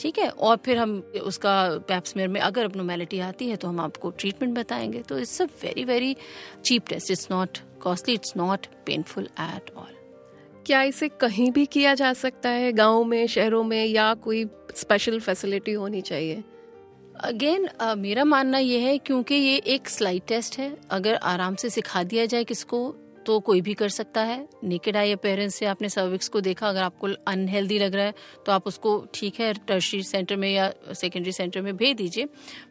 ठीक 0.00 0.18
है? 0.18 0.28
और 0.28 0.56
फिर 0.56 0.78
हम 0.78 1.12
उसका 1.22 1.78
पैप्समेयर 1.88 2.28
में 2.28 2.40
अगर 2.40 2.64
अपनोमेलिटी 2.64 3.18
आती 3.18 3.48
है 3.48 3.56
तो 3.56 3.68
हम 3.68 3.80
आपको 3.80 4.10
ट्रीटमेंट 4.10 4.58
बताएँगे। 4.58 5.02
तो 5.02 5.18
it's 5.18 5.42
a 5.42 5.44
very 5.44 5.84
very 5.84 6.16
cheap 6.64 6.88
test 6.88 7.10
it's 7.10 7.28
not 7.30 7.58
costly 7.82 8.14
it's 8.14 8.36
not 8.36 8.66
painful 8.86 9.24
at 9.24 9.70
all 9.76 9.94
क्या 10.66 10.82
इसे 10.82 11.08
कहीं 11.08 11.50
भी 11.52 11.66
किया 11.66 11.94
जा 11.94 12.12
सकता 12.12 12.48
है? 12.48 12.72
गाँव 12.72 13.04
में, 13.04 13.26
शहरों 13.26 13.64
में 13.64 13.84
या 13.86 14.14
कोई 14.14 14.44
स्पेशल 14.76 15.20
फैसिलिटी 15.20 15.72
होनी 15.72 16.00
चाहिए? 16.00 16.44
अगेन 17.20 17.66
uh, 17.82 17.96
मेरा 17.96 18.24
मानना 18.24 18.58
यह 18.58 18.86
है 18.86 18.98
क्योंकि 18.98 19.34
ये 19.34 19.56
एक 19.56 19.88
स्लाइड 19.88 20.22
टेस्ट 20.28 20.58
है। 20.58 20.76
अगर 20.90 21.14
आराम 21.14 21.54
से 21.54 21.70
सिखा 21.70 22.02
दिया 22.02 22.26
जाए 22.26 22.44
किसको 22.44 22.96
तो 23.26 23.38
कोई 23.40 23.60
भी 23.60 23.74
कर 23.74 23.88
सकता 23.88 24.20
है। 24.20 24.48
नेकेड 24.64 24.96
आई 24.96 25.12
अपेरेंस 25.12 25.54
से 25.54 25.66
आपने 25.66 25.88
सर्विक्स 25.88 26.28
को 26.28 26.40
देखा 26.40 26.68
अगर 26.68 26.82
आपको 26.82 27.08
अनहेल्दी 27.26 27.78
लग 27.78 27.94
रहा 27.94 28.04
है 28.04 28.14
तो 28.46 28.52
आप 28.52 28.66
उसको 28.66 28.98
ठीक 29.14 29.40
है 29.40 29.52
टर्शरी 29.68 30.02
सेंटर 30.02 30.36
में 30.36 30.48
या 30.52 30.72
सेकेंडरी 30.94 31.32
सेंटर 31.32 31.60
में 31.60 31.76
भेज 31.76 31.96
दीजिए। 31.96 32.28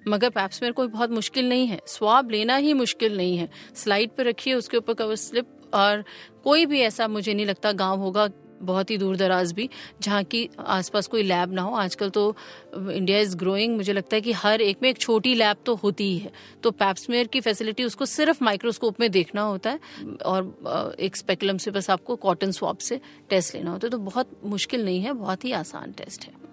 मगर 0.07 0.29
पैप्समेर 0.29 0.71
कोई 0.71 0.87
बहुत 0.87 1.11
मुश्किल 1.11 1.49
नहीं 1.49 1.67
है। 1.67 1.79
स्वाब 1.87 2.31
लेना 2.31 2.55
ही 2.55 2.73
मुश्किल 2.73 3.17
नहीं 3.17 3.37
है। 3.37 3.49
स्लाइड 3.75 4.15
पर 4.17 4.25
रखिए 4.25 4.53
उसके 4.53 4.77
ऊपर 4.77 4.93
कवर 4.93 5.15
स्लिप 5.15 5.47
और 5.73 6.03
कोई 6.43 6.65
भी 6.65 6.81
ऐसा 6.81 7.07
मुझे 7.07 7.33
नहीं 7.33 7.45
लगता 7.45 7.71
गाँव 7.71 7.99
होगा 7.99 8.29
बहुत 8.61 8.89
ही 8.91 8.97
दूर 8.97 9.15
दराज 9.17 9.51
भी, 9.51 9.69
जहाँ 10.01 10.23
की 10.23 10.49
आसपास 10.59 11.07
कोई 11.07 11.23
लैब 11.23 11.53
ना 11.53 11.61
हो। 11.61 11.75
आजकल 11.75 12.09
तो 12.09 12.35
इंडिया 12.75 13.19
इज़ 13.19 13.35
ग्रोइंग 13.37 13.75
मुझे 13.75 13.93
लगता 13.93 14.15
है 14.15 14.21
कि 14.21 14.31
हर 14.33 14.61
एक 14.61 14.77
में 14.83 14.89
एक 14.89 14.97
छोटी 14.97 15.33
लैब 15.35 15.57
तो 15.65 15.75
होती 15.75 16.03
ही 16.03 16.17
है। 16.17 16.31
तो 16.63 16.71
पैप्समेयर 16.73 17.27
की 17.27 17.41
फैसिलिटी 17.41 17.83
उसको 17.83 18.05
सिर्फ़ 18.07 18.43
माइक्रोस्कोप 18.43 18.99
में 18.99 19.09
देखना 19.11 19.41
होता 19.41 19.69
है, 19.69 19.79
और 20.25 20.95
एक 20.99 21.15
स्पेकुलम 21.15 21.57
से 21.57 21.71
बस 21.71 21.89
आपको 21.89 22.15
कॉटन 22.17 22.51
स्वाप 22.51 22.77
से 22.79 22.99
टेस्ट 23.29 23.55
लेना 23.55 23.71
होता 23.71 23.87
है। 23.87 23.91
तो 23.91 23.97
बहुत 23.99 24.39
मुश्किल 24.45 24.85
नहीं 24.85 25.01
है, 25.01 25.13
बहुत 25.13 25.45
ही 25.45 25.51
आसान 25.53 25.91
टेस्ट 25.93 26.25
है। 26.25 26.43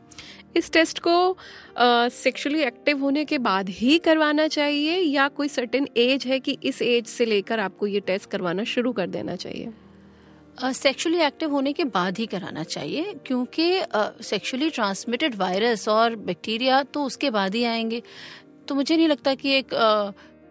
इस 0.56 0.70
टेस्ट 0.72 0.98
को 0.98 1.36
सेक्सुअली 2.12 2.60
एक्टिव 2.62 2.98
होने 2.98 3.24
के 3.24 3.38
बाद 3.40 3.68
ही 3.70 3.98
करवाना 3.98 4.46
चाहिए, 4.48 4.96
या 4.96 5.28
कोई 5.28 5.48
सर्टेन 5.48 5.88
एज 5.96 6.26
है 6.26 6.38
कि 6.40 6.56
इस 6.62 6.82
एज 6.82 7.06
से 7.06 7.24
लेकर 7.24 7.60
आपको 7.60 7.86
ये 7.86 8.00
टेस्ट 8.00 8.30
करवाना 8.30 8.64
शुरू 8.64 8.92
कर 8.92 9.06
देना 9.08 9.36
चाहिए? 9.36 9.72
सेक्सुअली 10.60 11.18
uh, 11.18 11.24
एक्टिव 11.24 11.50
होने 11.50 11.72
के 11.72 11.84
बाद 11.84 12.18
ही 12.18 12.26
कराना 12.26 12.64
चाहिए 12.64 13.14
क्योंकि 13.26 13.82
सेक्सुअली 14.24 14.70
ट्रांसमिटेड 14.70 15.34
वायरस 15.34 15.88
और 15.88 16.16
बैक्टीरिया 16.16 16.82
तो 16.82 17.04
उसके 17.04 17.30
बाद 17.30 17.54
ही 17.54 17.64
आएँगे। 17.64 18.02
तो 18.68 18.74
मुझे 18.74 18.96
नहीं 18.96 19.08
लगता 19.08 19.34
कि 19.34 19.50
एक 19.50 19.74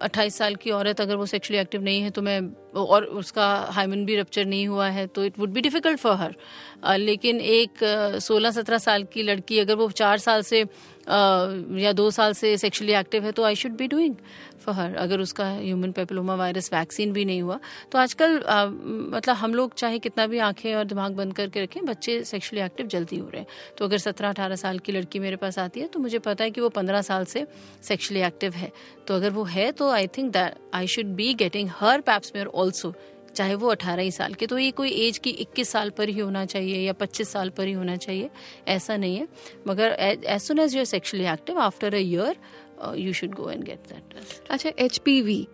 अट्ठाईस 0.02 0.38
साल 0.38 0.56
की 0.56 0.72
औरत 0.72 1.02
अगर 1.02 1.16
वो 1.16 1.26
सेक्सुअली 1.26 1.62
एक्टिव 1.62 1.82
नहीं 1.82 2.02
है 2.02 2.10
तो 2.10 2.22
मैं 2.22 2.42
और 2.74 3.04
उसका 3.04 3.56
हाइमन 3.56 4.06
भी 4.06 4.16
रप्चर 4.16 4.46
नहीं 4.46 4.68
हुआ 4.68 4.88
है 4.88 5.08
तो 5.08 5.26
it 5.26 5.40
would 5.40 5.50
be 5.50 5.62
difficult 5.62 6.00
for 6.00 6.16
her 6.16 6.36
लेकिन 6.98 7.42
एक 7.42 7.72
सोलह 8.22 8.52
सत्रह 8.52 8.78
साल 8.78 9.04
की 9.04 9.24
लड़की 9.24 9.60
अगर 9.60 9.76
वो 9.76 9.92
चार 9.92 10.18
साल 10.18 10.42
से 10.42 10.66
या 11.08 11.92
दो 11.92 12.10
साल 12.12 12.34
से 12.34 12.56
सेक्शुअली 12.58 12.94
एक्टिव 12.94 13.24
है 13.24 13.32
तो 13.32 13.44
I 13.44 13.56
should 13.56 13.72
be 13.72 13.88
doing 13.88 14.16
for 14.60 14.76
her 14.76 14.96
अगर 14.96 15.20
उसका 15.20 15.50
ह्यूमन 15.50 15.92
पेपिलोमा 15.92 16.36
वायरस 16.36 16.70
वैक्सीन 16.74 17.14
भी 17.14 17.26
नहीं 17.26 17.42
हुआ 17.42 17.60
तो 17.92 17.98
आजकल 17.98 18.36
मतलब 19.14 19.36
हम 19.36 19.54
लोग 19.56 19.74
चाहे 19.74 20.00
कितना 20.00 20.28
भी 20.28 20.40
आँखें 20.40 20.74
और 20.76 20.84
दिमाग 20.86 21.16
बंद 21.16 21.34
करके 21.34 21.64
रखें, 21.64 21.86
बच्चे 21.86 22.24
सेक्शुअली 22.24 22.66
एक्टिव 22.66 22.88
जल्दी 22.88 23.18
हो 23.18 23.30
रहे 23.30 23.42
हैं। 23.42 23.48
तो 23.78 23.86
अगर 23.86 23.98
सत्रह 23.98 24.30
अठारह 24.30 24.56
साल 24.56 24.80
की 24.80 24.92
लड़की 24.92 25.20
मेरे 25.20 25.36
पास 25.36 25.60
आती 25.60 25.80
है 25.80 25.88
तो 25.88 26.00
मुझे 26.00 26.20
पता 26.20 26.44
है 26.44 26.52
कि 26.52 26.62
वो 26.62 26.70
पंद्रह 26.70 27.02
साल 27.02 27.26
से 27.26 27.46
सेक्शुअली 27.84 28.22
एक्टिव 28.22 28.54
है। 28.54 28.72
तो 29.08 29.16
अगर 29.16 29.30
वो 29.30 29.44
है 29.44 29.72
तो 29.72 29.90
I 29.90 30.08
think 30.08 30.32
that 30.34 30.56
I 30.74 30.88
should 30.88 31.16
be 31.16 31.34
getting 31.34 31.70
her 31.70 32.02
pap 32.02 32.22
pap smear 32.22 32.48
also 32.48 32.94
चाहे 33.36 33.56
वो 33.56 33.68
अठारह 33.68 34.04
ही 34.04 34.12
साल 34.12 34.34
के 34.34 34.48
तो 34.48 34.58
ये 34.58 34.72
कोई 34.72 34.92
एज 35.08 35.18
की 35.18 35.30
इक्कीस 35.30 35.70
साल 35.70 35.90
पर 35.90 36.10
ही 36.10 36.20
होना 36.20 36.46
चाहिए 36.46 36.78
या 36.78 36.94
पच्चीस 36.94 37.32
साल 37.32 37.50
पर 37.50 37.68
ही 37.68 37.74
होना 37.74 37.96
चाहिए 37.98 38.30
ऐसा 38.68 38.98
नहीं 38.98 39.18
है। 39.18 39.28
मगर 39.68 39.96
as 40.00 40.42
soon 40.42 40.60
as 40.60 40.76
you 40.76 40.86
sexually 40.86 41.26
active 41.28 41.60
after 41.60 41.94
a 41.94 42.00
year 42.00 42.36
you 42.98 43.14
should 43.14 43.34
go 43.36 43.50
and 43.50 43.64
get 43.64 43.88
that 43.90 44.50
अच्छा 44.50 44.72
एचपीवी 44.80 45.46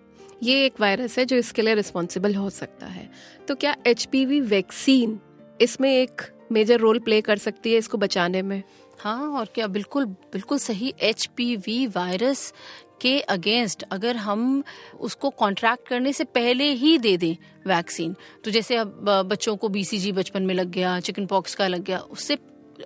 ये 0.43 0.65
एक 0.65 0.81
वायरस 0.81 1.17
है 1.19 1.25
जो 1.25 1.35
इसके 1.35 1.61
लिए 1.61 1.75
रिस्पॉन्सिबल 1.75 2.35
हो 2.35 2.49
सकता 2.49 2.85
है। 2.85 3.09
तो 3.47 3.55
क्या 3.55 3.75
एचपीवी 3.87 4.39
वैक्सीन 4.41 5.19
इसमें 5.61 5.89
एक 5.91 6.21
मेजर 6.51 6.79
रोल 6.79 6.99
प्ले 6.99 7.21
कर 7.21 7.37
सकती 7.37 7.71
है 7.71 7.77
इसको 7.77 7.97
बचाने 7.97 8.41
में? 8.41 8.61
हाँ 8.99 9.29
और 9.29 9.47
क्या 9.55 9.67
बिल्कुल 9.67 10.05
बिल्कुल 10.05 10.57
सही 10.59 10.93
एचपीवी 11.01 11.85
वायरस 11.87 12.51
के 13.01 13.19
अगेंस्ट 13.29 13.83
अगर 13.91 14.15
हम 14.17 14.63
उसको 14.99 15.29
कॉन्ट्रैक्ट 15.29 15.87
करने 15.87 16.13
से 16.13 16.23
पहले 16.23 16.71
ही 16.73 16.97
दे 16.97 17.15
दें 17.17 17.35
वैक्सीन 17.67 18.15
तो 18.45 18.51
जैसे 18.51 18.75
अब 18.75 19.05
बच्चों 19.27 19.55
को 19.57 19.69
बीसीजी 19.69 20.11
बचपन 20.11 20.43
में 20.43 20.53
लग 20.55 20.71
गया 20.71 20.99
चिकन 20.99 21.25
पॉक्स 21.25 21.55
का 21.55 21.67
लग 21.67 21.83
गया, 21.83 21.99
उससे 21.99 22.37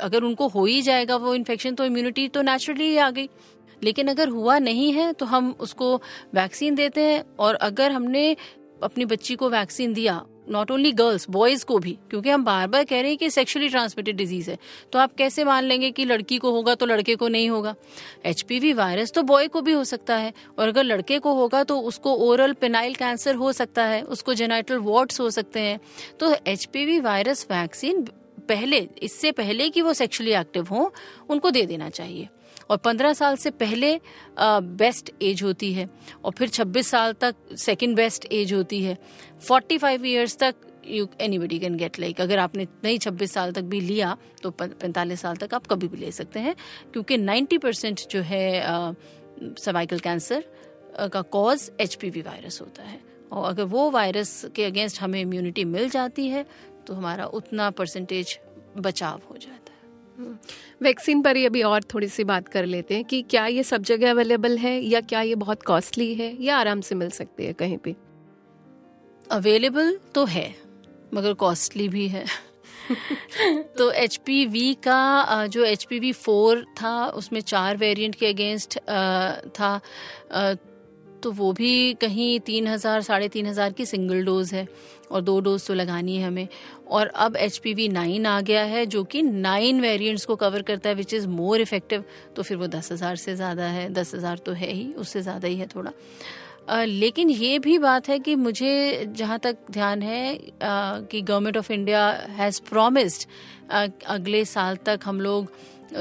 अगर 0.01 0.23
उनको 0.23 0.47
हो 0.47 0.65
ही 0.65 0.81
जाएगा 0.81 1.15
वो 1.15 1.33
इन्फेक्शन 1.35 1.75
तो 1.75 1.85
इम्यूनिटी 1.85 2.27
तो 2.27 2.41
नेचुरली 2.41 2.89
ही 2.89 2.97
आ 2.97 3.09
गई। 3.11 3.29
लेकिन 3.81 4.07
अगर 4.07 4.29
हुआ 4.29 4.57
नहीं 4.59 4.91
है 4.93 5.11
तो 5.13 5.25
हम 5.25 5.49
उसको 5.59 5.95
वैक्सीन 6.33 6.75
देते 6.75 7.01
हैं, 7.01 7.23
और 7.39 7.55
अगर 7.55 7.91
हमने 7.91 8.35
अपनी 8.83 9.05
बच्ची 9.05 9.35
को 9.35 9.49
वैक्सीन 9.49 9.93
दिया 9.93 10.21
नॉट 10.47 10.71
ओनली 10.71 10.91
गर्ल्स 10.91 11.29
बॉयज़ 11.29 11.65
को 11.65 11.77
भी, 11.79 11.91
क्योंकि 12.09 12.29
हम 12.29 12.43
बार 12.43 12.67
बार 12.67 12.83
कह 12.83 13.01
रहे 13.01 13.09
हैं 13.09 13.17
कि 13.17 13.29
सेक्सुअली 13.29 13.69
ट्रांसमिटेड 13.69 14.15
डिज़ीज़ 14.15 14.49
है। 14.51 14.57
तो 14.93 14.99
आप 14.99 15.13
कैसे 15.13 15.43
मान 15.43 15.63
लेंगे 15.63 15.91
कि 15.91 16.05
लड़की 16.05 16.37
को 16.37 16.51
होगा 16.51 16.75
तो 16.75 16.85
लड़के 16.85 17.15
को 17.15 17.27
नहीं 17.27 17.49
होगा? 17.49 17.75
एचपीवी 18.25 18.73
वायरस 18.73 19.11
तो 19.11 19.23
बॉय 19.23 19.47
को 19.47 19.61
भी 19.61 19.71
हो 19.71 19.83
सकता 19.83 20.15
है, 20.15 20.33
और 20.59 20.67
अगर 20.67 20.83
लड़के 20.83 21.19
को 21.19 21.33
होगा 21.33 21.63
तो 21.63 21.79
उसको 21.81 22.13
ओरल 22.27 22.53
पेनाइल 22.53 22.95
कैंसर 22.95 23.35
हो 23.35 23.51
सकता 23.51 23.85
है, 23.85 24.01
उसको 24.03 24.33
जेनाइटल 24.33 24.77
वॉर्ड्स 24.79 25.19
हो 25.19 25.29
सकते 25.29 25.59
हैं। 25.59 25.79
तो 26.19 26.35
एचपीवी 26.47 26.99
वायरस 26.99 27.45
वैक्सीन 27.51 28.05
पहले, 28.49 28.87
इससे 29.01 29.31
पहले 29.31 29.69
कि 29.69 29.81
वो 29.81 29.93
सेक्सुअली 29.93 30.31
एक्टिव 30.33 30.67
हो, 30.67 30.93
उनको 31.29 31.51
दे 31.51 31.65
देना 31.65 31.89
चाहिए। 31.89 32.27
और 32.71 32.77
पंद्रह 32.79 33.13
साल 33.13 33.35
से 33.35 33.49
पहले 33.51 33.99
बेस्ट 34.39 35.11
एज 35.21 35.43
होती 35.43 35.71
है 35.73 35.89
और 36.23 36.31
फिर 36.37 36.49
छब्बीस 36.49 36.87
साल 36.89 37.13
तक 37.21 37.35
सेकंड 37.59 37.95
बेस्ट 37.95 38.27
एज 38.33 38.53
होती 38.53 38.81
है। 38.83 38.97
फोर्टी 39.47 39.77
फाइव 39.77 40.05
ईयर्स 40.05 40.37
तक 40.39 40.55
you 40.87 41.07
anybody 41.39 41.59
can 41.59 41.75
get 41.77 41.99
like 41.99 42.21
अगर 42.21 42.39
आपने 42.39 42.67
नहीं 42.83 42.97
छब्बीस 42.99 43.33
साल 43.33 43.51
तक 43.53 43.63
भी 43.63 43.79
लिया 43.81 44.15
तो 44.43 44.51
पैंतालीस 44.51 45.21
साल 45.21 45.35
तक 45.37 45.53
आप 45.53 45.67
कभी 45.67 45.87
भी 45.87 45.97
ले 45.97 46.11
सकते 46.11 46.39
हैं, 46.39 46.55
क्योंकि 46.93 47.17
नाइन्टी 47.17 47.57
परसेंट 47.57 48.07
जो 48.11 48.21
है 48.23 48.95
सर्वाइकल 49.41 49.99
कैंसर 49.99 50.43
का 51.09 51.21
कॉज 51.31 51.71
एचपीवी 51.81 52.21
वायरस 52.21 52.61
होता 52.61 52.83
है। 52.83 52.99
और 53.31 53.49
अगर 53.49 53.63
वो 53.65 53.89
वायरस 53.91 54.45
के 54.55 54.63
अगेंस्ट 54.65 55.01
हमें 55.01 55.19
इम्यूनिटी 55.21 55.65
मिल 55.67 55.89
जाती 55.89 56.27
है 56.29 56.45
तो 56.87 56.93
हमारा 56.93 57.25
उतना 57.33 57.69
परसेंटेज 57.71 58.37
बचाव 58.77 59.21
हो 59.29 59.37
जाता 59.37 59.53
है। 59.53 59.60
वैक्सीन 60.81 61.21
पर 61.21 61.37
ही 61.37 61.45
अभी 61.45 61.61
और 61.61 61.83
थोड़ी 61.83 62.07
सी 62.07 62.23
बात 62.23 62.47
कर 62.47 62.65
लेते 62.65 62.95
हैं 62.95 63.05
कि 63.05 63.21
क्या 63.21 63.47
ये 63.47 63.63
सब 63.63 63.83
जगह 63.83 64.11
अवेलेबल 64.11 64.57
है 64.57 64.81
या 64.81 65.01
क्या 65.01 65.21
ये 65.21 65.35
बहुत 65.35 65.63
कॉस्टली 65.63 66.15
है 66.15 66.43
या 66.43 66.57
आराम 66.57 66.81
से 66.81 66.95
मिल 66.95 67.09
सकती 67.09 67.45
है 67.45 67.53
कहीं 67.53 67.77
पे? 67.77 67.95
अवेलेबल 69.31 69.99
तो 70.15 70.25
है 70.25 70.55
मगर 71.13 71.33
कॉस्टली 71.33 71.89
भी 71.89 72.07
है। 72.07 72.25
तो 73.77 73.91
एचपीवी 73.91 74.73
का 74.73 75.25
जो 75.47 75.63
एच 75.63 75.83
पी 75.83 76.11
फोर 76.11 76.65
था 76.81 77.05
उसमें 77.05 77.41
चार 77.41 77.77
वेरिएंट 77.77 78.15
के 78.15 78.27
अगेंस्ट 78.27 78.79
था 79.49 79.79
तो 81.23 81.31
वो 81.31 81.51
भी 81.53 81.93
कहीं 82.01 82.39
तीन 82.39 82.67
हज़ार 82.67 83.01
साढ़े 83.01 83.27
तीन 83.29 83.47
हज़ार 83.47 83.71
की 83.71 83.85
सिंगल 83.85 84.23
डोज 84.25 84.53
है 84.53 84.67
और 85.11 85.21
दो 85.21 85.39
डोज 85.39 85.65
तो 85.67 85.73
लगानी 85.73 86.17
है 86.17 86.27
हमें। 86.27 86.47
और 86.87 87.07
अब 87.17 87.35
एच 87.37 87.57
पी 87.57 87.73
वी 87.73 87.87
नाइन 87.89 88.25
आ 88.25 88.39
गया 88.41 88.63
है 88.65 88.85
जो 88.85 89.03
कि 89.05 89.21
नाइन 89.21 89.81
वेरिएंट्स 89.81 90.25
को 90.25 90.35
कवर 90.35 90.61
करता 90.61 90.89
है 90.89 90.95
विच 90.95 91.13
इज़ 91.13 91.27
मोर 91.29 91.61
इफ़ेक्टिव 91.61 92.03
तो 92.35 92.43
फिर 92.43 92.57
वो 92.57 92.67
दस 92.69 92.91
हज़ार 92.91 93.15
से 93.15 93.35
ज़्यादा 93.35 93.65
है 93.69 93.89
दस 93.93 94.15
हज़ार 94.15 94.37
तो 94.37 94.51
है 94.53 94.71
ही 94.71 94.91
उससे 94.95 95.21
ज़्यादा 95.21 95.47
ही 95.47 95.55
है 95.55 95.67
थोड़ा। 95.75 95.91
आ, 96.69 96.83
लेकिन 96.83 97.29
ये 97.29 97.57
भी 97.59 97.77
बात 97.79 98.09
है 98.09 98.19
कि 98.19 98.35
मुझे 98.37 99.05
जहाँ 99.15 99.39
तक 99.39 99.57
ध्यान 99.71 100.01
है 100.01 100.35
आ, 100.35 100.99
कि 101.01 101.21
government 101.21 101.57
of 101.57 101.71
India 101.73 102.07
has 102.37 102.61
promised 102.69 103.27
अगले 104.07 104.43
साल 104.45 104.75
तक 104.85 104.99
हम 105.05 105.21
लोग 105.21 105.51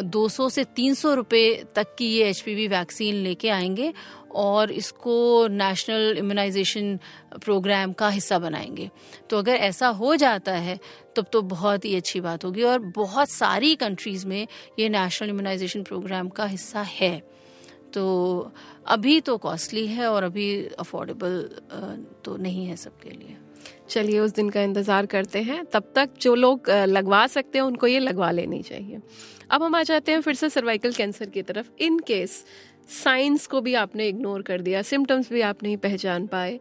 200 0.06 0.48
से 0.50 0.64
300 0.76 1.14
रुपए 1.14 1.42
तक 1.74 1.94
की 1.98 2.06
ये 2.08 2.28
एच 2.30 2.44
वैक्सीन 2.48 3.14
लेके 3.14 3.48
आएँगे। 3.50 3.92
और 4.34 4.70
इसको 4.70 5.46
नेशनल 5.48 6.14
इम्यूनाइजेशन 6.18 6.98
प्रोग्राम 7.34 7.92
का 7.92 8.08
हिस्सा 8.08 8.38
बनाएँगे। 8.38 8.90
तो 9.30 9.38
अगर 9.38 9.54
ऐसा 9.54 9.88
हो 9.88 10.14
जाता 10.16 10.52
है, 10.52 10.78
तब 11.16 11.26
तो 11.32 11.42
बहुत 11.42 11.84
ही 11.84 11.94
अच्छी 11.96 12.20
बात 12.20 12.44
होगी 12.44 12.62
और 12.62 12.78
बहुत 12.96 13.30
सारी 13.30 13.74
कंट्रीज़ 13.74 14.26
में 14.26 14.46
ये 14.78 14.88
नेशनल 14.88 15.28
इम्यूनाइजेशन 15.28 15.82
प्रोग्राम 15.82 16.28
का 16.28 16.44
हिस्सा 16.46 16.82
है। 16.82 17.16
तो 17.94 18.52
अभी 18.86 19.20
तो 19.20 19.36
कॉस्टली 19.36 19.86
है 19.86 20.06
और 20.06 20.22
अभी 20.22 20.64
अफोर्डेबल 20.78 21.42
तो 22.24 22.36
नहीं 22.36 22.66
है 22.66 22.76
सबके 22.76 23.10
लिए। 23.10 23.36
चलिए, 23.88 24.18
उस 24.18 24.30
दिन 24.30 24.50
का 24.50 24.62
इंतज़ार 24.62 25.06
करते 25.06 25.42
हैं। 25.42 25.64
तब 25.64 25.92
तक 25.94 26.10
जो 26.20 26.34
लोग 26.34 26.70
लगवा 26.70 27.26
सकते 27.26 27.58
हैं, 27.58 27.64
उनको 27.64 27.86
ये 27.86 27.98
लगवा 27.98 28.30
लेनी 28.30 28.62
चाहिए। 28.62 29.00
अब 29.50 29.62
हम 29.62 29.74
आ 29.74 29.82
जाते 29.82 30.12
हैं 30.12 30.20
फिर 30.20 30.34
से 30.34 30.48
सर्वाइकल 30.50 30.92
कैंसर 30.92 31.28
की 31.28 31.42
तरफ़। 31.42 31.70
इन 31.80 31.98
केस 31.98 32.44
साइंस 32.90 33.46
को 33.46 33.60
भी 33.60 33.74
आपने 33.74 34.08
इग्नोर 34.08 34.42
कर 34.42 34.60
दिया, 34.60 34.82
सिम्टम्स 34.82 35.32
भी 35.32 35.40
आप 35.40 35.62
नहीं 35.62 35.76
पहचान 35.76 36.26
पाए 36.26 36.60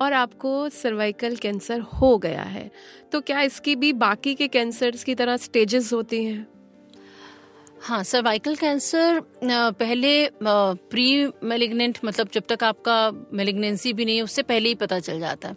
और 0.00 0.12
आपको 0.12 0.68
सर्वाइकल 0.68 1.36
कैंसर 1.36 1.80
हो 1.80 2.18
गया 2.18 2.42
है। 2.42 2.70
तो 3.12 3.20
क्या 3.20 3.42
इसकी 3.42 3.76
भी 3.76 3.92
बाकी 3.92 4.34
के 4.34 4.48
कैंसर्स 4.48 5.04
की 5.04 5.14
तरह 5.14 5.36
स्टेजेस 5.36 5.92
होती 5.92 6.24
हैं? 6.24 6.46
हाँ 7.82 8.02
सर्वाइकल 8.04 8.54
कैंसर 8.56 9.20
पहले 9.42 10.10
प्री 10.42 11.04
मेलिग्नेंट 11.48 11.98
मतलब 12.04 12.28
जब 12.32 12.42
तक 12.48 12.64
आपका 12.64 12.96
मेलिग्नेंसी 13.34 13.92
भी 13.92 14.04
नहीं 14.04 14.16
है, 14.16 14.22
उससे 14.22 14.42
पहले 14.42 14.68
ही 14.68 14.74
पता 14.74 14.98
चल 15.00 15.20
जाता 15.20 15.48
है। 15.48 15.56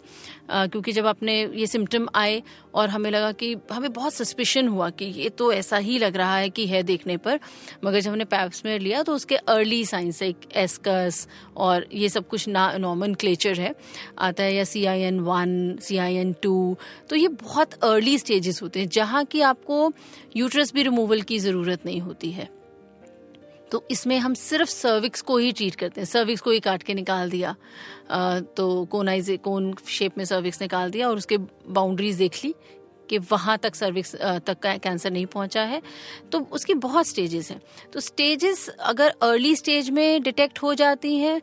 क्योंकि 0.68 0.92
जब 0.92 1.06
आपने 1.06 1.34
ये 1.54 1.66
सिम्टम 1.66 2.08
आए 2.14 2.42
और 2.74 2.88
हमें 2.88 3.10
लगा 3.10 3.30
कि, 3.32 3.54
हमें 3.72 3.92
बहुत 3.92 4.14
सस्पिशन 4.14 4.68
हुआ 4.68 4.88
कि 4.90 5.04
ये 5.04 5.28
तो 5.30 5.52
ऐसा 5.52 5.76
ही 5.78 5.98
लग 5.98 6.16
रहा 6.16 6.36
है 6.36 6.48
कि 6.50 6.66
है 6.66 6.82
देखने 6.82 7.16
पर, 7.16 7.38
मगर 7.84 8.00
जब 8.00 8.10
हमने 8.10 8.24
पैप्समेयर 8.26 8.80
लिया 8.80 9.02
तो 9.02 9.14
उसके 9.14 9.36
अर्ली 9.36 9.84
साइंस 9.84 10.22
एक 10.22 10.48
एस्कस 10.56 11.26
और 11.56 11.86
ये 11.94 12.08
सब 12.08 12.28
कुछ 12.28 12.48
ना 12.48 12.70
नॉमन 12.78 13.14
क्लेचर 13.14 13.60
है, 13.60 13.74
आता 14.18 14.42
है 14.42 14.54
या 14.54 14.64
C 14.64 14.84
I 14.86 15.00
N 15.02 15.20
one 15.20 15.76
C 15.82 15.96
I 15.98 16.16
N 16.16 16.32
two 16.42 16.76
तो 17.10 17.16
ये 17.16 17.28
बहुत 17.28 17.74
अर्ली 17.84 18.18
स्टेजेस 18.18 18.62
होते 18.62 18.80
हैं, 18.80 18.88
जहाँ 18.88 19.24
की 19.24 19.40
आपको 19.42 19.92
यूट्रस 20.36 20.72
भी 20.74 20.82
रिमूवल 20.82 21.20
की 21.22 21.38
ज़रूरत 21.38 21.86
नहीं 21.86 22.00
होती। 22.00 22.12
है। 22.22 22.48
तो 23.72 23.82
इसमें 23.90 24.18
हम 24.18 24.34
सिर्फ़ 24.34 24.70
सर्विक्स 24.70 25.20
को 25.20 25.36
ही 25.36 25.52
ट्रीट 25.52 25.74
करते 25.74 26.00
हैं। 26.00 26.06
सर्विक्स 26.06 26.42
को 26.42 26.50
ही 26.50 26.60
काट 26.60 26.82
के 26.82 26.94
निकाल 26.94 27.30
दिया। 27.30 27.54
आ, 28.10 28.40
तो 28.40 28.84
कोनाइज 28.84 29.38
कोन 29.44 29.74
शेप 29.88 30.18
में 30.18 30.24
सर्विक्स 30.24 30.60
निकाल 30.62 30.90
दिया 30.90 31.08
और 31.08 31.16
उसके 31.16 31.38
बाउंड्रीज 31.38 32.16
देख 32.16 32.44
ली 32.44 32.54
कि 33.10 33.18
वहाँ 33.18 33.56
तक 33.58 33.74
सर्विक्स 33.74 34.14
तक 34.16 34.58
का 34.62 34.76
कैंसर 34.76 35.10
नहीं 35.10 35.26
पहुँचा 35.26 35.62
है। 35.62 35.82
तो 36.32 36.40
उसकी 36.52 36.74
बहुत 36.74 37.06
स्टेजेस 37.06 37.50
हैं। 37.50 37.60
तो 37.92 38.00
स्टेजेस 38.00 38.68
अगर 38.68 39.14
अर्ली 39.22 39.54
स्टेज 39.56 39.90
में 39.90 40.22
डिटेक्ट 40.22 40.62
हो 40.62 40.74
जाती 40.74 41.16
हैं 41.16 41.40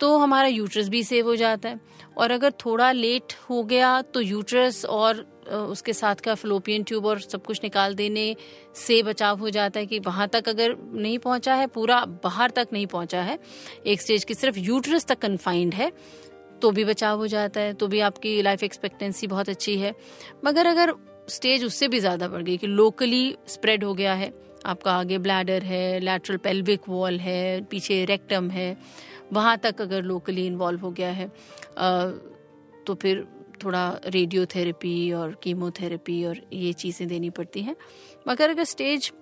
तो 0.00 0.16
हमारा 0.18 0.48
यूट्रस 0.48 0.88
भी 0.88 1.02
सेव 1.04 1.26
हो 1.26 1.36
जाता 1.36 1.68
है। 1.68 1.80
और 2.18 2.30
अगर 2.30 2.52
थोड़ा 2.66 2.92
लेट 2.92 3.32
हो 3.50 3.62
गया 3.64 4.00
तो 4.02 4.20
यूट्रस 4.20 4.84
और 4.84 5.26
उसके 5.42 5.92
साथ 5.92 6.16
का 6.16 6.34
फ्लोपियन 6.34 6.82
ट्यूब 6.82 7.06
और 7.06 7.20
सब 7.20 7.44
कुछ 7.44 7.60
निकाल 7.62 7.94
देने 7.94 8.34
से 8.76 9.02
बचाव 9.02 9.38
हो 9.38 9.50
जाता 9.50 9.80
है 9.80 9.86
कि 9.86 9.98
वहाँ 9.98 10.28
तक 10.28 10.48
अगर 10.48 10.76
नहीं 10.94 11.18
पहुँचा 11.18 11.54
है, 11.54 11.66
पूरा 11.66 12.04
बाहर 12.24 12.50
तक 12.50 12.68
नहीं 12.72 12.86
पहुँचा 12.86 13.22
है, 13.22 13.38
एक 13.86 14.00
स्टेज 14.00 14.24
की 14.24 14.34
सिर्फ़ 14.34 14.58
यूट्रस 14.58 15.06
तक 15.06 15.18
कन्फाइंड 15.18 15.74
है 15.74 15.92
तो 16.62 16.70
भी 16.70 16.84
बचाव 16.84 17.18
हो 17.18 17.26
जाता 17.26 17.60
है 17.60 17.72
तो 17.74 17.86
भी 17.88 18.00
आपकी 18.02 18.40
लाइफ 18.42 18.62
एक्सपेक्टेंसी 18.62 19.26
बहुत 19.26 19.48
अच्छी 19.48 19.76
है। 19.78 19.94
मगर 20.44 20.66
अगर 20.66 20.94
स्टेज 21.28 21.64
उससे 21.64 21.88
भी 21.88 22.00
ज़्यादा 22.00 22.28
बढ़ 22.28 22.42
गई 22.42 22.56
कि 22.56 22.66
लोकली 22.66 23.36
स्प्रेड 23.48 23.84
हो 23.84 23.94
गया 23.94 24.14
है, 24.14 24.32
आपका 24.66 24.92
आगे 24.92 25.18
ब्लैडर 25.18 25.62
है 25.62 25.98
लैटरल 26.00 26.36
पेल्विक 26.38 26.88
वॉल 26.88 27.18
है, 27.20 27.60
पीछे 27.62 28.04
रेक्टम 28.04 28.50
है, 28.50 28.76
वहाँ 29.32 29.56
तक 29.58 29.80
अगर 29.80 30.02
लोकली 30.04 30.46
इन्वॉल्व 30.46 30.80
हो 30.80 30.90
गया 30.92 31.10
है 31.10 31.30
तो 32.86 32.94
फिर 32.94 33.26
थोड़ा 33.64 34.00
रेडियोथेरेपी 34.06 35.12
और 35.12 35.34
कीमोथेरेपी 35.42 36.24
और 36.24 36.40
ये 36.52 36.72
चीज़ें 36.72 37.06
देनी 37.08 37.30
पड़ती 37.30 37.62
हैं। 37.62 37.76
मगर 38.28 38.50
अगर 38.50 38.64
स्टेज 38.64 39.12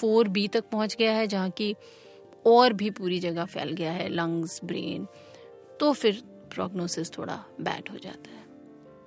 फोर 0.00 0.28
बी 0.28 0.46
तक 0.48 0.64
पहुँच 0.72 0.96
गया 0.96 1.12
है 1.12 1.26
जहाँ 1.26 1.50
की 1.50 1.74
और 2.46 2.72
भी 2.72 2.90
पूरी 2.90 3.18
जगह 3.18 3.44
फैल 3.44 3.72
गया 3.72 3.92
है 3.92 4.08
लंग्स 4.08 4.60
ब्रेन 4.64 5.06
तो 5.80 5.92
फिर 5.92 6.22
प्रोग्नोसिस 6.54 7.10
थोड़ा 7.18 7.44
बैड 7.60 7.88
हो 7.92 7.98
जाता 7.98 8.30
है। 8.30 8.44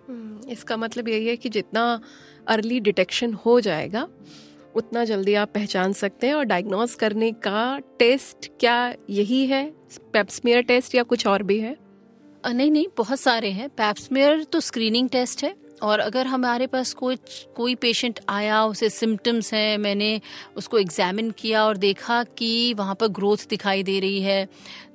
हम्म, 0.10 0.50
इसका 0.50 0.78
मतलब 0.78 1.08
यही 1.08 1.28
है 1.28 1.36
कि 1.36 1.50
जितना 1.50 2.02
अर्ली 2.48 2.80
डिटेक्शन 2.80 3.34
हो 3.36 3.60
जाएगा 3.62 4.08
उतना 4.76 5.04
जल्दी 5.06 5.34
आप 5.34 5.52
पहचान 5.54 5.94
सकते 5.94 6.28
हैं 6.28 6.34
और 6.34 6.44
डायग्नोस 6.44 6.96
करने 6.96 7.32
का 7.32 7.80
टेस्ट 8.00 8.50
क्या 8.60 8.94
यही 9.10 9.46
है? 9.48 9.64
पेप्समियर 10.14 10.62
टेस्ट 10.62 10.96
या 10.96 11.04
कुछ 11.04 11.26
और 11.28 11.44
भी 11.44 11.60
है? 11.60 11.76
नहीं 12.44 12.72
नहीं, 12.72 12.86
बहुत 12.98 13.20
सारे 13.20 13.50
हैं। 13.52 13.70
पैप्समेयर 13.70 14.44
तो 14.44 14.60
स्क्रीनिंग 14.60 15.10
टेस्ट 15.10 15.44
है 15.44 15.56
और 15.82 16.00
अगर 16.00 16.28
हमारे 16.28 16.68
पास 16.68 16.94
कोई 16.94 17.16
कोई 17.56 17.76
पेशेंट 17.76 18.20
आया, 18.30 18.64
उसे 18.66 18.90
सिम्टम्स 18.90 19.54
हैं, 19.54 19.78
मैंने 19.78 20.20
उसको 20.58 20.80
एग्जामिन 20.80 21.32
किया 21.32 21.64
और 21.66 21.78
देखा 21.78 22.24
कि 22.38 22.74
वहाँ 22.74 22.96
पर 22.96 23.08
ग्रोथ 23.10 23.48
दिखाई 23.50 23.84
दे 23.84 24.00
रही 24.00 24.22
है 24.22 24.48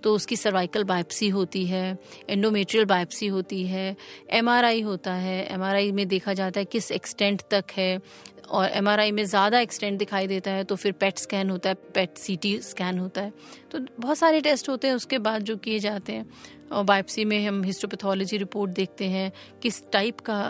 तो 0.03 0.15
उसकी 0.15 0.37
सर्वाइकल 0.37 0.85
बायोप्सी 0.85 1.29
होती 1.29 1.65
है 1.67 1.99
एंडोमेट्रियल 2.31 2.85
बायोप्सी 2.85 3.27
होती 3.27 3.65
है 3.67 3.97
एमआरआई 4.31 4.81
होता 4.81 5.13
है। 5.15 5.47
एमआरआई 5.47 5.93
में 5.93 6.07
देखा 6.09 6.33
जाता 6.35 6.61
है 6.61 6.65
किस 6.65 6.91
एक्सटेंट 6.93 7.43
तक 7.51 7.65
है 7.73 7.99
और 8.45 8.69
एमआरआई 8.69 9.11
में 9.13 9.25
ज़्यादा 9.25 9.61
एक्सटेंट 9.61 9.99
दिखाई 9.99 10.27
देता 10.27 10.51
है 10.51 10.65
तो 10.65 10.77
फिर 10.77 10.93
पेट 10.93 11.19
स्कैन 11.19 11.51
होता 11.51 11.69
है 11.69 11.75
पेट 11.95 12.19
सीटी 12.19 12.57
स्कैन 12.63 12.99
होता 12.99 13.21
है। 13.21 13.33
तो 13.73 13.79
बहुत 13.99 14.19
सारे 14.19 14.41
टेस्ट 14.41 14.69
होते 14.69 14.89
हैं, 14.89 14.95
उसके 14.95 15.19
बाद 15.19 15.43
जो 15.43 15.57
किए 15.57 15.79
जाते 15.79 16.13
हैं। 16.13 16.27
और 16.73 16.85
बायोप्सी 16.85 17.25
में 17.25 17.47
हम 17.47 17.63
हिस्टोपैथोलॉजी 17.65 18.37
रिपोर्ट 18.37 18.73
देखते 18.73 19.09
हैं, 19.09 19.33
किस 19.63 19.83
टाइप 19.93 20.21
का 20.21 20.41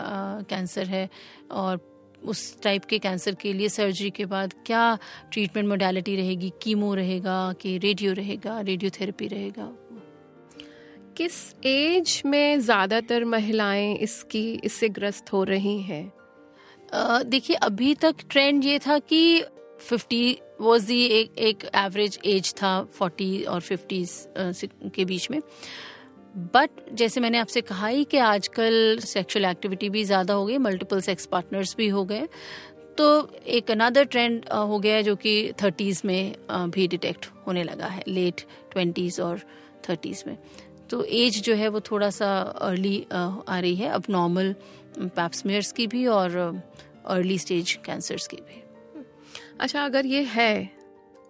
कैंसर 0.49 0.85
है 0.87 1.09
और 1.51 1.79
उस 2.23 2.61
टाइप 2.61 2.85
के 2.85 2.99
कैंसर 2.99 3.35
के 3.35 3.53
लिए 3.53 3.69
सर्जरी 3.69 4.09
के 4.09 4.25
बाद 4.25 4.53
क्या 4.65 4.97
ट्रीटमेंट 5.31 5.67
मोडालिटी 5.69 6.15
रहेगी 6.15 6.51
कीमो 6.61 6.93
रहेगा, 6.95 7.53
कि 7.53 7.77
रेडियो 7.77 8.13
रहेगा 8.13 8.59
रेडियोथेरेपी 8.61 9.27
रहेगा। 9.27 9.71
किस 11.17 11.33
एज 11.65 12.21
में 12.25 12.59
ज़्यादातर 12.59 13.25
महिलाएँ 13.25 13.95
इसकी, 13.97 14.53
इससे 14.53 14.89
ग्रस्त 14.89 15.33
हो 15.33 15.43
रही 15.43 15.79
हैं? 15.81 16.11
देखिए, 17.25 17.55
अभी 17.57 17.93
तक 17.95 18.15
ट्रेंड 18.29 18.65
ये 18.65 18.79
था 18.79 18.97
कि 19.01 19.43
फिफ्टी 19.79 20.37
वॉज़ 20.61 20.85
दी 20.87 21.03
एक 21.05 21.65
एवरेज 21.75 22.19
एज 22.25 22.53
था 22.53 22.81
फोर्टी 22.97 23.43
और 23.43 23.61
फिफ्टीज 23.61 24.11
के 24.95 25.05
बीच 25.05 25.29
में। 25.31 25.39
बट 26.53 26.69
जैसे 26.93 27.21
मैंने 27.21 27.37
आपसे 27.37 27.61
कहा 27.61 27.87
ही 27.87 28.03
कि 28.03 28.17
आजकल 28.19 28.99
सेक्सुअल 29.01 29.45
एक्टिविटी 29.45 29.89
भी 29.89 30.03
ज़्यादा 30.03 30.33
हो 30.33 30.45
गई 30.45 30.57
मल्टीपल 30.59 31.01
सेक्स 31.01 31.25
पार्टनर्स 31.25 31.75
भी 31.77 31.87
हो 31.87 32.03
गए 32.05 32.27
तो 32.97 33.07
एक 33.47 33.71
अनदर 33.71 34.05
ट्रेंड 34.05 34.45
हो 34.49 34.79
गया 34.79 35.01
जो 35.01 35.15
कि 35.15 35.53
थर्टीज़ 35.63 36.01
में 36.05 36.35
भी 36.71 36.87
डिटेक्ट 36.87 37.25
होने 37.47 37.63
लगा 37.63 37.87
है 37.87 38.03
लेट 38.07 38.41
ट्वेंटीज़ 38.71 39.21
और 39.21 39.41
थर्टीज़ 39.89 40.23
में। 40.27 40.37
तो 40.89 41.03
एज 41.03 41.41
जो 41.43 41.55
है 41.55 41.67
वो 41.67 41.79
थोड़ा 41.81 42.09
सा 42.09 42.29
अर्ली 42.61 43.05
आ 43.11 43.59
रही 43.59 43.75
है 43.75 43.89
अब 43.89 44.03
नॉर्मल 44.09 44.53
पैप्समेयर्स 44.99 45.71
की 45.71 45.87
भी 45.87 46.05
और 46.07 46.37
अर्ली 47.05 47.37
स्टेज 47.39 47.73
कैंसर्स 47.85 48.27
की 48.27 48.37
भी। 48.37 48.63
अच्छा 49.59 49.85
अगर 49.85 50.05
ये 50.05 50.21
है 50.23 50.69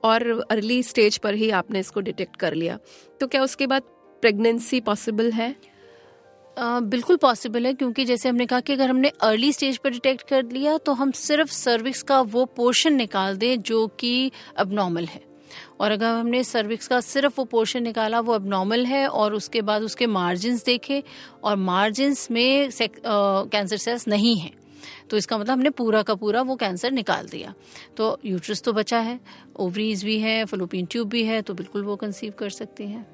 और 0.04 0.28
अर्ली 0.52 0.82
स्टेज 0.84 1.18
पर 1.18 1.34
ही 1.34 1.50
आपने 1.52 1.80
इसको 1.80 2.02
डिटेक्ट 2.02 2.36
कर 2.36 2.54
लिया 2.54 2.80
तो 3.22 3.28
क्या 3.28 3.44
उसके 3.44 3.68
बाद 3.68 3.82
प्रेगनेंसी 4.22 4.82
पॉसिबल 4.82 5.32
है? 5.32 5.56
Uh, 6.58 6.82
बिल्कुल 6.84 7.18
पॉसिबल 7.18 7.66
है 7.66 7.74
क्योंकि 7.74 8.04
जैसे 8.06 8.30
हमने 8.30 8.46
कहा 8.46 8.60
कि 8.60 8.74
अगर 8.74 8.90
हमने 8.90 9.12
अर्ली 9.22 9.52
स्टेज 9.54 9.78
पर 9.78 9.90
डिटेक्ट 9.90 10.28
कर 10.28 10.44
लिया 10.44 10.78
तो 10.78 10.94
हम 10.94 11.12
सिर्फ़ 11.12 11.52
सर्विक्स 11.52 12.02
का 12.02 12.20
वो 12.22 12.46
पोर्शन 12.46 12.94
निकाल 12.94 13.38
दें 13.38 13.62
जो 13.62 13.86
कि 14.00 14.32
अब 14.58 14.74
नॉर्मल 14.74 15.06
है। 15.06 15.22
और 15.80 15.92
अगर 15.92 16.06
हमने 16.10 16.44
सर्विक्स 16.44 16.88
का 16.88 17.00
सिर्फ़ 17.02 17.34
वो 17.38 17.46
पोर्शन 17.46 17.84
निकाला, 17.84 18.20
वो 18.20 18.34
अब 18.34 18.48
नॉर्मल 18.48 18.86
है 18.86 19.08
और 19.08 19.34
उसके 19.34 19.62
बाद 19.62 19.84
उसके 19.84 20.08
मार्जिन 20.08 20.58
देखे 20.66 21.04
और 21.44 21.56
मार्जिन 21.56 22.16
में 22.32 22.70
कैंसर 22.72 23.78
सेल्स 23.78 24.08
नहीं 24.08 24.38
है। 24.38 24.52
तो 25.10 25.18
इसका 25.18 25.38
मतलब 25.38 25.52
हमने 25.52 25.70
पूरा 25.72 26.02
का 26.04 26.16
पूरा 26.16 26.42
वो 26.42 26.56
कैंसर 26.56 26.92
निकाल 26.92 27.28
दिया। 27.28 27.54
तो 27.98 28.18
यूट्रस 28.26 28.62
तो 28.62 28.74
बचा 28.74 29.00
है 29.00 29.20
ओवरीज 29.56 30.04
भी 30.04 30.20
है 30.20 30.44
फलोपिन 30.46 30.86
ट्यूब 30.86 31.10
भी 31.10 31.24
है 31.24 31.42
तो 31.42 31.54
बिल्कुल 31.54 31.84
वो 31.84 31.96
कंसीव 31.96 32.34
कर 32.40 32.50
सकती 32.52 32.88
हैं। 32.88 33.06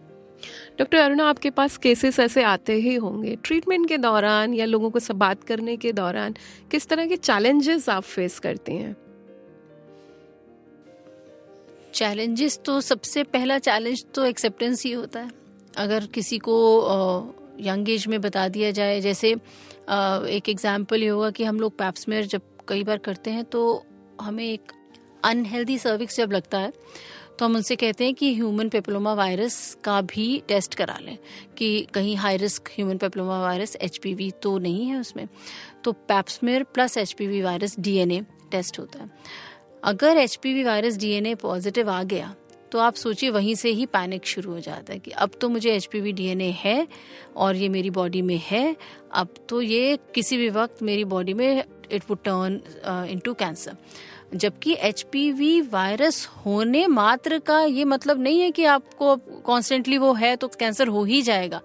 डॉक्टर 0.79 0.97
अरुणा 0.97 1.27
आपके 1.29 1.49
पास 1.49 1.77
केसेस 1.77 2.19
ऐसे 2.19 2.43
आते 2.43 2.73
ही 2.75 2.95
होंगे। 2.95 3.35
ट्रीटमेंट 3.43 3.87
के 3.87 3.97
दौरान 3.97 4.53
या 4.53 4.65
लोगों 4.65 4.89
को 4.89 4.99
सब 4.99 5.15
बात 5.17 5.43
करने 5.43 5.75
के 5.77 5.91
दौरान 5.93 6.35
किस 6.71 6.87
तरह 6.87 7.07
के 7.07 7.15
चैलेंजेस 7.17 7.89
आप 7.89 8.03
फेस 8.03 8.39
करती 8.39 8.75
हैं? 8.75 8.95
चैलेंजेस 11.93 12.59
तो 12.65 12.79
सबसे 12.81 13.23
पहला 13.25 13.57
चैलेंज 13.59 14.03
तो 14.15 14.25
एक्सेप्टेंस 14.25 14.83
ही 14.85 14.91
होता 14.91 15.19
है। 15.19 15.29
अगर 15.77 16.05
किसी 16.13 16.37
को 16.39 16.55
यंग 17.61 17.89
एज 17.89 18.07
में 18.07 18.19
बता 18.21 18.47
दिया 18.49 18.71
जाए, 18.71 18.99
जैसे 19.01 19.31
एक 19.31 20.49
एग्ज़ाम्पल 20.49 21.03
ये 21.03 21.07
होगा 21.09 21.29
कि 21.31 21.43
हम 21.43 21.59
लोग 21.59 21.77
पैप्समेयर 21.77 22.25
जब 22.25 22.41
कई 22.69 22.83
बार 22.83 22.97
करते 22.99 23.31
हैं 23.31 23.43
तो 23.45 23.61
हमें 24.21 24.43
एक 24.43 24.71
अनहेल्दी 25.23 25.77
सर्विक्स 25.77 26.17
जब 26.17 26.31
लगता 26.31 26.57
है 26.57 26.71
तो 27.39 27.45
हम 27.45 27.55
उनसे 27.55 27.75
कहते 27.75 28.05
हैं 28.05 28.13
कि 28.13 28.33
ह्यूमन 28.35 28.69
पेपलोमा 28.69 29.13
वायरस 29.13 29.77
का 29.83 29.99
भी 30.03 30.25
टेस्ट 30.47 30.75
करा 30.75 30.97
लें 31.01 31.17
कि 31.57 31.69
कहीं 31.93 32.15
high 32.17 32.37
risk 32.37 32.69
human 32.69 32.97
papilloma 32.97 33.39
virus 33.41 33.75
HPV 33.81 34.29
तो 34.43 34.57
नहीं 34.57 34.85
है 34.87 34.99
उसमें। 34.99 35.27
तो 35.83 35.91
pap smear 35.91 36.63
plus 36.73 36.97
HPV 36.97 37.41
virus 37.41 37.75
DNA 37.79 38.21
test 38.51 38.79
होता 38.79 38.99
है। 38.99 39.09
अगर 39.83 40.17
एचपीवी 40.17 40.63
वायरस 40.63 40.97
डीएनए 40.97 41.35
पॉजिटिव 41.35 41.89
आ 41.89 42.03
गया 42.03 42.35
तो 42.71 42.79
आप 42.79 42.95
सोचिए 42.95 43.29
वहीं 43.29 43.55
से 43.55 43.69
ही 43.69 43.85
पैनिक 43.85 44.25
शुरू 44.25 44.51
हो 44.51 44.59
जाता 44.59 44.93
है 44.93 44.99
कि 44.99 45.11
अब 45.11 45.31
तो 45.41 45.49
मुझे 45.49 45.71
एच 45.71 45.89
पी 45.95 46.51
है 46.51 46.87
और 47.35 47.55
ये 47.55 47.69
मेरी 47.69 47.89
बॉडी 47.89 48.21
में 48.21 48.41
है, 48.45 48.75
अब 49.11 49.27
तो 49.49 49.61
ये 49.61 49.97
किसी 50.15 50.37
भी 50.37 50.49
वक्त 50.49 50.83
मेरी 50.83 51.05
बॉडी 51.05 51.33
में 51.33 51.63
it 51.91 52.03
would 52.09 52.17
turn 52.23 52.61
into 53.09 53.33
cancer 53.33 53.77
जबकि 54.35 54.73
एचपीवी 54.79 55.61
वायरस 55.61 56.29
होने 56.45 56.87
मात्र 56.87 57.39
का 57.39 57.61
ये 57.63 57.85
मतलब 57.85 58.21
नहीं 58.21 58.39
है 58.39 58.51
कि 58.51 58.65
आपको 58.65 59.15
कॉन्स्टेंटली 59.45 59.97
वो 59.97 60.13
है 60.13 60.35
तो 60.35 60.47
कैंसर 60.47 60.87
हो 60.87 61.03
ही 61.03 61.21
जाएगा। 61.21 61.61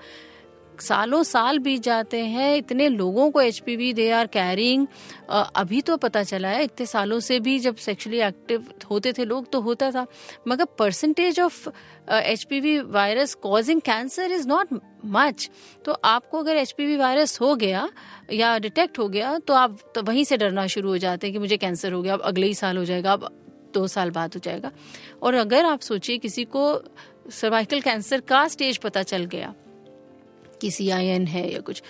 सालों 0.81 1.23
साल 1.23 1.59
बीत 1.59 1.83
जाते 1.83 2.21
हैं, 2.21 2.57
इतने 2.57 2.89
लोगों 2.89 3.31
को 3.31 3.41
H 3.41 3.59
P 3.59 3.77
V 3.77 3.93
they 3.93 4.11
are 4.11 4.27
carrying 4.29 4.87
अभी 5.31 5.81
तो 5.83 5.97
पता 5.97 6.23
चला 6.23 6.49
है, 6.49 6.65
इतने 6.65 6.87
सालों 6.87 7.19
से 7.21 7.39
भी 7.41 7.59
जब 7.59 7.77
सेक्सुअली 7.79 8.21
एक्टिव 8.23 8.67
होते 8.91 9.13
थे 9.13 9.25
लोग 9.25 9.51
तो 9.53 9.61
होता 9.61 9.91
था, 9.91 10.07
मगर 10.49 10.65
percentage 10.79 11.41
of 11.41 11.69
H 12.11 12.45
P 12.45 12.61
V 12.61 12.79
virus 12.81 13.35
causing 13.43 13.81
cancer 13.81 14.33
is 14.33 14.49
not 14.49 14.81
much 15.07 15.49
तो 15.85 15.93
आपको 16.05 16.39
अगर 16.39 16.57
एच 16.57 16.73
पी 16.73 16.87
वी 16.87 16.97
वायरस 16.97 17.41
हो 17.41 17.55
गया 17.57 17.89
या 18.33 18.57
डिटेक्ट 18.59 18.99
हो 18.99 19.09
गया 19.09 19.39
तो 19.39 19.55
आप 19.55 19.79
तो 19.95 20.03
वहीं 20.03 20.25
से 20.25 20.37
डरना 20.37 20.67
शुरू 20.67 20.89
हो 20.89 20.99
जाते 20.99 21.27
हैं 21.27 21.33
कि 21.33 21.39
मुझे 21.39 21.57
कैंसर 21.57 21.93
हो 21.93 22.03
गया, 22.03 22.15
अब 22.15 22.21
अगले 22.23 22.47
ही 22.47 22.55
साल 22.55 22.77
हो 22.77 22.85
जाएगा, 22.85 23.13
अब 23.13 23.29
दो 23.75 23.87
साल 23.89 24.11
बाद 24.11 24.35
हो 24.35 24.41
जाएगा। 24.41 24.71
और 25.23 25.35
अगर 25.35 25.65
आप 25.65 25.81
सोचिए 25.83 26.19
किसी 26.19 26.45
को 26.47 26.83
सर्वाइकल 27.33 27.81
कैंसर 27.81 28.21
का 28.23 28.47
स्टेज 28.49 28.77
पता 28.79 29.03
चल 29.05 29.25
गया 29.27 29.55
कि 30.61 30.71
सी 30.71 30.89
आई 30.91 31.07
एन 31.07 31.27
है 31.27 31.53
या 31.53 31.61
कुछ। 31.61 31.83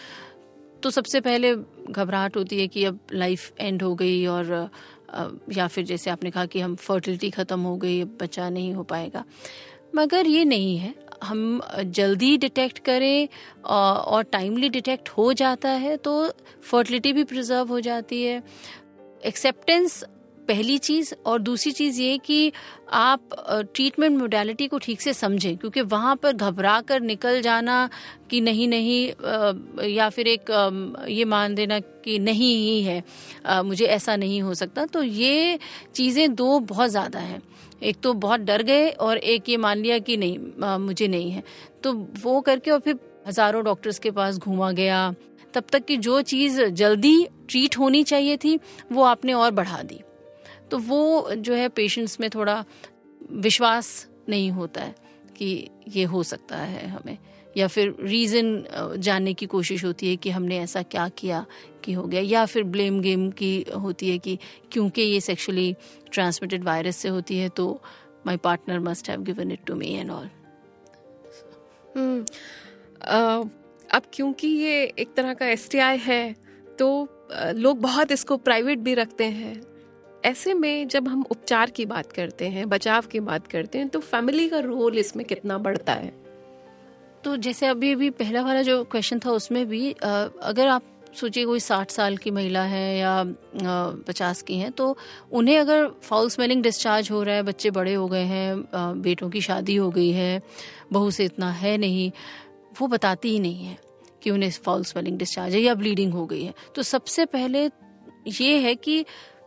तो 0.82 0.90
सबसे 0.90 1.20
पहले 1.20 1.54
घबराहट 1.90 2.36
होती 2.36 2.60
है 2.60 2.66
कि 2.68 2.84
अब 2.84 2.98
लाइफ 3.12 3.52
एंड 3.60 3.82
हो 3.82 3.94
गई 3.94 4.24
और 4.26 4.70
या 5.52 5.66
फिर 5.66 5.84
जैसे 5.84 6.10
आपने 6.10 6.30
कहा 6.30 6.46
कि 6.46 6.60
हम 6.60 6.74
फर्टिलिटी 6.76 7.30
ख़त्म 7.30 7.60
हो 7.60 7.76
गई, 7.76 8.00
अब 8.00 8.16
बच्चा 8.20 8.48
नहीं 8.50 8.72
हो 8.74 8.82
पाएगा। 8.84 9.24
मगर 9.96 10.26
ये 10.26 10.44
नहीं 10.44 10.76
है। 10.78 10.94
हम 11.24 11.60
जल्दी 11.76 12.36
डिटेक्ट 12.38 12.78
करें 12.78 13.28
और 13.64 14.22
टाइमली 14.22 14.68
डिटेक्ट 14.68 15.08
हो 15.08 15.32
जाता 15.32 15.68
है 15.70 15.96
तो 15.96 16.12
फर्टिलिटी 16.62 17.12
भी 17.12 17.24
प्रिजर्व 17.24 17.68
हो 17.68 17.80
जाती 17.80 18.22
है। 18.22 18.42
एक्सेप्टेंस 19.24 20.04
पहली 20.48 20.76
चीज़ 20.78 21.12
और 21.26 21.38
दूसरी 21.40 21.72
चीज़ 21.72 22.00
ये 22.00 22.16
कि 22.18 22.52
आप 22.94 23.20
ट्रीटमेंट 23.74 24.18
मोडालिटी 24.18 24.66
को 24.68 24.78
ठीक 24.78 25.00
से 25.00 25.12
समझें, 25.12 25.56
क्योंकि 25.56 25.80
वहाँ 25.82 26.14
पर 26.16 26.32
घबरा 26.32 26.80
कर 26.80 27.00
निकल 27.02 27.40
जाना 27.42 27.88
कि 28.30 28.40
नहीं 28.40 28.68
नहीं 28.68 29.88
या 29.88 30.08
फिर 30.10 30.28
एक 30.28 30.50
ये 31.08 31.24
मान 31.26 31.54
देना 31.54 31.78
कि 31.80 32.18
नहीं 32.18 32.54
ही 32.56 32.82
है 32.82 33.62
मुझे 33.62 33.84
ऐसा 33.86 34.16
नहीं 34.16 34.40
हो 34.42 34.54
सकता। 34.54 34.86
तो 34.86 35.02
ये 35.02 35.58
चीज़ें 35.94 36.34
दो 36.34 36.58
बहुत 36.60 36.90
ज़्यादा 36.90 37.18
हैं। 37.20 37.42
एक 37.82 38.00
तो 38.02 38.12
बहुत 38.16 38.40
डर 38.40 38.62
गए 38.62 38.88
और 38.90 39.18
एक 39.18 39.48
ये 39.48 39.56
मान 39.58 39.78
लिया 39.78 39.98
कि 40.00 40.16
नहीं 40.16 40.78
मुझे 40.78 41.08
नहीं 41.08 41.30
है। 41.30 41.42
तो 41.82 41.92
वो 42.22 42.40
करके 42.40 42.70
और 42.70 42.80
फिर 42.80 42.98
हज़ारों 43.26 43.64
डॉक्टर्स 43.64 43.98
के 43.98 44.10
पास 44.10 44.38
घूमा 44.38 44.70
गया। 44.72 45.14
तब 45.54 45.64
तक 45.72 45.84
कि 45.84 45.96
जो 45.98 46.20
चीज़ 46.22 46.60
जल्दी 46.62 47.26
ट्रीट 47.48 47.78
होनी 47.78 48.02
चाहिए 48.04 48.36
थी, 48.36 48.58
वो 48.92 49.02
आपने 49.04 49.32
और 49.34 49.50
बढ़ा 49.52 49.82
दी। 49.82 50.00
तो 50.70 50.78
वो 50.78 51.34
जो 51.34 51.54
है 51.54 51.68
पेशेंट्स 51.68 52.18
में 52.20 52.28
थोड़ा 52.30 52.64
विश्वास 53.32 54.08
नहीं 54.28 54.50
होता 54.50 54.80
है 54.80 54.94
कि 55.36 55.68
ये 55.88 56.04
हो 56.04 56.22
सकता 56.22 56.56
है 56.56 56.86
हमें। 56.88 57.16
या 57.56 57.66
फिर 57.66 57.94
रीज़न 58.00 58.96
जानने 58.98 59.32
की 59.34 59.46
कोशिश 59.46 59.84
होती 59.84 60.08
है 60.10 60.16
कि 60.16 60.30
हमने 60.30 60.58
ऐसा 60.58 60.82
क्या 60.82 61.08
किया 61.08 61.44
कि 61.84 61.92
हो 61.92 62.02
गया। 62.02 62.20
या 62.20 62.44
फिर 62.46 62.62
ब्लेम 62.64 63.00
गेम 63.00 63.30
की 63.30 63.66
होती 63.80 64.10
है 64.10 64.18
कि 64.18 64.38
क्योंकि 64.72 65.02
ये 65.02 65.20
सेक्सुअली 65.20 65.74
ट्रांसमिटेड 66.12 66.64
वायरस 66.64 66.96
से 66.96 67.08
होती 67.08 67.38
है 67.38 67.48
तो 67.48 67.68
my 68.26 68.36
partner 68.36 68.80
must 68.80 69.08
have 69.10 69.22
given 69.22 69.50
it 69.52 69.64
to 69.66 69.74
me 69.74 69.92
and 69.94 70.10
all 70.10 70.28
अब 73.90 74.02
क्योंकि 74.12 74.48
ये 74.48 74.82
एक 74.98 75.14
तरह 75.16 75.34
का 75.34 75.46
एसटीआई 75.46 75.98
है 75.98 76.34
तो 76.78 76.88
लोग 77.54 77.80
बहुत 77.80 78.12
इसको 78.12 78.36
प्राइवेट 78.36 78.78
भी 78.78 78.94
रखते 78.94 79.24
हैं। 79.24 79.60
ऐसे 80.26 80.54
में 80.54 80.88
जब 80.88 81.08
हम 81.08 81.24
उपचार 81.30 81.70
की 81.70 81.84
बात 81.86 82.12
करते 82.12 82.48
हैं, 82.48 82.68
बचाव 82.68 83.02
की 83.02 83.20
बात 83.22 83.46
करते 83.46 83.78
हैं 83.78 83.88
तो 83.88 84.00
फैमिली 84.00 84.48
का 84.48 84.58
रोल 84.60 84.98
इसमें 84.98 85.24
कितना 85.26 85.58
बढ़ता 85.58 85.92
है? 85.92 86.12
तो 87.24 87.36
जैसे 87.38 87.66
अभी 87.66 87.92
अभी 87.92 88.10
पहला 88.12 88.42
वाला 88.42 88.62
जो 88.62 88.82
क्वेश्चन 88.84 89.18
था, 89.18 89.30
उसमें 89.30 89.66
भी 89.68 89.90
अगर 89.92 90.68
आप 90.68 90.92
सोचिए 91.14 91.44
कोई 91.44 91.60
साठ 91.60 91.90
साल 91.90 92.16
की 92.16 92.30
महिला 92.30 92.62
है 92.62 92.98
या 92.98 93.22
पचास 94.08 94.42
की 94.42 94.58
है 94.58 94.70
तो 94.70 94.96
उन्हें 95.32 95.58
अगर 95.58 95.86
फाउल 96.02 96.28
स्मेलिंग 96.30 96.62
डिस्चार्ज 96.62 97.10
हो 97.10 97.22
रहा 97.22 97.34
है, 97.34 97.42
बच्चे 97.42 97.70
बड़े 97.70 97.94
हो 97.94 98.06
गए 98.08 98.24
हैं 98.24 99.00
बेटों 99.02 99.30
की 99.30 99.40
शादी 99.40 99.76
हो 99.76 99.90
गई 99.90 100.10
है, 100.10 100.42
बहू 100.92 101.10
से 101.10 101.24
इतना 101.24 101.50
है 101.52 101.76
नहीं, 101.78 102.10
वो 102.80 102.86
बताती 102.88 103.30
ही 103.30 103.38
नहीं 103.40 103.64
है 103.64 103.78
कि 104.22 104.30
उन्हें 104.30 104.50
फाउल 104.50 104.84
स्मेलिंग 104.84 105.18
डिस्चार्ज 105.18 105.54
है 105.54 105.60
या 105.60 105.74
ब्लीडिंग 105.74 106.12
हो 106.12 106.26
गई 106.26 106.42
है। 106.44 106.54
तो 106.74 106.82
सबसे 106.84 107.26
पहले 107.26 107.64
ये 108.40 108.58
है 108.58 108.74
कि 108.76 109.04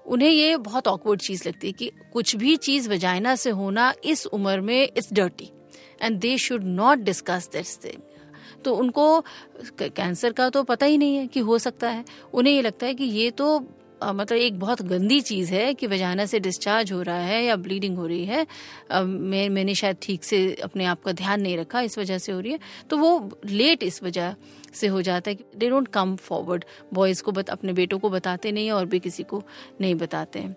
उन्हें 0.10 0.30
ये 0.30 0.58
बहुत 0.58 0.88
ऑकवर्ड 0.88 1.22
चीज़ 1.22 1.48
लगती 1.48 1.68
है 1.68 1.74
कि 1.74 1.92
कुछ 2.14 2.36
भी 2.36 2.56
चीज़ 2.56 2.90
वजाइना 2.90 3.36
से 3.36 3.50
होना 3.50 3.94
इस 4.04 4.26
उम्र 4.26 4.62
में 4.62 4.84
it's 4.84 5.14
dirty 5.14 5.52
and 6.02 6.20
they 6.20 6.38
should 6.38 6.64
not 6.64 6.98
discuss 6.98 7.50
this 7.54 7.78
thing 7.84 8.02
तो 8.66 8.76
उनको 8.76 9.22
कैंसर 9.82 10.32
का 10.32 10.50
तो 10.50 10.64
पता 10.64 10.86
ही 10.86 10.98
नहीं 10.98 11.16
है 11.16 11.28
कि 11.28 11.40
हो 11.40 11.58
सकता 11.58 11.90
है। 11.90 12.06
उन्हें 12.34 12.54
ये 12.54 12.62
लगता 12.62 12.86
है 12.86 12.94
कि 12.94 13.04
ये 13.04 13.32
तो 13.32 13.60
आ, 14.02 14.12
मतलब 14.14 14.38
एक 14.38 14.60
बहुत 14.60 14.82
गंदी 14.82 15.20
चीज़ 15.22 15.54
है 15.54 15.74
कि 15.74 15.88
वजाना 15.88 16.26
से 16.26 16.40
डिस्चार्ज 16.40 16.92
हो 16.92 17.02
रहा 17.02 17.20
है 17.20 17.44
या 17.44 17.56
ब्लीडिंग 17.56 17.98
हो 17.98 18.08
रही 18.08 18.26
है। 18.26 18.46
आ, 18.92 19.02
मैं 19.02 19.50
मैंने 19.50 19.76
शायद 19.76 19.98
ठीक 20.02 20.24
से 20.24 20.54
अपने 20.54 20.86
आप 20.86 21.04
का 21.04 21.12
ध्यान 21.12 21.42
नहीं 21.42 21.58
रखा 21.58 21.82
इस 21.82 21.98
वजह 21.98 22.18
से 22.18 22.32
हो 22.32 22.40
रही 22.40 22.52
है। 22.52 22.60
तो 22.90 22.98
वो 22.98 23.40
लेट 23.46 23.84
इस 23.84 24.04
वजह 24.04 24.36
से 24.74 24.88
हो 24.88 25.02
जाता 25.02 25.32
है 25.32 25.36
कि 25.36 25.44
they 25.58 25.70
don't 25.70 25.88
come 25.88 26.16
forward 26.16 26.66
boys 26.94 27.24
को 27.24 27.32
बत, 27.32 27.50
अपने 27.50 27.74
बेटों 27.74 28.00
को 28.00 28.10
बताते 28.10 28.52
नहीं 28.52 28.72
और 28.72 28.86
भी 28.86 29.00
किसी 29.00 29.24
को 29.24 29.44
नहीं 29.82 29.96
बताते। 29.96 30.48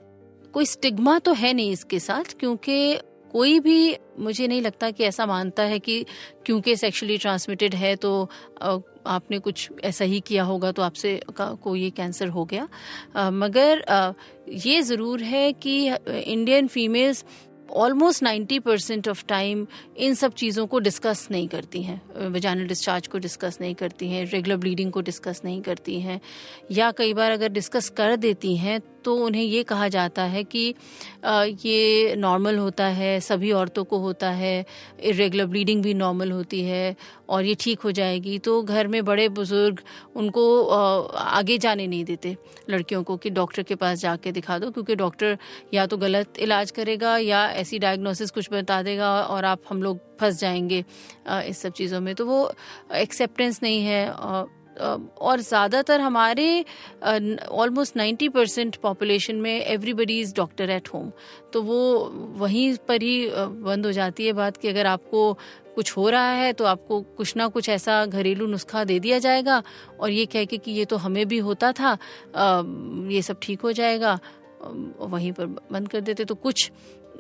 कोई 0.53 0.65
स्टिग्मा 0.65 1.19
तो 1.19 1.33
है 1.33 1.53
नहीं 1.53 1.73
इसके 1.73 1.99
साथ 1.99 2.35
क्योंकि 2.41 2.99
कोई 3.33 3.59
भी 3.61 3.97
मुझे 4.19 4.47
नहीं 4.47 4.63
लगता 4.63 4.91
कि 4.91 5.05
ऐसा 5.05 5.27
मानता 5.27 5.63
है 5.63 5.79
कि 5.79 6.05
क्योंकि 6.47 6.77
सेक्सुअली 6.77 7.17
ट्रांसमिटेड 7.19 7.75
है 7.75 7.95
तो 7.97 8.29
आपने 8.63 9.39
कुछ 9.39 9.69
ऐसा 9.85 10.05
ही 10.05 10.21
किया 10.21 10.43
होगा 10.45 10.73
तो 10.73 10.83
आपसे 10.83 11.21
को 11.31 11.77
ये 11.77 11.91
कैंसर 11.91 12.29
हो 12.29 12.45
गया। 12.45 12.69
आ, 13.17 13.31
मगर 13.31 13.83
आ, 13.83 14.13
ये 14.49 14.83
ज़रूर 14.83 15.23
है 15.23 15.53
कि 15.55 15.87
Indian 15.89 16.67
females 16.69 17.25
almost 17.73 18.23
ninety 18.23 18.59
percent 18.59 19.09
of 19.09 19.25
time 19.29 19.67
इन 19.97 20.15
सब 20.15 20.33
चीज़ों 20.35 20.67
को 20.67 20.79
डिस्कस 20.79 21.27
नहीं 21.31 21.47
करती 21.49 21.83
हैं। 21.83 22.01
वजानल 22.33 22.67
डिस्चार्ज 22.67 23.07
को 23.07 23.19
डिस्कस 23.19 23.59
नहीं 23.61 23.75
करती 23.75 24.09
हैं 24.09 24.25
रेगुलर 24.25 24.57
ब्लीडिंग 24.57 24.91
को 24.93 25.01
डिस्कस 25.01 25.41
नहीं 25.45 25.61
करती 25.63 26.01
हैं 26.01 26.21
या 26.71 26.91
कई 26.93 27.15
बार 27.15 27.31
अगर 27.31 27.49
डिस्कस 27.51 27.89
कर 27.89 28.17
देती 28.17 28.57
हैं 28.57 28.81
तो 29.05 29.15
उन्हें 29.17 29.43
ये 29.43 29.63
कहा 29.65 29.89
जाता 29.89 30.23
है 30.25 30.43
कि 30.45 30.75
ये 31.65 32.15
नॉर्मल 32.17 32.59
होता 32.59 32.87
है, 32.87 33.19
सभी 33.21 33.53
औरतों 33.53 33.85
को 33.85 33.99
होता 33.99 34.31
है 34.31 34.65
इरेगुलर 35.03 35.47
ब्लीडिंग 35.47 35.83
भी 35.83 35.95
नॉर्मल 35.95 36.31
होती 36.33 36.63
है 36.63 36.95
और 37.29 37.45
ये 37.45 37.55
ठीक 37.61 37.81
हो 37.81 37.93
जाएगी। 37.93 38.39
तो 38.39 38.63
घर 38.63 38.87
में 38.87 39.05
बड़े 39.05 39.29
बुज़ुर्ग 39.31 39.81
उनको 40.17 40.45
आगे 40.67 41.59
जाने 41.59 41.87
नहीं 41.87 42.05
देते 42.05 42.37
लड़कियों 42.71 43.03
को 43.03 43.17
कि 43.17 43.31
डॉक्टर 43.31 43.63
के 43.63 43.75
पास 43.75 43.99
जाके 43.99 44.33
दिखा 44.33 44.59
दो 44.59 44.71
क्योंकि 44.71 44.95
डॉक्टर 44.97 45.39
या 45.75 45.87
तो 45.87 45.97
गलत 45.97 46.39
इलाज 46.39 46.71
करेगा 46.71 47.17
या 47.19 47.47
ऐसी 47.53 47.79
डायग्नोसिस 47.79 48.31
कुछ 48.31 48.49
बता 48.53 48.83
देगा 48.83 49.11
और 49.23 49.45
आप 49.45 49.63
हम 49.71 49.83
लोग 49.83 50.01
फंस 50.21 50.41
जाएँगे 50.41 50.85
इस 51.29 51.63
सब 51.63 51.73
चीज़ों 51.73 52.01
में। 52.01 52.15
तो 52.15 52.27
वो 52.27 52.53
एक्सेप्टेंस 52.95 53.61
नहीं 53.63 53.83
है 53.83 54.07
और 54.81 55.41
ज़्यादातर 55.41 56.01
हमारे 56.01 56.65
ऑलमोस्ट 57.51 57.97
नाइन्टी 57.97 58.29
परसेंट 58.29 58.77
पॉपुलेशन 58.77 59.37
में 59.37 59.65
everybody 59.65 60.21
is 60.21 60.35
doctor 60.37 60.71
at 60.71 60.89
home 60.89 61.13
तो 61.53 61.63
वो 61.63 61.79
वहीं 62.37 62.77
पर 62.89 63.03
ही 63.03 63.31
बंद 63.37 63.87
हो 63.87 63.93
जाती 63.93 64.27
है 64.27 64.33
बात 64.33 64.57
कि 64.57 64.69
अगर 64.69 64.87
आपको 64.87 65.33
कुछ 65.75 65.97
हो 65.97 66.09
रहा 66.11 66.33
है 66.33 66.53
तो 66.53 66.65
आपको 66.65 67.01
कुछ 67.01 67.37
ना 67.37 67.47
कुछ 67.49 67.69
ऐसा 67.69 68.05
घरेलू 68.07 68.47
नुस्खा 68.47 68.85
दे 68.85 68.99
दिया 68.99 69.19
जाएगा 69.19 69.63
और 70.01 70.11
ये 70.11 70.27
कह 70.27 70.45
के 70.45 70.59
कि 70.59 70.71
ये 70.71 70.85
तो 70.85 70.97
हमें 70.97 71.27
भी 71.29 71.39
होता 71.39 71.73
था 71.73 71.99
ये 73.13 73.23
सब 73.23 73.39
ठीक 73.43 73.61
हो 73.61 73.73
जाएगा। 73.73 74.19
वहीं 75.01 75.33
पर 75.33 75.47
बंद 75.47 75.89
कर 75.89 76.01
देते। 76.01 76.25
तो 76.25 76.35
कुछ 76.35 76.71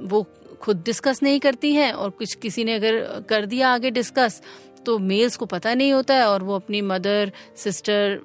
वो 0.02 0.26
खुद 0.60 0.82
डिस्कस 0.84 1.22
नहीं 1.22 1.40
करती 1.40 1.72
हैं 1.72 1.92
और 1.92 2.10
कुछ 2.10 2.34
किसी 2.34 2.64
ने 2.64 2.74
अगर 2.74 3.24
कर 3.28 3.46
दिया 3.46 3.68
आगे 3.68 3.90
डिस्कस 3.90 4.40
तो 4.86 4.98
मेल्स 4.98 5.36
को 5.36 5.46
पता 5.46 5.74
नहीं 5.74 5.92
होता 5.92 6.14
है 6.14 6.26
और 6.28 6.42
वो 6.42 6.54
अपनी 6.54 6.80
मदर 6.80 7.32
सिस्टर 7.56 8.20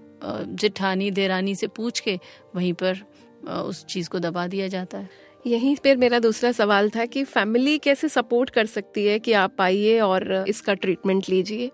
जिठानी 0.51 1.09
देरानी 1.11 1.55
से 1.55 1.67
पूछ 1.67 1.99
के 1.99 2.19
वहीं 2.55 2.73
पर 2.73 3.01
उस 3.47 3.85
चीज़ 3.85 4.09
को 4.09 4.19
दबा 4.19 4.47
दिया 4.47 4.67
जाता 4.67 4.97
है। 4.97 5.09
यहीं 5.47 5.75
पर 5.75 5.97
मेरा 5.97 6.19
दूसरा 6.19 6.51
सवाल 6.51 6.89
था 6.89 7.05
कि 7.05 7.23
फैमिली 7.23 7.77
कैसे 7.77 8.09
सपोर्ट 8.09 8.49
कर 8.49 8.65
सकती 8.65 9.05
है 9.05 9.19
कि 9.19 9.33
आप 9.33 9.61
आइए 9.61 9.99
और 9.99 10.45
इसका 10.47 10.73
ट्रीटमेंट 10.73 11.29
लीजिए? 11.29 11.69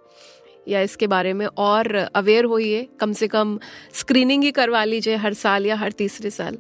या 0.67 0.81
इसके 0.81 1.07
बारे 1.07 1.33
में 1.33 1.45
और 1.47 1.95
अवेयर 1.95 2.45
होइए? 2.45 2.87
कम 2.99 3.13
से 3.13 3.27
कम 3.27 3.57
स्क्रीनिंग 3.93 4.43
ही 4.43 4.51
करवा 4.51 4.83
लीजिए 4.83 5.15
हर 5.15 5.33
साल 5.33 5.65
या 5.65 5.75
हर 5.75 5.91
तीसरे 5.91 6.29
साल। 6.29 6.57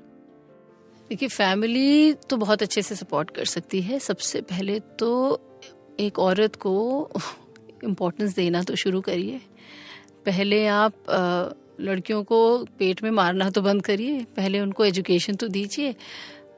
देखिए 1.09 1.29
फैमिली 1.29 2.13
तो 2.13 2.37
बहुत 2.37 2.61
अच्छे 2.61 2.81
से 2.81 2.95
सपोर्ट 2.95 3.31
कर 3.31 3.45
सकती 3.45 3.81
है। 3.81 3.99
सबसे 3.99 4.41
पहले 4.41 4.79
तो 4.99 5.39
एक 5.99 6.19
औरत 6.19 6.55
को 6.55 7.09
इम्पोर्टेंस 7.83 8.35
देना 8.35 8.61
तो 8.63 8.75
शुरू 8.75 9.01
करिए। 9.01 9.41
पहले 10.25 10.65
आप 10.67 10.93
लड़कियों 11.81 12.23
को 12.23 12.41
पेट 12.79 13.03
में 13.03 13.09
मारना 13.11 13.49
तो 13.49 13.61
बंद 13.61 13.81
करिए। 13.85 14.19
पहले 14.35 14.59
उनको 14.59 14.85
एजुकेशन 14.85 15.35
तो 15.35 15.47
दीजिए। 15.47 15.95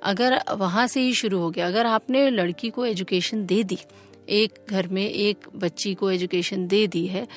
अगर 0.03 0.39
वहाँ 0.51 0.85
से 0.87 1.01
ही 1.01 1.13
शुरू 1.13 1.39
हो 1.39 1.49
गया, 1.49 1.67
अगर 1.67 1.85
आपने 1.85 2.29
लड़की 2.29 2.69
को 2.69 2.85
एजुकेशन 2.85 3.45
दे 3.45 3.63
दी, 3.63 3.77
एक 4.29 4.59
घर 4.69 4.87
में 4.87 5.05
एक 5.05 5.47
बच्ची 5.55 5.93
को 5.93 6.11
एजुकेशन 6.11 6.67
दे 6.67 6.85
दी 6.87 7.05
है 7.07 7.27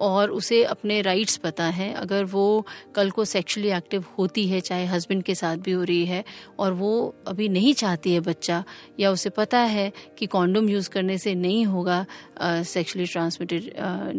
और 0.00 0.30
उसे 0.30 0.62
अपने 0.64 1.00
राइट्स 1.02 1.36
पता 1.36 1.64
है। 1.70 1.92
अगर 1.94 2.24
वो 2.26 2.66
कल 2.94 3.10
को 3.10 3.24
सेक्सुअली 3.24 3.70
एक्टिव 3.70 4.04
होती 4.18 4.46
है, 4.48 4.60
चाहे 4.60 4.84
हस्बैंड 4.86 5.22
के 5.22 5.34
साथ 5.34 5.56
भी 5.56 5.72
हो 5.72 5.82
रही 5.82 6.04
है, 6.06 6.24
और 6.58 6.72
वो 6.72 6.92
अभी 7.28 7.48
नहीं 7.48 7.74
चाहती 7.74 8.12
है 8.14 8.20
बच्चा, 8.20 8.62
या 9.00 9.10
उसे 9.10 9.30
पता 9.30 9.58
है 9.58 9.92
कि 10.18 10.26
कॉन्डोम 10.26 10.68
यूज़ 10.68 10.90
करने 10.90 11.18
से 11.18 11.34
नहीं 11.34 11.64
होगा 11.66 12.04
सेक्सुअली 12.42 13.06
ट्रांसमिटेड 13.06 13.72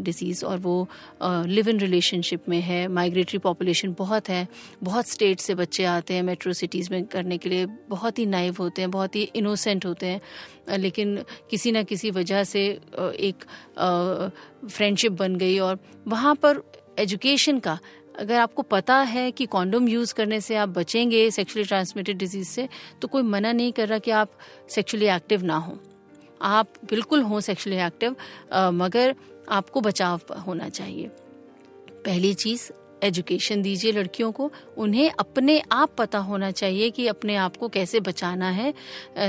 डिज़ीज़ 0.04 0.46
और 0.46 0.58
वो 0.60 0.88
लिव 1.24 1.70
इन 1.70 1.80
रिलेशनशिप 1.80 2.50
में 2.50 2.60
है 2.62 2.88
माइग्रेटरी 2.90 3.40
पॉपुलेशन 3.40 3.96
बहुत 4.00 4.30
है, 4.30 4.48
बहुत 4.84 5.08
स्टेट 5.08 5.40
से 5.40 5.56
बच्चे 5.56 5.84
आते 5.86 6.14
हैं 6.14 6.24
मेट्रो 6.24 6.54
सिटीज़ 6.54 6.92
में 6.92 7.04
करने 7.06 7.38
के 7.38 7.50
लिए 7.50 7.66
बहुत 7.90 8.20
ही 8.20 8.26
नाइव 8.26 8.56
होते 8.60 8.82
हैं, 8.82 8.92
बहुत 8.92 9.16
ही 9.16 9.24
इनोसेंट 9.36 9.86
होते 9.86 10.06
हैं 10.06 10.22
लेकिन 10.72 11.18
किसी 11.50 11.72
न 11.72 11.84
किसी 11.84 12.10
वजह 12.12 12.44
से 12.44 12.62
एक 13.20 13.44
फ्रेंडशिप 14.66 15.12
बन 15.12 15.36
गई 15.36 15.58
और 15.60 15.80
वहाँ 16.08 16.36
पर 16.36 16.62
एजुकेशन 17.00 17.60
का, 17.60 17.78
अगर 18.20 18.40
आपको 18.40 18.62
पता 18.62 18.96
है 18.98 19.30
कि 19.32 19.46
कॉन्डोम 19.46 19.88
यूज़ 19.90 20.14
करने 20.14 20.40
से 20.42 20.56
आप 20.56 20.70
बचेंगे 20.70 21.30
सेक्सुअली 21.32 21.68
ट्रांसमिटेड 21.68 22.18
डिज़ीज़ 22.18 22.50
से 22.50 22.68
तो 23.02 23.08
कोई 23.08 23.22
मना 23.24 23.52
नहीं 23.52 23.72
कर 23.72 23.88
रहा 23.88 24.00
कि 24.00 24.12
आप 24.12 24.32
सेक्सुअली 24.70 25.08
एक्टिव 25.08 25.44
ना 25.44 25.56
हो। 25.58 25.78
आप 26.42 26.74
बिल्कुल 26.90 27.22
हों 27.22 27.40
सेक्सुअली 27.40 27.80
एक्टिव 27.80 28.16
मगर 28.74 29.16
आपको 29.50 29.82
बचाव 29.82 30.22
होना 30.48 30.70
चाहिए। 30.70 31.08
पहली 32.06 32.34
चीज़ 32.34 32.70
एजुकेशन 33.04 33.62
दीजिए 33.62 33.92
लड़कियों 33.92 34.32
को। 34.32 34.52
उन्हें 34.78 35.12
अपने 35.20 35.62
आप 35.72 35.96
पता 35.98 36.20
होना 36.20 36.52
चाहिए 36.52 36.90
कि 36.90 37.08
अपने 37.08 37.36
आप 37.36 37.58
को 37.58 37.68
कैसे 37.70 38.00
बचाना 38.00 38.50
है 38.50 38.74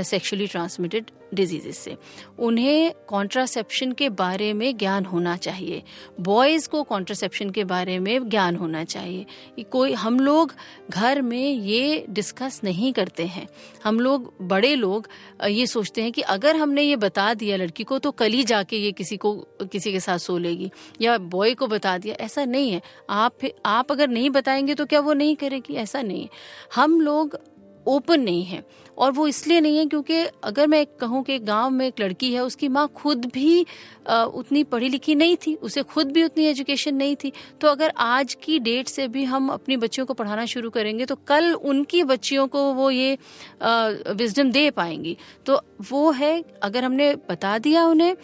सेक्सुअली 0.03 0.47
ट्रांसमिटेड 0.47 1.11
डिजीजेस 1.33 1.77
से। 1.77 1.97
उन्हें 2.39 2.91
कॉन्ट्रासेप्शन 3.07 3.91
के 3.91 4.09
बारे 4.09 4.53
में 4.53 4.77
ज्ञान 4.77 5.05
होना 5.05 5.37
चाहिए। 5.37 5.83
बॉयज़ 6.21 6.69
को 6.69 6.83
कॉन्ट्रासेप्शन 6.83 7.49
के 7.49 7.63
बारे 7.63 7.99
में 7.99 8.29
ज्ञान 8.29 8.55
होना 8.55 8.83
चाहिए। 8.83 9.25
कोई, 9.63 9.93
हम 9.93 10.19
लोग 10.19 10.55
घर 10.89 11.21
में 11.21 11.53
ये 11.53 12.05
डिस्कस 12.09 12.61
नहीं 12.63 12.93
करते 12.93 13.25
हैं। 13.25 13.47
हम 13.83 13.99
लोग, 13.99 14.33
बड़े 14.41 14.75
लोग 14.75 15.07
ये 15.47 15.67
सोचते 15.67 16.01
हैं 16.01 16.11
कि 16.11 16.21
अगर 16.21 16.55
हमने 16.55 16.81
ये 16.81 16.95
बता 16.95 17.33
दिया 17.33 17.57
लड़की 17.57 17.83
को 17.83 17.99
तो 17.99 18.11
कल 18.11 18.31
ही 18.31 18.43
जाके 18.43 18.77
ये 18.77 18.91
किसी 18.91 19.17
को, 19.17 19.33
किसी 19.61 19.91
के 19.91 19.99
साथ 19.99 20.17
सो 20.17 20.37
लेगी। 20.37 20.71
या 21.01 21.17
बॉय 21.17 21.53
को 21.53 21.67
बता 21.67 21.97
दिया, 21.97 22.15
ऐसा 22.15 22.45
नहीं 22.45 22.71
है। 22.71 22.81
आप 23.09 23.37
आप 23.65 23.91
अगर 23.91 24.07
नहीं 24.07 24.29
बताएँगे 24.29 24.75
तो 24.75 24.85
क्या 24.85 24.99
वो 24.99 25.13
नहीं 25.13 25.35
करेगी? 25.35 25.73
ऐसा 25.73 26.01
नहीं 26.01 26.21
है। 26.21 26.29
हम 26.75 27.01
लोग 27.01 27.52
ओपन 27.85 28.21
नहीं 28.21 28.43
है। 28.45 28.63
और 28.97 29.11
वो 29.11 29.27
इसलिए 29.27 29.59
नहीं 29.61 29.77
है 29.77 29.85
क्योंकि 29.85 30.17
अगर 30.43 30.67
मैं 30.67 30.85
कहूँ 30.99 31.21
कि 31.23 31.37
गाँव 31.39 31.69
में 31.69 31.85
एक 31.87 31.99
लड़की 31.99 32.33
है, 32.33 32.43
उसकी 32.43 32.67
माँ 32.67 32.87
खुद 32.95 33.25
भी 33.25 33.61
उतनी 34.09 34.63
पढ़ी 34.63 34.89
लिखी 34.89 35.15
नहीं 35.15 35.35
थी, 35.37 35.53
उसे 35.55 35.83
खुद 35.83 36.11
भी 36.11 36.23
उतनी 36.23 36.45
एजुकेशन 36.45 36.95
नहीं 36.95 37.15
थी 37.15 37.31
तो 37.61 37.67
अगर 37.67 37.93
आज 37.97 38.33
की 38.35 38.59
डेट 38.59 38.87
से 38.87 39.07
भी 39.07 39.23
हम 39.23 39.49
अपनी 39.49 39.77
बच्चियों 39.77 40.05
को 40.07 40.13
पढ़ाना 40.13 40.45
शुरू 40.45 40.69
करेंगे 40.69 41.05
तो 41.05 41.15
कल 41.27 41.53
उनकी 41.53 42.03
बच्चियों 42.03 42.47
को 42.47 42.63
वो 42.73 42.89
ये 42.91 43.17
विजडम 43.63 44.51
दे 44.51 44.69
पाएँगी। 44.71 45.17
तो 45.45 45.61
वो 45.91 46.09
है, 46.11 46.43
अगर 46.63 46.83
हमने 46.83 47.13
बता 47.29 47.57
दिया 47.57 47.85
उन्हें, 47.85 48.15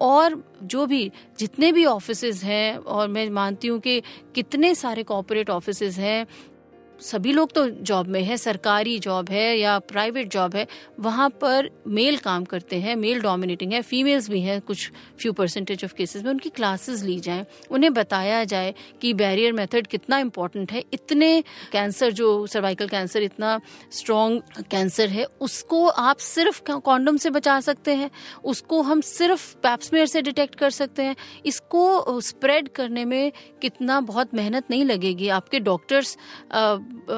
और 0.00 0.42
जो 0.64 0.86
भी, 0.86 1.10
जितने 1.38 1.70
भी 1.72 1.84
ऑफ़िस 1.84 2.42
हैं, 2.44 2.76
और 2.76 3.08
मैं 3.08 3.28
मानती 3.30 3.68
हूँ 3.68 3.78
कि 3.80 4.00
कितने 4.34 4.74
सारे 4.74 5.02
कॉपोरेट 5.02 5.50
ऑफ़िस 5.50 5.98
हैं 5.98 6.26
सभी 7.02 7.32
लोग 7.32 7.52
तो 7.52 7.68
जॉब 7.68 8.06
में 8.06 8.22
है, 8.22 8.36
सरकारी 8.36 8.98
जॉब 8.98 9.30
है 9.30 9.58
या 9.58 9.78
प्राइवेट 9.78 10.28
जॉब 10.28 10.54
है, 10.56 10.66
वहाँ 11.00 11.28
पर 11.30 11.68
मेल 11.86 12.16
काम 12.16 12.44
करते 12.44 12.76
हैं, 12.76 12.96
मेल 12.96 13.20
डोमिनेटिंग 13.20 13.72
है, 13.72 13.80
फीमेल्स 13.82 14.28
भी 14.30 14.40
हैं, 14.40 14.60
कुछ 14.60 14.90
फ्यू 15.20 15.32
परसेंटेज 15.32 15.84
ऑफ़ 15.84 15.94
केसेस 15.94 16.22
में, 16.22 16.30
उनकी 16.30 16.48
क्लासेस 16.48 17.02
ली 17.02 17.18
जाएँ। 17.20 17.44
उन्हें 17.70 17.92
बताया 17.94 18.42
जाए 18.44 18.74
कि 19.00 19.12
बैरियर 19.14 19.52
मेथड 19.52 19.86
कितना 19.86 20.18
इम्पोर्टेंट 20.18 20.72
है, 20.72 20.84
इतने 20.92 21.42
कैंसर, 21.72 22.10
जो 22.10 22.46
सर्वाइकल 22.46 22.88
कैंसर 22.88 23.22
इतना 23.22 23.60
स्ट्रॉन्ग 23.92 24.62
कैंसर 24.70 25.08
है, 25.08 25.24
उसको 25.40 25.86
आप 25.86 26.18
सिर्फ़ 26.18 26.62
कॉन्डम 26.62 27.16
से 27.16 27.30
बचा 27.30 27.60
सकते 27.60 27.94
हैं, 27.94 28.10
उसको 28.44 28.82
हम 28.82 29.00
सिर्फ़ 29.00 29.54
पैप्समेयर 29.56 30.06
से 30.06 30.22
डिटेक्ट 30.22 30.54
कर 30.54 30.70
सकते 30.70 31.02
हैं। 31.02 31.16
इसको 31.46 32.20
स्प्रेड 32.20 32.68
करने 32.68 33.04
में 33.04 33.32
कितना 33.62 34.00
बहुत 34.00 34.34
मेहनत 34.34 34.70
नहीं 34.70 34.84
लगेगी। 34.84 35.28
आपके 35.28 35.60
डॉक्टर्स 35.60 36.16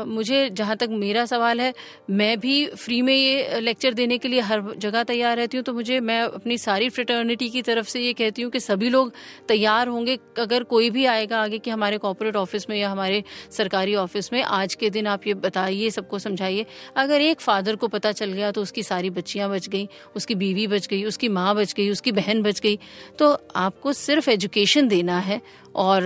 मुझे 0.06 0.48
जहाँ 0.50 0.76
तक 0.76 0.88
मेरा 0.90 1.24
सवाल 1.26 1.60
है, 1.60 1.72
मैं 2.10 2.38
भी 2.40 2.66
फ्री 2.68 3.00
में 3.02 3.14
ये 3.14 3.60
लेक्चर 3.60 3.94
देने 3.94 4.18
के 4.18 4.28
लिए 4.28 4.40
हर 4.42 4.62
जगह 4.76 5.02
तैयार 5.04 5.36
रहती 5.36 5.56
हूँ 5.56 5.64
तो 5.64 5.72
मुझे, 5.74 5.98
मैं 6.00 6.20
अपनी 6.20 6.58
सारी 6.58 6.88
फ्रेटर्निटी 6.90 7.48
की 7.50 7.62
तरफ़ 7.62 7.88
से 7.88 8.00
ये 8.00 8.12
कहती 8.12 8.42
हूँ 8.42 8.50
कि 8.50 8.60
सभी 8.60 8.90
लोग 8.90 9.12
तैयार 9.48 9.88
होंगे, 9.88 10.18
अगर 10.38 10.62
कोई 10.64 10.90
भी 10.90 11.04
आएगा 11.06 11.42
आगे 11.42 11.58
कि 11.58 11.70
हमारे 11.70 11.98
कॉपोरेट 11.98 12.36
ऑफ़िस 12.36 12.68
में 12.70 12.76
या 12.76 12.90
हमारे 12.90 13.22
सरकारी 13.50 13.94
ऑफ़िस 13.96 14.32
में, 14.32 14.42
आज 14.42 14.74
के 14.74 14.90
दिन 14.90 15.06
आप 15.06 15.26
ये 15.26 15.34
बताइए, 15.36 15.90
सबको 15.90 16.18
समझाइए। 16.18 16.66
अगर 16.96 17.20
एक 17.20 17.40
फादर 17.40 17.76
को 17.76 17.88
पता 17.88 18.12
चल 18.12 18.32
गया 18.32 18.50
तो 18.52 18.62
उसकी 18.62 18.82
सारी 18.82 19.10
बच्चियाँ 19.12 19.50
बच 19.50 19.68
गई, 19.68 19.88
उसकी 20.16 20.34
बीवी 20.34 20.66
बच 20.66 20.86
गई, 20.86 21.04
उसकी 21.04 21.28
माँ 21.30 21.54
बच 21.56 21.72
गई, 21.72 21.90
उसकी 21.90 22.12
बहन 22.12 22.42
बच 22.42 22.60
गई 22.60 22.78
तो 23.18 23.32
आपको 23.56 23.92
सिर्फ़ 23.94 24.30
एजुकेशन 24.30 24.88
देना 24.88 25.18
है 25.20 25.40
और 25.76 26.02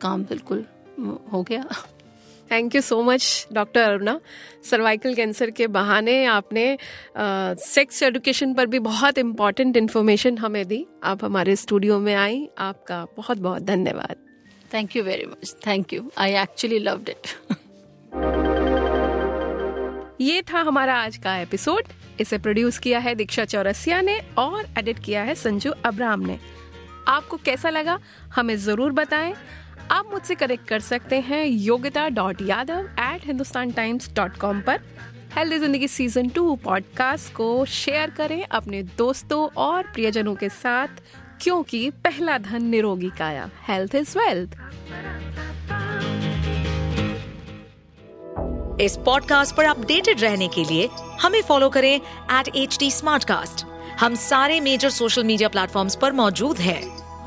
काम 0.00 0.24
बिल्कुल 0.24 0.64
हो 1.32 1.42
गया। 1.42 1.64
Thank 2.50 2.74
you 2.74 2.80
so 2.80 3.02
much 3.02 3.46
doctor 3.52 3.80
Aruna 3.82 4.18
cervical 4.70 5.14
cancer 5.14 5.50
के 5.50 5.66
बहाने 5.68 6.24
आपने 6.26 6.66
सेक्स 7.18 8.02
एजुकेशन 8.02 8.54
पर 8.54 8.66
भी 8.66 8.78
बहुत 8.80 9.18
इम्पोर्टेंट 9.18 9.76
इन्फॉर्मेशन 9.76 10.38
हमें 10.38 10.66
दी। 10.68 10.84
आप 11.04 11.24
हमारे 11.24 11.56
स्टूडियो 11.56 11.98
में 11.98 12.14
आई। 12.14 12.48
आपका 12.58 13.04
बहुत 13.16 13.38
बहुत 13.38 13.62
धन्यवाद। 13.62 14.16
Thank 14.74 14.96
you 14.96 15.02
very 15.04 15.26
much 15.26 15.54
thank 15.66 15.92
you 15.92 16.10
I 16.18 16.34
actually 16.42 16.78
loved 16.78 17.08
it 17.08 17.26
ये 20.20 20.42
था 20.42 20.60
हमारा 20.60 20.94
आज 20.96 21.16
का 21.16 21.36
एपिसोड 21.38 21.84
इसे 22.20 22.38
प्रोड्यूस 22.38 22.78
किया 22.78 22.98
है 22.98 23.14
दीक्षा 23.14 23.44
चौरसिया 23.44 24.00
ने 24.00 24.18
और 24.38 24.66
एडिट 24.78 24.98
किया 25.04 25.22
है 25.22 25.34
संजू 25.34 25.70
अब्राम 25.84 26.20
ने। 26.20 26.38
आपको 27.08 27.36
कैसा 27.36 27.70
लगा 27.70 27.98
हमें 28.34 28.56
ज़रूर 28.58 28.92
बताएँ। 28.92 29.34
आप 29.90 30.10
मुझसे 30.12 30.34
कनेक्ट 30.34 30.66
कर 30.68 30.80
सकते 30.80 31.20
हैं 31.20 31.44
Yogita 31.46 32.08
dot 32.08 32.42
Yadav 32.42 32.88
at 33.00 33.26
Hindustan 33.26 33.70
Times 33.72 34.12
dot 34.14 34.36
com 34.36 34.60
पर। 34.60 34.80
हेल्दी 35.36 35.58
ज़िंदगी 35.58 35.88
सीज़न 35.88 36.28
टू 36.28 36.54
पॉडकास्ट 36.64 37.32
को 37.34 37.64
शेयर 37.64 38.10
करें 38.10 38.44
अपने 38.44 38.82
दोस्तों 38.98 39.46
और 39.56 39.82
प्रियजनों 39.84 40.34
के 40.34 40.48
साथ, 40.48 40.88
क्योंकि 41.42 41.88
पहला 42.04 42.38
धन 42.38 42.64
निरोगी 42.64 43.10
काया। 43.18 43.50
हेल्थ 43.68 43.94
इज़ 43.94 44.18
वेल्थ 44.18 44.56
इस 48.80 48.96
पॉडकास्ट 48.96 49.54
पर 49.56 49.64
अपडेटेड 49.64 50.20
रहने 50.20 50.48
के 50.48 50.64
लिए 50.64 50.88
हमें 51.22 51.42
फॉलो 51.42 51.68
करें 51.70 51.94
एट 51.94 52.48
एच 52.56 53.64
हम 54.00 54.14
सारे 54.14 54.60
मेजर 54.60 54.90
सोशल 54.90 55.24
मीडिया 55.24 55.48
प्लेटफॉर्म 55.48 55.88
पर 56.02 56.12
मौजूद 56.12 56.58
हैं। 56.58 57.03